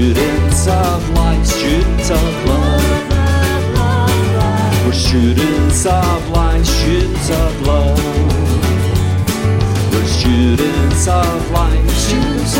Students 0.04 0.68
of 0.68 1.10
light, 1.12 1.45
students 1.45 2.10
of 2.10 2.45
love. 2.45 2.84
We're 4.86 4.91
students 4.91 5.86
of 5.86 6.30
light, 6.30 6.66
students 6.66 7.30
of 7.30 7.62
love. 7.62 7.97
We're 9.93 10.06
students 10.06 11.08
of 11.08 11.51
light, 11.51 11.89
students 11.91 12.58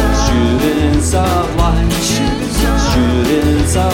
of 1.14 1.56
light, 1.58 1.92
students 1.92 3.76
of 3.76 3.93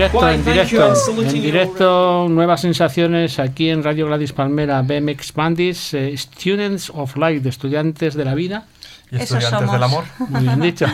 directo, 0.00 0.30
en 0.30 0.44
directo, 0.46 0.94
en 1.18 1.42
directo, 1.42 2.26
nuevas 2.30 2.62
sensaciones 2.62 3.38
aquí 3.38 3.68
en 3.68 3.82
Radio 3.82 4.06
Gladys 4.06 4.32
Palmera, 4.32 4.80
BMX 4.80 5.34
Bandits, 5.34 5.92
eh, 5.92 6.16
Students 6.16 6.90
of 6.94 7.18
Light, 7.18 7.44
estudiantes 7.44 8.14
de 8.14 8.24
la 8.24 8.34
vida. 8.34 8.64
Y 9.10 9.16
estudiantes 9.16 9.50
somos. 9.50 9.72
del 9.72 9.82
amor. 9.82 10.04
Muy 10.28 10.42
bien 10.42 10.60
dicho. 10.60 10.86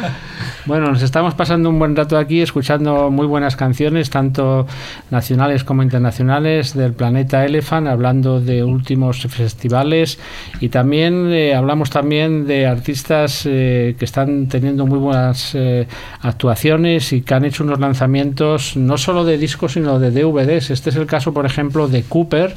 bueno, 0.66 0.86
nos 0.86 1.02
estamos 1.02 1.34
pasando 1.34 1.68
un 1.68 1.78
buen 1.78 1.94
rato 1.94 2.16
aquí 2.16 2.40
escuchando 2.40 3.10
muy 3.10 3.26
buenas 3.26 3.54
canciones, 3.54 4.08
tanto 4.08 4.66
nacionales 5.10 5.62
como 5.64 5.82
internacionales, 5.82 6.74
del 6.74 6.94
planeta 6.94 7.44
Elephant, 7.44 7.86
hablando 7.86 8.40
de 8.40 8.64
últimos 8.64 9.22
festivales 9.22 10.18
y 10.60 10.70
también 10.70 11.30
eh, 11.32 11.54
hablamos 11.54 11.90
también 11.90 12.46
de 12.46 12.66
artistas 12.66 13.42
eh, 13.44 13.94
que 13.98 14.04
están 14.04 14.48
teniendo 14.48 14.86
muy 14.86 14.98
buenas 14.98 15.54
eh, 15.54 15.86
actuaciones 16.22 17.12
y 17.12 17.20
que 17.20 17.34
han 17.34 17.44
hecho 17.44 17.64
unos 17.64 17.78
lanzamientos 17.78 18.76
no 18.76 18.96
solo 18.96 19.24
de 19.24 19.36
discos, 19.36 19.72
sino 19.72 19.98
de 19.98 20.10
DVDs. 20.10 20.70
Este 20.70 20.90
es 20.90 20.96
el 20.96 21.06
caso, 21.06 21.34
por 21.34 21.44
ejemplo, 21.44 21.88
de 21.88 22.02
Cooper 22.04 22.54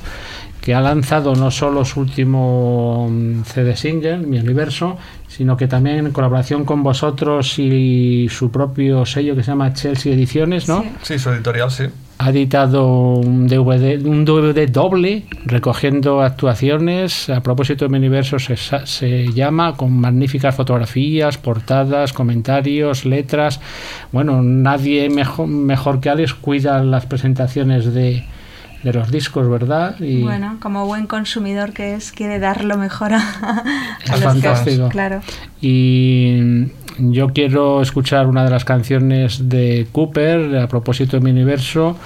que 0.64 0.74
ha 0.74 0.80
lanzado 0.80 1.36
no 1.36 1.52
solo 1.52 1.84
su 1.84 2.00
último 2.00 3.10
mm, 3.12 3.44
CD 3.44 3.76
single, 3.76 4.20
Mi 4.20 4.40
Universo, 4.40 4.98
sino 5.28 5.58
que 5.58 5.68
también 5.68 5.98
en 5.98 6.12
colaboración 6.14 6.64
con 6.64 6.84
vosotros 6.84 7.60
y 7.60 8.30
su 8.30 8.50
propio 8.50 9.06
sello 9.06 9.36
que 9.36 9.44
se 9.44 9.52
llama 9.52 9.74
Chelsea 9.74 10.14
Ediciones, 10.14 10.70
¿no? 10.70 10.84
Sí. 11.02 11.14
Sí, 11.14 11.20
su 11.20 11.32
editorial, 11.32 11.70
sí. 11.70 11.84
Ha 12.20 12.30
editado 12.30 13.16
un 13.16 13.48
DVD, 13.48 14.06
un 14.06 14.24
DVD 14.24 14.72
doble 14.72 15.26
recogiendo 15.46 16.22
actuaciones. 16.22 17.30
A 17.30 17.42
propósito 17.42 17.84
de 17.84 17.90
Mi 17.90 17.98
Universo 17.98 18.40
se, 18.40 18.56
se 18.56 19.34
llama 19.34 19.76
con 19.76 19.92
magníficas 19.92 20.56
fotografías, 20.56 21.38
portadas, 21.38 22.14
comentarios, 22.14 23.04
letras. 23.04 23.60
Bueno, 24.14 24.42
nadie 24.42 25.10
mejor, 25.10 25.48
mejor 25.48 26.00
que 26.00 26.10
Alex 26.10 26.36
cuida 26.36 26.82
las 26.86 27.06
presentaciones 27.06 27.94
de, 27.94 28.24
de 28.84 28.94
los 28.94 29.10
discos, 29.12 29.50
¿verdad? 29.50 30.00
Y 30.00 30.22
Bueno, 30.22 30.58
como 30.62 30.86
buen 30.86 31.08
consumidor 31.08 31.72
que 31.74 31.96
es, 31.96 32.12
quiere 32.12 32.40
dar 32.40 32.64
lo 32.66 32.78
mejor 32.78 33.14
a, 33.14 33.64
los 34.10 34.20
que- 34.20 34.22
fantástico. 34.22 34.90
Claro. 34.90 35.22
Y 35.62 36.68
yo 37.00 37.30
quiero 37.30 37.82
escuchar 37.82 38.28
una 38.28 38.44
de 38.44 38.50
las 38.52 38.66
canciones 38.66 39.50
de 39.50 39.88
Cooper 39.92 40.58
a 40.58 40.68
propósito 40.68 41.18
de 41.18 41.24
mi 41.24 41.32
universo 41.32 41.98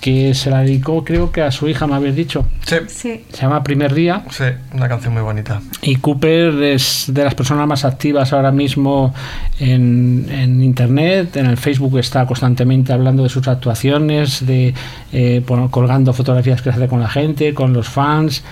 que 0.00 0.32
se 0.34 0.50
la 0.50 0.60
dedicó 0.60 1.04
creo 1.04 1.32
que 1.32 1.42
a 1.42 1.50
su 1.50 1.68
hija 1.68 1.86
me 1.86 1.94
habéis 1.96 2.14
dicho 2.14 2.44
Sí, 2.64 2.76
Sí. 2.86 3.24
se 3.32 3.42
llama 3.42 3.62
Primer 3.64 3.92
Día 3.94 4.22
sí, 4.30 4.44
una 4.74 4.88
canción 4.88 5.12
muy 5.14 5.22
bonita. 5.22 5.60
y 5.82 5.96
Cooper 5.96 6.62
es 6.62 7.06
de 7.08 7.24
las 7.24 7.34
personas 7.34 7.66
más 7.66 7.84
activas 7.84 8.32
ahora 8.32 8.52
mismo 8.52 9.12
en, 9.58 10.26
en 10.30 10.62
Internet. 10.62 11.36
En 11.36 11.46
el 11.46 11.56
Facebook 11.56 11.98
está 11.98 12.26
constantemente 12.26 12.92
hablando 12.92 13.22
de 13.24 13.28
sus 13.28 13.46
actuaciones, 13.48 14.46
de 14.46 14.74
eh, 15.12 15.42
colgando 15.70 16.12
fotografías 16.12 16.62
que 16.62 16.70
hace 16.70 16.86
con 16.88 17.00
la 17.00 17.08
gente, 17.08 17.54
con 17.54 17.72
los 17.72 17.88
fans. 17.88 18.44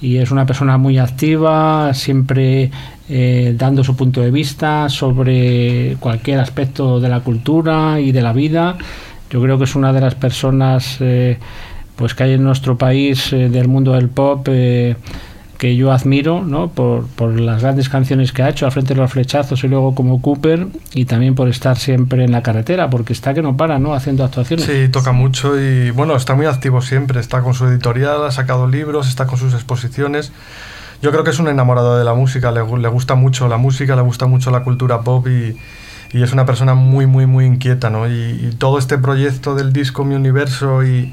Y 0.00 0.16
es 0.16 0.30
una 0.32 0.46
persona 0.46 0.78
muy 0.78 0.98
activa, 0.98 1.94
siempre 1.94 2.70
eh, 3.08 3.54
dando 3.56 3.84
su 3.84 3.94
punto 3.96 4.20
de 4.20 4.30
vista 4.32 4.88
sobre 4.88 5.96
cualquier 6.00 6.40
aspecto 6.40 6.98
de 7.00 7.08
la 7.08 7.20
cultura 7.20 8.00
y 8.00 8.10
de 8.12 8.20
la 8.22 8.32
vida. 8.32 8.76
Yo 9.32 9.40
creo 9.40 9.56
que 9.56 9.64
es 9.64 9.74
una 9.74 9.94
de 9.94 10.00
las 10.02 10.14
personas 10.14 10.98
eh, 11.00 11.38
pues 11.96 12.14
que 12.14 12.24
hay 12.24 12.32
en 12.34 12.42
nuestro 12.42 12.76
país 12.76 13.32
eh, 13.32 13.48
del 13.48 13.66
mundo 13.66 13.92
del 13.92 14.10
pop 14.10 14.46
eh, 14.50 14.94
que 15.56 15.74
yo 15.74 15.90
admiro 15.90 16.42
¿no? 16.42 16.68
por, 16.68 17.06
por 17.06 17.40
las 17.40 17.62
grandes 17.62 17.88
canciones 17.88 18.32
que 18.32 18.42
ha 18.42 18.50
hecho 18.50 18.66
al 18.66 18.72
frente 18.72 18.92
de 18.92 19.00
los 19.00 19.10
flechazos 19.10 19.64
y 19.64 19.68
luego 19.68 19.94
como 19.94 20.20
Cooper 20.20 20.66
y 20.92 21.06
también 21.06 21.34
por 21.34 21.48
estar 21.48 21.78
siempre 21.78 22.24
en 22.24 22.32
la 22.32 22.42
carretera 22.42 22.90
porque 22.90 23.14
está 23.14 23.32
que 23.32 23.40
no 23.40 23.56
para 23.56 23.78
¿no? 23.78 23.94
haciendo 23.94 24.22
actuaciones 24.22 24.66
Sí, 24.66 24.88
toca 24.90 25.12
mucho 25.12 25.58
y 25.58 25.90
bueno, 25.92 26.14
está 26.14 26.34
muy 26.34 26.44
activo 26.44 26.82
siempre, 26.82 27.18
está 27.18 27.40
con 27.40 27.54
su 27.54 27.66
editorial, 27.66 28.26
ha 28.26 28.32
sacado 28.32 28.68
libros, 28.68 29.08
está 29.08 29.26
con 29.26 29.38
sus 29.38 29.54
exposiciones. 29.54 30.30
Yo 31.00 31.10
creo 31.10 31.24
que 31.24 31.30
es 31.30 31.38
un 31.38 31.48
enamorado 31.48 31.96
de 31.96 32.04
la 32.04 32.12
música, 32.12 32.52
le, 32.52 32.60
le 32.60 32.88
gusta 32.88 33.14
mucho 33.14 33.48
la 33.48 33.56
música, 33.56 33.96
le 33.96 34.02
gusta 34.02 34.26
mucho 34.26 34.50
la 34.50 34.62
cultura 34.62 35.00
pop 35.00 35.26
y, 35.26 35.56
y 36.12 36.22
es 36.22 36.32
una 36.32 36.44
persona 36.46 36.74
muy, 36.74 37.06
muy, 37.06 37.26
muy 37.26 37.44
inquieta, 37.46 37.90
¿no? 37.90 38.06
Y, 38.08 38.12
y 38.12 38.54
todo 38.58 38.78
este 38.78 38.98
proyecto 38.98 39.54
del 39.54 39.72
disco 39.72 40.04
Mi 40.04 40.14
Universo 40.14 40.84
y, 40.84 41.12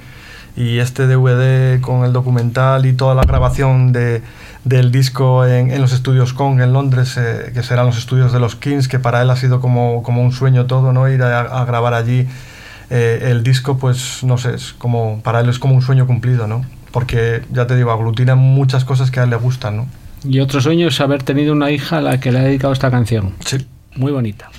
y 0.58 0.80
este 0.80 1.08
DVD 1.08 1.80
con 1.82 2.04
el 2.04 2.12
documental 2.14 2.86
y 2.86 2.94
toda 2.94 3.16
la 3.16 3.24
grabación 3.24 3.94
de, 3.94 4.22
del 4.66 4.92
disco 4.92 5.46
en, 5.46 5.72
en 5.72 5.82
los 5.82 5.94
estudios 5.94 6.34
Kong 6.34 6.60
en 6.62 6.74
Londres, 6.74 7.16
eh, 7.18 7.52
que 7.54 7.64
serán 7.64 7.86
los 7.86 7.98
estudios 7.98 8.34
de 8.34 8.40
los 8.40 8.56
Kings, 8.56 8.88
que 8.88 9.00
para 9.00 9.22
él 9.22 9.30
ha 9.30 9.36
sido 9.38 9.62
como, 9.62 10.04
como 10.04 10.22
un 10.22 10.32
sueño 10.32 10.66
todo, 10.66 10.92
¿no? 10.92 11.08
Ir 11.10 11.24
a, 11.24 11.40
a 11.62 11.66
grabar 11.66 11.94
allí 11.94 12.28
eh, 12.90 13.30
el 13.32 13.44
disco, 13.44 13.78
pues 13.78 14.24
no 14.24 14.38
sé, 14.38 14.56
es 14.56 14.74
como, 14.78 15.22
para 15.24 15.40
él 15.42 15.50
es 15.50 15.60
como 15.60 15.76
un 15.76 15.82
sueño 15.82 16.08
cumplido, 16.08 16.48
¿no? 16.48 16.66
Porque, 16.92 17.44
ya 17.52 17.68
te 17.68 17.76
digo, 17.76 17.92
aglutina 17.92 18.34
muchas 18.36 18.84
cosas 18.84 19.12
que 19.12 19.20
a 19.20 19.24
él 19.24 19.30
le 19.30 19.36
gustan, 19.38 19.78
¿no? 19.78 19.88
y 20.22 20.42
otro 20.42 20.60
sueño 20.60 20.90
es 20.90 21.00
haber 21.00 21.24
tenido 21.24 21.54
una 21.54 21.72
hija 21.72 22.00
a 22.00 22.02
la 22.02 22.20
que 22.20 22.34
le 22.34 22.40
ha 22.40 22.42
dedicado 22.44 22.74
esta 22.74 22.92
canción 22.92 23.36
Sí. 23.46 23.66
muy 23.96 24.12
bonita 24.12 24.50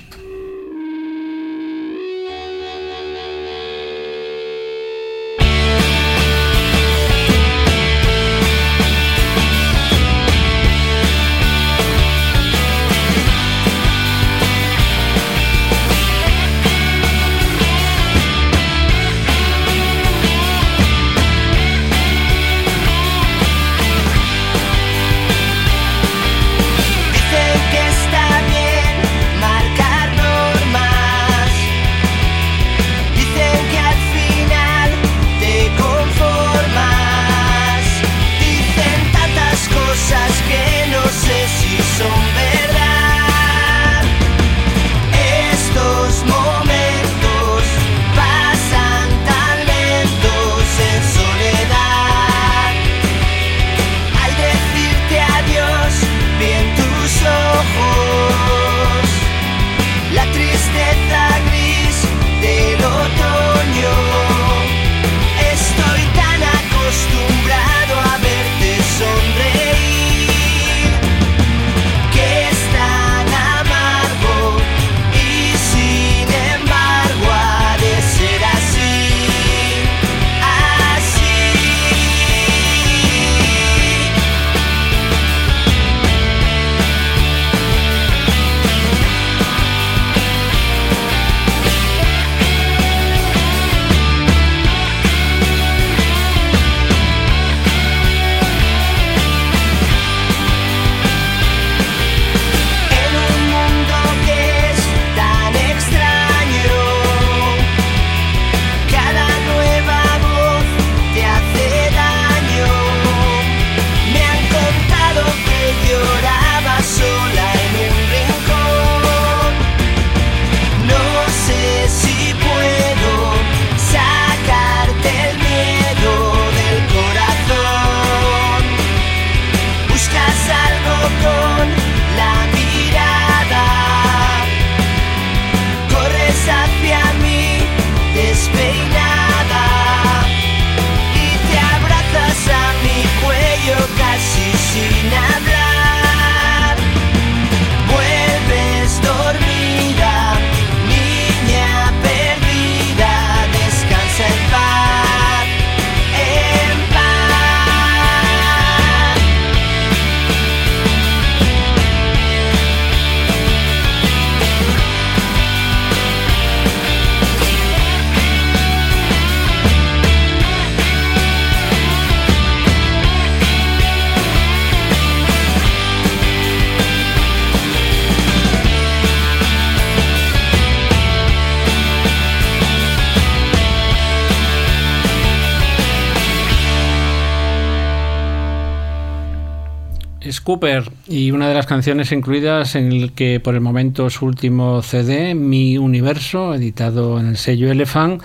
Cooper 190.43 190.91
y 191.07 191.31
una 191.31 191.47
de 191.47 191.55
las 191.55 191.65
canciones 191.65 192.11
incluidas 192.11 192.75
en 192.75 192.91
el 192.91 193.11
que 193.13 193.39
por 193.39 193.55
el 193.55 193.61
momento 193.61 194.09
su 194.09 194.25
último 194.25 194.81
CD, 194.81 195.35
Mi 195.35 195.77
Universo, 195.77 196.53
editado 196.53 197.19
en 197.19 197.27
el 197.27 197.37
sello 197.37 197.71
Elephant. 197.71 198.21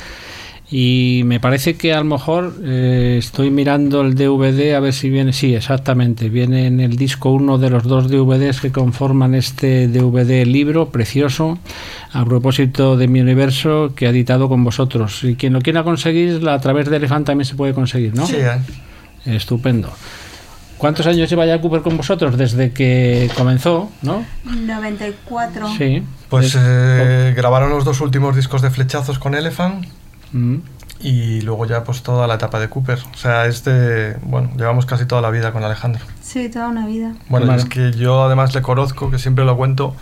Y 0.68 1.22
me 1.26 1.38
parece 1.38 1.76
que 1.76 1.94
a 1.94 1.98
lo 1.98 2.04
mejor 2.04 2.54
eh, 2.64 3.16
estoy 3.18 3.50
mirando 3.50 4.00
el 4.00 4.16
DVD 4.16 4.74
a 4.74 4.80
ver 4.80 4.92
si 4.92 5.10
viene. 5.10 5.32
Sí, 5.32 5.54
exactamente. 5.54 6.28
Viene 6.28 6.66
en 6.66 6.80
el 6.80 6.96
disco 6.96 7.30
uno 7.30 7.56
de 7.56 7.70
los 7.70 7.84
dos 7.84 8.10
DVDs 8.10 8.60
que 8.60 8.72
conforman 8.72 9.36
este 9.36 9.86
DVD 9.86 10.44
libro 10.44 10.88
precioso 10.88 11.58
a 12.12 12.24
propósito 12.24 12.96
de 12.96 13.06
mi 13.06 13.20
universo 13.20 13.92
que 13.94 14.08
ha 14.08 14.10
editado 14.10 14.48
con 14.48 14.64
vosotros. 14.64 15.22
Y 15.22 15.36
quien 15.36 15.52
lo 15.52 15.60
quiera 15.60 15.84
conseguir, 15.84 16.48
a 16.48 16.60
través 16.60 16.90
de 16.90 16.96
Elefant 16.96 17.26
también 17.26 17.46
se 17.46 17.54
puede 17.54 17.72
conseguir, 17.72 18.16
¿no? 18.16 18.26
Sí, 18.26 18.36
¿eh? 18.36 18.58
Estupendo. 19.24 19.92
¿Cuántos 20.78 21.06
años 21.06 21.28
lleva 21.30 21.46
ya 21.46 21.60
Cooper 21.60 21.80
con 21.82 21.96
vosotros? 21.96 22.36
Desde 22.36 22.72
que 22.72 23.30
comenzó, 23.36 23.90
¿no? 24.02 24.24
94. 24.44 25.68
Sí. 25.76 26.02
Pues 26.28 26.46
Es- 26.54 26.56
eh, 26.58 27.34
grabaron 27.36 27.70
los 27.70 27.84
dos 27.84 28.00
últimos 28.00 28.36
discos 28.36 28.62
de 28.62 28.70
Flechazos 28.70 29.18
con 29.18 29.34
Elephant 29.34 29.86
Mm. 30.32 30.56
y 31.00 31.40
luego 31.42 31.66
ya 31.66 31.84
pues 31.84 32.02
toda 32.02 32.26
la 32.26 32.34
etapa 32.34 32.58
de 32.60 32.68
Cooper. 32.68 32.98
O 33.14 33.16
sea, 33.16 33.46
es 33.46 33.64
de... 33.64 34.16
Bueno, 34.22 34.50
llevamos 34.56 34.86
casi 34.86 35.06
toda 35.06 35.22
la 35.22 35.30
vida 35.30 35.52
con 35.52 35.62
Alejandro. 35.64 36.04
Sí, 36.22 36.48
toda 36.48 36.68
una 36.68 36.86
vida. 36.86 37.14
Bueno, 37.28 37.46
Vale. 37.46 37.62
es 37.62 37.68
que 37.68 37.92
yo 37.92 38.24
además 38.24 38.54
le 38.54 38.62
conozco, 38.62 39.10
que 39.10 39.18
siempre 39.18 39.44
lo 39.44 39.56
cuento, 39.56 39.94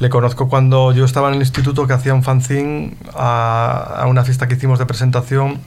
le 0.00 0.08
conozco 0.10 0.48
cuando 0.48 0.92
yo 0.92 1.04
estaba 1.04 1.28
en 1.28 1.34
el 1.36 1.40
instituto 1.40 1.86
que 1.86 1.92
hacía 1.92 2.12
un 2.14 2.22
fanzine 2.24 2.94
a, 3.14 4.00
a 4.02 4.06
una 4.06 4.24
fiesta 4.24 4.48
que 4.48 4.54
hicimos 4.56 4.78
de 4.78 4.86
presentación. 4.86 5.60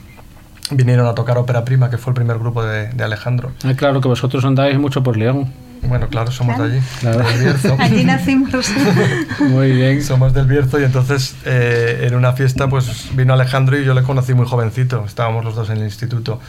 Vinieron 0.70 1.06
a 1.06 1.14
tocar 1.14 1.38
Ópera 1.38 1.64
Prima, 1.64 1.88
que 1.90 1.96
fue 1.98 2.10
el 2.10 2.14
primer 2.14 2.38
grupo 2.38 2.62
de, 2.64 2.88
de 2.88 3.04
Alejandro. 3.04 3.52
Ah, 3.64 3.74
claro 3.74 4.00
que 4.00 4.08
vosotros 4.08 4.44
andáis 4.44 4.78
mucho 4.78 5.02
por 5.02 5.16
León. 5.16 5.50
Bueno, 5.82 6.08
claro, 6.08 6.30
somos 6.32 6.56
Claro. 6.56 6.70
de 6.70 6.76
allí, 6.78 6.86
Claro. 7.00 7.18
del 7.20 7.38
Bierzo. 7.40 7.76
Allí 7.78 8.04
nacimos. 8.04 8.70
Muy 9.40 9.70
bien. 9.72 10.02
Somos 10.02 10.34
del 10.34 10.46
Bierzo 10.46 10.80
y 10.80 10.84
entonces 10.84 11.36
eh, 11.44 12.00
en 12.08 12.14
una 12.16 12.32
fiesta 12.32 12.68
pues 12.68 13.08
vino 13.14 13.32
Alejandro 13.32 13.78
y 13.80 13.84
yo 13.84 13.94
le 13.94 14.02
conocí 14.02 14.34
muy 14.34 14.44
jovencito. 14.46 15.04
Estábamos 15.06 15.44
los 15.44 15.54
dos 15.54 15.70
en 15.70 15.76
el 15.78 15.84
instituto 15.84 16.40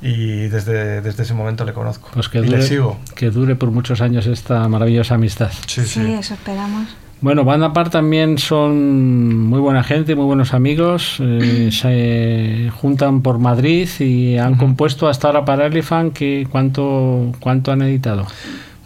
y 0.00 0.46
desde, 0.48 1.00
desde 1.00 1.24
ese 1.24 1.34
momento 1.34 1.64
le 1.64 1.72
conozco. 1.72 2.10
Pues 2.14 2.28
que 2.28 2.38
y 2.38 2.42
dure, 2.44 2.58
le 2.58 2.62
sigo. 2.62 2.98
que 3.16 3.30
dure 3.30 3.56
por 3.56 3.70
muchos 3.72 4.00
años 4.00 4.26
esta 4.26 4.66
maravillosa 4.68 5.16
amistad. 5.16 5.50
Sí, 5.66 5.82
sí. 5.84 6.00
Sí, 6.04 6.12
eso 6.14 6.34
esperamos. 6.34 6.88
Bueno, 7.22 7.44
Band 7.44 7.62
Apart 7.62 7.92
también 7.92 8.36
son 8.38 9.38
muy 9.46 9.60
buena 9.60 9.84
gente, 9.84 10.16
muy 10.16 10.24
buenos 10.24 10.54
amigos. 10.54 11.18
eh, 11.20 11.70
se 11.72 12.70
juntan 12.80 13.22
por 13.22 13.38
Madrid 13.38 13.88
y 14.00 14.38
han 14.38 14.56
compuesto 14.56 15.08
hasta 15.08 15.28
ahora 15.28 15.44
para 15.44 15.66
Elephant. 15.66 16.12
Que, 16.12 16.46
¿cuánto, 16.50 17.32
¿Cuánto 17.38 17.70
han 17.70 17.82
editado? 17.82 18.26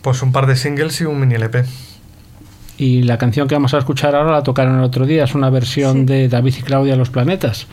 Pues 0.03 0.21
un 0.23 0.33
par 0.33 0.47
de 0.47 0.55
singles 0.57 1.01
y 1.01 1.05
un 1.05 1.19
mini 1.19 1.35
LP. 1.37 1.65
Y 2.79 3.05
la 3.05 3.17
canción 3.17 3.49
que 3.49 3.55
vamos 3.55 3.73
a 3.73 3.79
escuchar 3.79 4.15
ahora 4.15 4.33
la 4.33 4.43
tocaron 4.43 4.77
el 4.77 4.85
otro 4.85 5.07
día. 5.07 5.25
Es 5.25 5.35
una 5.35 5.49
versión 5.49 6.01
Sí. 6.01 6.05
de 6.05 6.29
David 6.29 6.55
y 6.59 6.63
Claudia 6.63 6.95
Los 6.97 7.09
Planetas. 7.09 7.67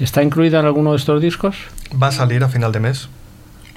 ¿Está 0.00 0.22
incluida 0.22 0.60
en 0.60 0.64
alguno 0.66 0.92
de 0.92 0.96
estos 0.96 1.20
discos? 1.20 1.56
Va 2.02 2.06
a 2.06 2.12
salir 2.12 2.42
a 2.42 2.48
final 2.48 2.72
de 2.72 2.80
mes. 2.80 3.10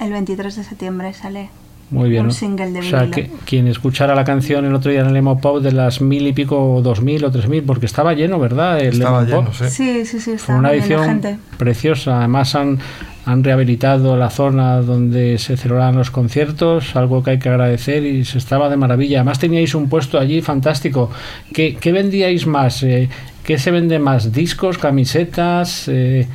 El 0.00 0.12
23 0.12 0.56
de 0.56 0.64
septiembre 0.64 1.12
sale. 1.12 1.50
Muy 1.92 2.08
bien. 2.10 2.22
Un 2.22 2.28
¿no? 2.28 2.32
single 2.32 2.70
de 2.72 2.78
O 2.80 2.82
sea, 2.82 3.10
que 3.10 3.30
quien 3.44 3.68
escuchara 3.68 4.14
la 4.14 4.24
canción 4.24 4.64
el 4.64 4.74
otro 4.74 4.90
día 4.90 5.02
en 5.02 5.08
el 5.08 5.16
Emo 5.16 5.38
Pop 5.40 5.62
de 5.62 5.72
las 5.72 6.00
mil 6.00 6.26
y 6.26 6.32
pico, 6.32 6.80
dos 6.82 7.02
mil 7.02 7.24
o 7.24 7.30
tres 7.30 7.48
mil, 7.48 7.62
porque 7.62 7.86
estaba 7.86 8.14
lleno, 8.14 8.38
¿verdad? 8.38 8.80
El 8.80 8.94
Estaba 8.94 9.20
Pop. 9.20 9.28
lleno, 9.28 9.52
sí. 9.52 9.64
Sí, 9.68 10.04
sí, 10.06 10.20
sí, 10.20 10.38
Fue 10.38 10.54
una 10.54 10.72
edición 10.72 11.04
gente. 11.04 11.38
preciosa. 11.58 12.18
Además 12.18 12.54
han, 12.54 12.78
han 13.26 13.44
rehabilitado 13.44 14.16
la 14.16 14.30
zona 14.30 14.80
donde 14.80 15.38
se 15.38 15.56
celebraban 15.56 15.96
los 15.96 16.10
conciertos, 16.10 16.96
algo 16.96 17.22
que 17.22 17.32
hay 17.32 17.38
que 17.38 17.50
agradecer 17.50 18.04
y 18.04 18.24
se 18.24 18.38
estaba 18.38 18.68
de 18.70 18.76
maravilla. 18.76 19.18
Además 19.18 19.38
teníais 19.38 19.74
un 19.74 19.88
puesto 19.88 20.18
allí 20.18 20.40
fantástico. 20.40 21.10
¿Qué, 21.52 21.76
qué 21.78 21.92
vendíais 21.92 22.46
más? 22.46 22.82
Eh, 22.82 23.08
¿Qué 23.44 23.58
se 23.58 23.70
vende 23.70 23.98
más? 23.98 24.32
¿Discos, 24.32 24.78
camisetas? 24.78 25.88
Eh, 25.88 26.26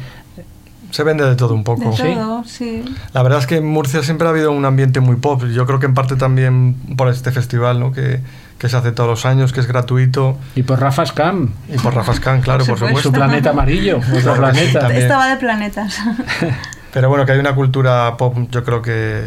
Se 0.91 1.03
vende 1.03 1.25
de 1.25 1.35
todo 1.35 1.53
un 1.53 1.61
De 1.61 1.65
poco. 1.65 1.91
todo, 1.91 2.43
sí. 2.45 2.83
La 3.13 3.21
verdad 3.23 3.39
es 3.39 3.47
que 3.47 3.57
en 3.57 3.67
Murcia 3.67 4.01
siempre 4.03 4.25
ha 4.27 4.31
habido 4.31 4.51
un 4.51 4.63
ambiente 4.65 4.99
muy 5.01 5.17
pop. 5.17 5.43
Yo 5.53 5.65
creo 5.65 5.79
que 5.79 5.85
en 5.85 5.93
parte 5.93 6.15
también 6.15 6.75
por 6.95 7.09
este 7.09 7.31
festival, 7.31 7.79
¿no? 7.79 7.91
Que, 7.91 8.21
que 8.57 8.69
se 8.69 8.77
hace 8.77 8.91
todos 8.93 9.09
los 9.09 9.25
años, 9.25 9.51
que 9.53 9.59
es 9.59 9.67
gratuito. 9.67 10.37
y 10.55 10.63
por 10.63 10.79
Rafa 10.79 11.05
Scam, 11.05 11.49
Y 11.71 11.77
por 11.77 11.93
Rafa 11.93 12.13
Scan, 12.13 12.41
claro, 12.41 12.65
por 12.65 12.79
Por 12.79 12.79
su 12.79 12.85
supuesto. 12.87 13.11
planeta 13.11 13.49
amarillo, 13.49 13.97
otro 14.17 14.33
sí, 14.33 14.39
planeta. 14.39 14.97
Estaba 14.97 15.27
de 15.29 15.35
planetas. 15.37 15.97
Pero 16.93 17.09
bueno, 17.09 17.25
que 17.25 17.33
hay 17.33 17.39
una 17.39 17.53
cultura 17.53 18.15
pop, 18.17 18.35
yo 18.49 18.63
creo 18.63 18.81
que 18.81 19.25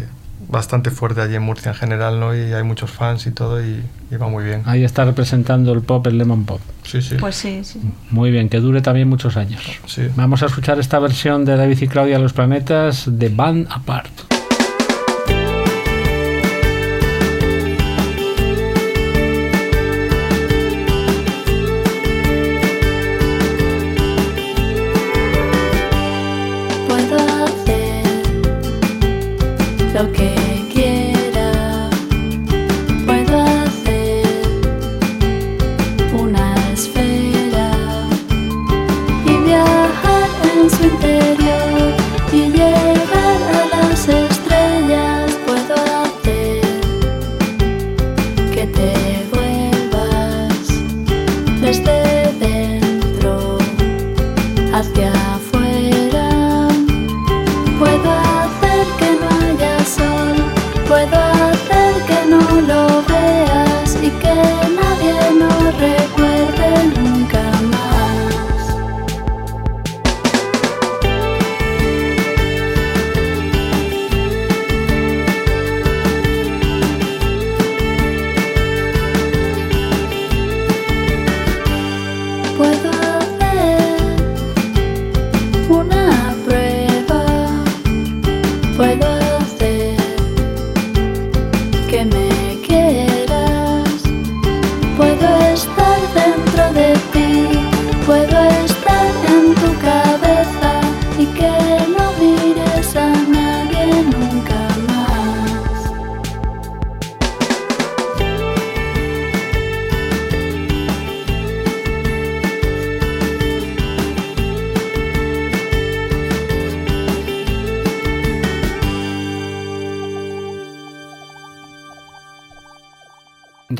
bastante 0.50 0.90
fuerte 0.90 1.20
allí 1.20 1.36
en 1.36 1.42
Murcia 1.42 1.70
en 1.70 1.76
general, 1.76 2.18
¿no? 2.20 2.34
Y 2.34 2.52
hay 2.52 2.62
muchos 2.62 2.90
fans 2.90 3.26
y 3.26 3.30
todo, 3.30 3.64
y, 3.64 3.82
y 4.10 4.16
va 4.16 4.28
muy 4.28 4.44
bien. 4.44 4.62
Ahí 4.66 4.84
está 4.84 5.04
representando 5.04 5.72
el 5.72 5.82
pop, 5.82 6.06
el 6.06 6.18
Lemon 6.18 6.44
Pop. 6.44 6.60
Sí, 6.82 7.00
sí. 7.02 7.16
Pues 7.18 7.36
sí, 7.36 7.62
sí. 7.64 7.80
Muy 8.10 8.30
bien, 8.30 8.48
que 8.48 8.58
dure 8.58 8.80
también 8.80 9.08
muchos 9.08 9.36
años. 9.36 9.62
sí. 9.86 10.08
Vamos 10.16 10.42
a 10.42 10.46
escuchar 10.46 10.78
esta 10.80 10.98
versión 10.98 11.44
de 11.44 11.56
David 11.56 11.78
y 11.82 11.88
Claudia 11.88 12.18
Los 12.18 12.32
Planetas 12.32 13.04
de 13.06 13.28
Band 13.28 13.68
Apart. 13.70 14.39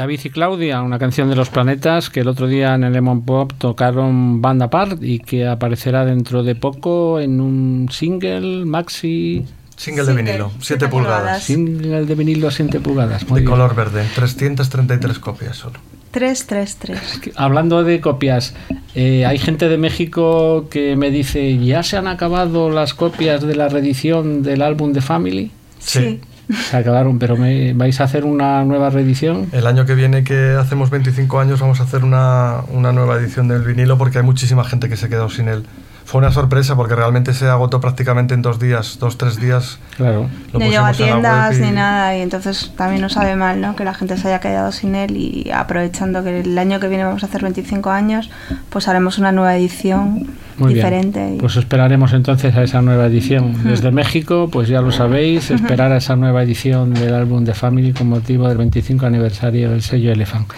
David 0.01 0.21
y 0.25 0.31
Claudia, 0.31 0.81
una 0.81 0.99
canción 0.99 1.29
de 1.29 1.37
los 1.37 1.51
planetas 1.51 2.09
que 2.09 2.21
el 2.21 2.29
otro 2.29 2.47
día 2.47 2.75
en 2.75 2.85
el 2.85 2.95
Lemon 2.95 3.23
Pop 3.23 3.53
tocaron 3.59 4.41
Band 4.41 4.63
Apart 4.63 5.03
y 5.03 5.19
que 5.19 5.47
aparecerá 5.47 6.07
dentro 6.07 6.43
de 6.43 6.55
poco 6.55 7.21
en 7.21 7.39
un 7.39 7.87
single 7.93 8.65
maxi 8.65 9.45
Single 9.77 10.05
de 10.05 10.15
vinilo, 10.15 10.51
7 10.53 10.65
siete 10.65 10.89
pulgadas. 10.89 11.21
pulgadas. 11.21 11.43
single 11.43 12.05
de 12.07 12.15
vinilo 12.15 12.49
a 12.49 12.51
7 12.51 12.81
pulgadas. 12.81 13.29
Muy 13.29 13.41
De 13.41 13.47
bien. 13.47 13.51
color 13.51 13.75
verde, 13.75 14.07
333 14.15 15.19
copias 15.19 15.57
solo. 15.59 15.79
333. 16.13 17.37
Hablando 17.37 17.85
de 17.85 18.01
copias, 18.01 18.55
eh, 18.95 19.27
hay 19.27 19.39
gente 19.39 19.69
de 19.69 19.77
México 19.77 20.67
que 20.71 20.97
me 20.97 21.11
dice, 21.11 21.59
¿ya 21.59 21.83
se 21.83 21.99
han 21.99 22.07
acabado 22.09 22.71
las 22.71 22.95
copias 22.95 23.43
de 23.43 23.55
la 23.55 23.69
reedición 23.69 24.43
del 24.43 24.63
álbum 24.63 24.93
de 24.95 25.03
Family? 25.03 25.51
Sí. 25.79 26.21
Se 26.53 26.77
acabaron, 26.77 27.19
pero 27.19 27.37
me, 27.37 27.73
¿vais 27.75 28.01
a 28.01 28.05
hacer 28.05 28.25
una 28.25 28.65
nueva 28.65 28.91
reedición? 28.91 29.49
El 29.53 29.67
año 29.67 29.87
que 29.87 29.95
viene, 29.95 30.25
que 30.25 30.57
hacemos 30.59 30.91
25 30.91 31.39
años, 31.41 31.61
vamos 31.61 31.81
a 31.81 31.85
hacer 31.85 32.05
una, 32.05 32.61
una 32.73 32.93
nueva 32.93 33.17
edición 33.17 33.49
del 33.49 33.63
vinilo 33.63 33.99
porque 33.99 34.19
hay 34.19 34.25
muchísima 34.25 34.65
gente 34.65 34.89
que 34.89 34.97
se 34.97 35.07
ha 35.07 35.09
quedado 35.09 35.31
sin 35.31 35.49
él. 35.49 35.65
Fue 36.11 36.19
una 36.19 36.33
sorpresa 36.33 36.75
porque 36.75 36.97
realmente 36.97 37.33
se 37.33 37.47
agotó 37.47 37.81
prácticamente 37.81 38.35
en 38.35 38.43
dos 38.43 38.59
días, 38.59 38.99
dos, 38.99 39.17
tres 39.17 39.37
días. 39.41 39.79
Claro. 39.97 40.29
Lo 40.53 40.59
no 40.59 40.67
llegó 40.67 40.85
a 40.85 40.93
tiendas 40.93 41.57
ni 41.59 41.71
nada 41.71 42.17
y 42.17 42.21
entonces 42.23 42.73
también 42.77 43.01
nos 43.01 43.13
sabe 43.13 43.37
mal 43.37 43.61
¿no? 43.61 43.77
que 43.77 43.85
la 43.85 43.95
gente 43.95 44.17
se 44.17 44.27
haya 44.27 44.41
quedado 44.41 44.73
sin 44.73 44.97
él 44.97 45.17
y 45.17 45.53
aprovechando 45.53 46.25
que 46.25 46.41
el 46.41 46.59
año 46.59 46.81
que 46.81 46.89
viene 46.89 47.05
vamos 47.05 47.23
a 47.23 47.27
hacer 47.27 47.43
25 47.43 47.91
años 47.91 48.29
pues 48.71 48.89
haremos 48.89 49.19
una 49.19 49.31
nueva 49.31 49.57
edición 49.57 50.27
Muy 50.59 50.75
diferente 50.75 51.25
bien. 51.25 51.39
Pues 51.39 51.57
esperaremos 51.57 52.13
entonces 52.13 52.55
a 52.57 52.63
esa 52.63 52.83
nueva 52.83 53.07
edición. 53.07 53.55
Desde 53.65 53.91
México, 53.91 54.49
pues 54.53 54.69
ya 54.69 54.81
lo 54.81 54.93
sabéis, 54.93 55.51
esperar 55.51 55.93
a 55.93 55.97
esa 55.99 56.17
nueva 56.17 56.43
edición 56.43 56.93
del 56.95 57.15
álbum 57.15 57.45
de 57.45 57.55
Family 57.55 57.93
con 57.93 58.09
motivo 58.09 58.49
del 58.49 58.59
25 58.59 59.07
aniversario 59.07 59.71
del 59.71 59.83
sello 59.83 60.13
Elephant. 60.13 60.49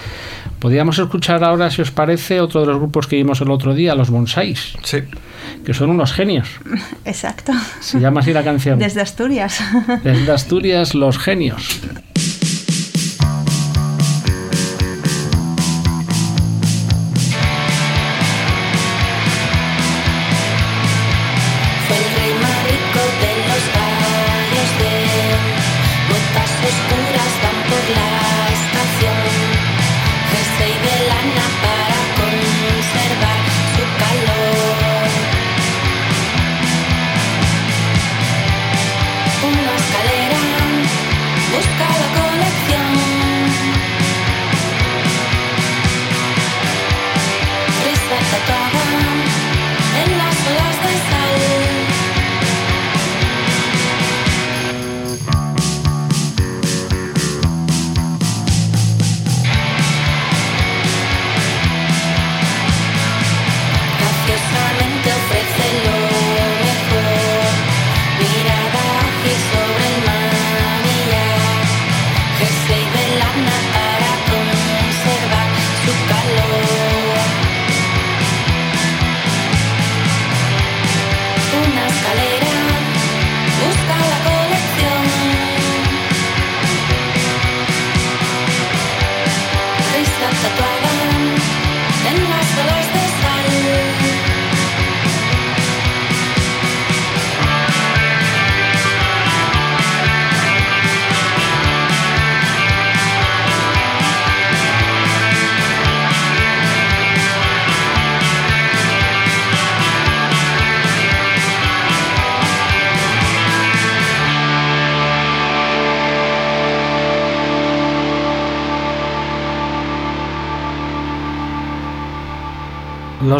Podríamos 0.58 0.98
escuchar 0.98 1.42
ahora, 1.44 1.70
si 1.70 1.82
os 1.82 1.90
parece, 1.90 2.40
otro 2.40 2.60
de 2.60 2.68
los 2.68 2.76
grupos 2.76 3.06
que 3.06 3.16
vimos 3.16 3.40
el 3.40 3.50
otro 3.50 3.74
día, 3.74 3.94
los 3.94 4.10
Bonsais, 4.10 4.74
Sí, 4.82 4.98
que 5.64 5.74
son 5.74 5.90
unos 5.90 6.12
genios. 6.12 6.48
exacto 7.04 7.52
Se 7.80 7.98
llama 7.98 8.20
así 8.20 8.32
la 8.32 8.44
canción. 8.44 8.78
desde 8.78 9.00
Asturias 9.00 9.60
Desde 10.04 10.30
Asturias, 10.32 10.94
los 10.94 11.18
genios. 11.18 11.80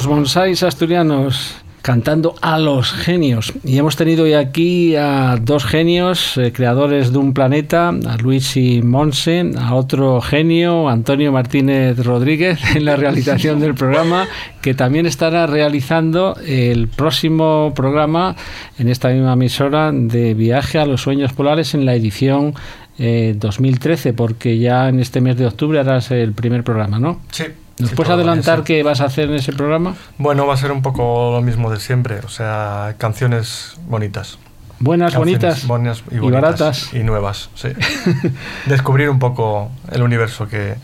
Los 0.03 0.09
bonsáis 0.09 0.65
asturianos 0.65 1.55
cantando 1.81 2.35
a 2.43 2.59
los 2.59 2.91
genios. 2.91 3.53
Y 3.63 3.79
hemos 3.79 3.95
tenido 3.95 4.25
hoy 4.25 4.33
aquí 4.33 4.97
a 4.97 5.39
dos 5.41 5.65
genios, 5.65 6.37
eh, 6.39 6.51
creadores 6.53 7.13
de 7.13 7.19
un 7.19 7.33
planeta, 7.33 7.91
a 7.91 8.17
Luis 8.17 8.57
y 8.57 8.83
Monse, 8.83 9.53
a 9.57 9.77
otro 9.77 10.21
genio, 10.21 10.89
Antonio 10.89 11.31
Martínez 11.31 12.05
Rodríguez, 12.05 12.59
en 12.75 12.85
la 12.85 12.97
realización 12.97 13.61
del 13.61 13.77
programa, 13.77 14.27
que 14.61 14.75
también 14.75 15.07
estará 15.07 15.47
realizando 15.47 16.37
el 16.45 16.89
próximo 16.89 17.73
programa 17.73 18.35
en 18.81 18.89
esta 18.89 19.09
misma 19.11 19.35
emisora 19.35 19.93
de 19.93 20.35
Viaje 20.35 20.81
a 20.81 20.85
los 20.87 21.01
Sueños 21.01 21.33
Polares 21.33 21.75
en 21.75 21.87
la 21.87 21.95
edición 21.95 22.55
eh, 22.99 23.37
2013, 23.39 24.15
porque 24.15 24.59
ya 24.59 24.89
en 24.89 24.99
este 24.99 25.21
mes 25.21 25.37
de 25.37 25.47
octubre 25.47 25.79
harás 25.79 26.11
el 26.11 26.33
primer 26.33 26.65
programa, 26.65 26.99
¿no? 26.99 27.21
sí. 27.31 27.45
¿Nos 27.83 27.91
sí, 27.91 27.97
puedes 27.97 28.13
adelantar 28.13 28.63
qué 28.63 28.85
vas 28.85 29.01
a 29.01 29.07
hacer 29.07 29.29
en 29.29 29.35
ese 29.35 29.53
programa? 29.53 29.97
Bueno, 30.17 30.47
va 30.47 30.55
a 30.55 30.57
ser 30.57 30.71
un 30.71 30.83
poco 30.83 31.33
lo 31.33 31.43
mismo 31.43 31.69
de 31.69 31.81
siempre, 31.81 32.21
o 32.21 32.29
sea, 32.29 32.95
canciones 32.97 33.75
bonitas. 33.89 34.39
Buenas, 34.79 35.13
Canciones 35.13 35.65
bonitas 35.65 35.67
buenas 35.67 36.05
y, 36.13 36.19
baratas. 36.19 36.95
Y 36.95 37.01
nuevas, 37.01 37.51
sí. 37.55 37.71
Descubrir 38.67 39.11
un 39.11 39.19
poco 39.19 39.71
el 39.91 40.03
universo 40.03 40.47
que, 40.47 40.77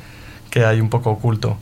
que 0.50 0.64
hay 0.64 0.80
un 0.80 0.90
poco 0.90 1.10
oculto, 1.10 1.56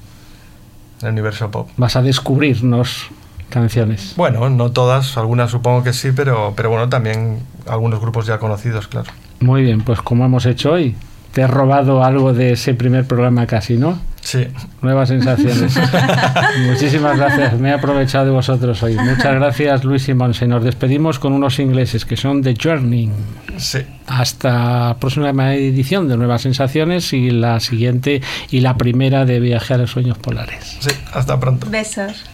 el 1.02 1.10
universo 1.10 1.50
pop. 1.50 1.68
Vas 1.76 1.96
a 1.96 2.02
descubrirnos 2.02 3.08
canciones. 3.50 4.14
Bueno, 4.16 4.48
no 4.48 4.72
todas, 4.72 5.18
algunas 5.18 5.50
supongo 5.50 5.82
que 5.82 5.92
sí, 5.92 6.12
pero, 6.16 6.54
pero 6.56 6.70
bueno, 6.70 6.88
también 6.88 7.40
algunos 7.66 8.00
grupos 8.00 8.26
ya 8.26 8.38
conocidos, 8.38 8.88
claro. 8.88 9.10
Muy 9.40 9.62
bien, 9.62 9.82
pues 9.82 10.00
como 10.00 10.24
hemos 10.24 10.46
hecho 10.46 10.72
hoy, 10.72 10.96
te 11.32 11.42
he 11.42 11.46
robado 11.46 12.02
algo 12.02 12.32
de 12.32 12.52
ese 12.52 12.72
primer 12.72 13.06
programa 13.06 13.46
casi, 13.46 13.76
¿no? 13.76 13.98
Sí, 14.26 14.44
Nuevas 14.82 15.08
sensaciones. 15.08 15.78
Muchísimas 16.66 17.16
gracias, 17.16 17.60
me 17.60 17.68
he 17.68 17.72
aprovechado 17.72 18.24
de 18.24 18.32
vosotros 18.32 18.82
hoy. 18.82 18.96
Muchas 18.96 19.36
gracias 19.36 19.84
Luis 19.84 20.08
y 20.08 20.14
Monse. 20.14 20.48
Nos 20.48 20.64
despedimos 20.64 21.20
con 21.20 21.32
unos 21.32 21.60
ingleses 21.60 22.04
que 22.04 22.16
son 22.16 22.42
The 22.42 22.56
Journey. 22.60 23.08
sí. 23.56 23.78
Hasta 24.08 24.88
la 24.88 24.96
próxima 24.98 25.54
edición 25.54 26.08
de 26.08 26.16
Nuevas 26.16 26.42
Sensaciones 26.42 27.12
y 27.12 27.30
la 27.30 27.60
siguiente 27.60 28.20
y 28.50 28.60
la 28.62 28.76
primera 28.76 29.24
de 29.24 29.38
Viaje 29.38 29.74
a 29.74 29.78
los 29.78 29.92
Sueños 29.92 30.18
Polares. 30.18 30.76
Sí, 30.80 30.90
hasta 31.12 31.38
pronto. 31.38 31.68
besos 31.70 32.24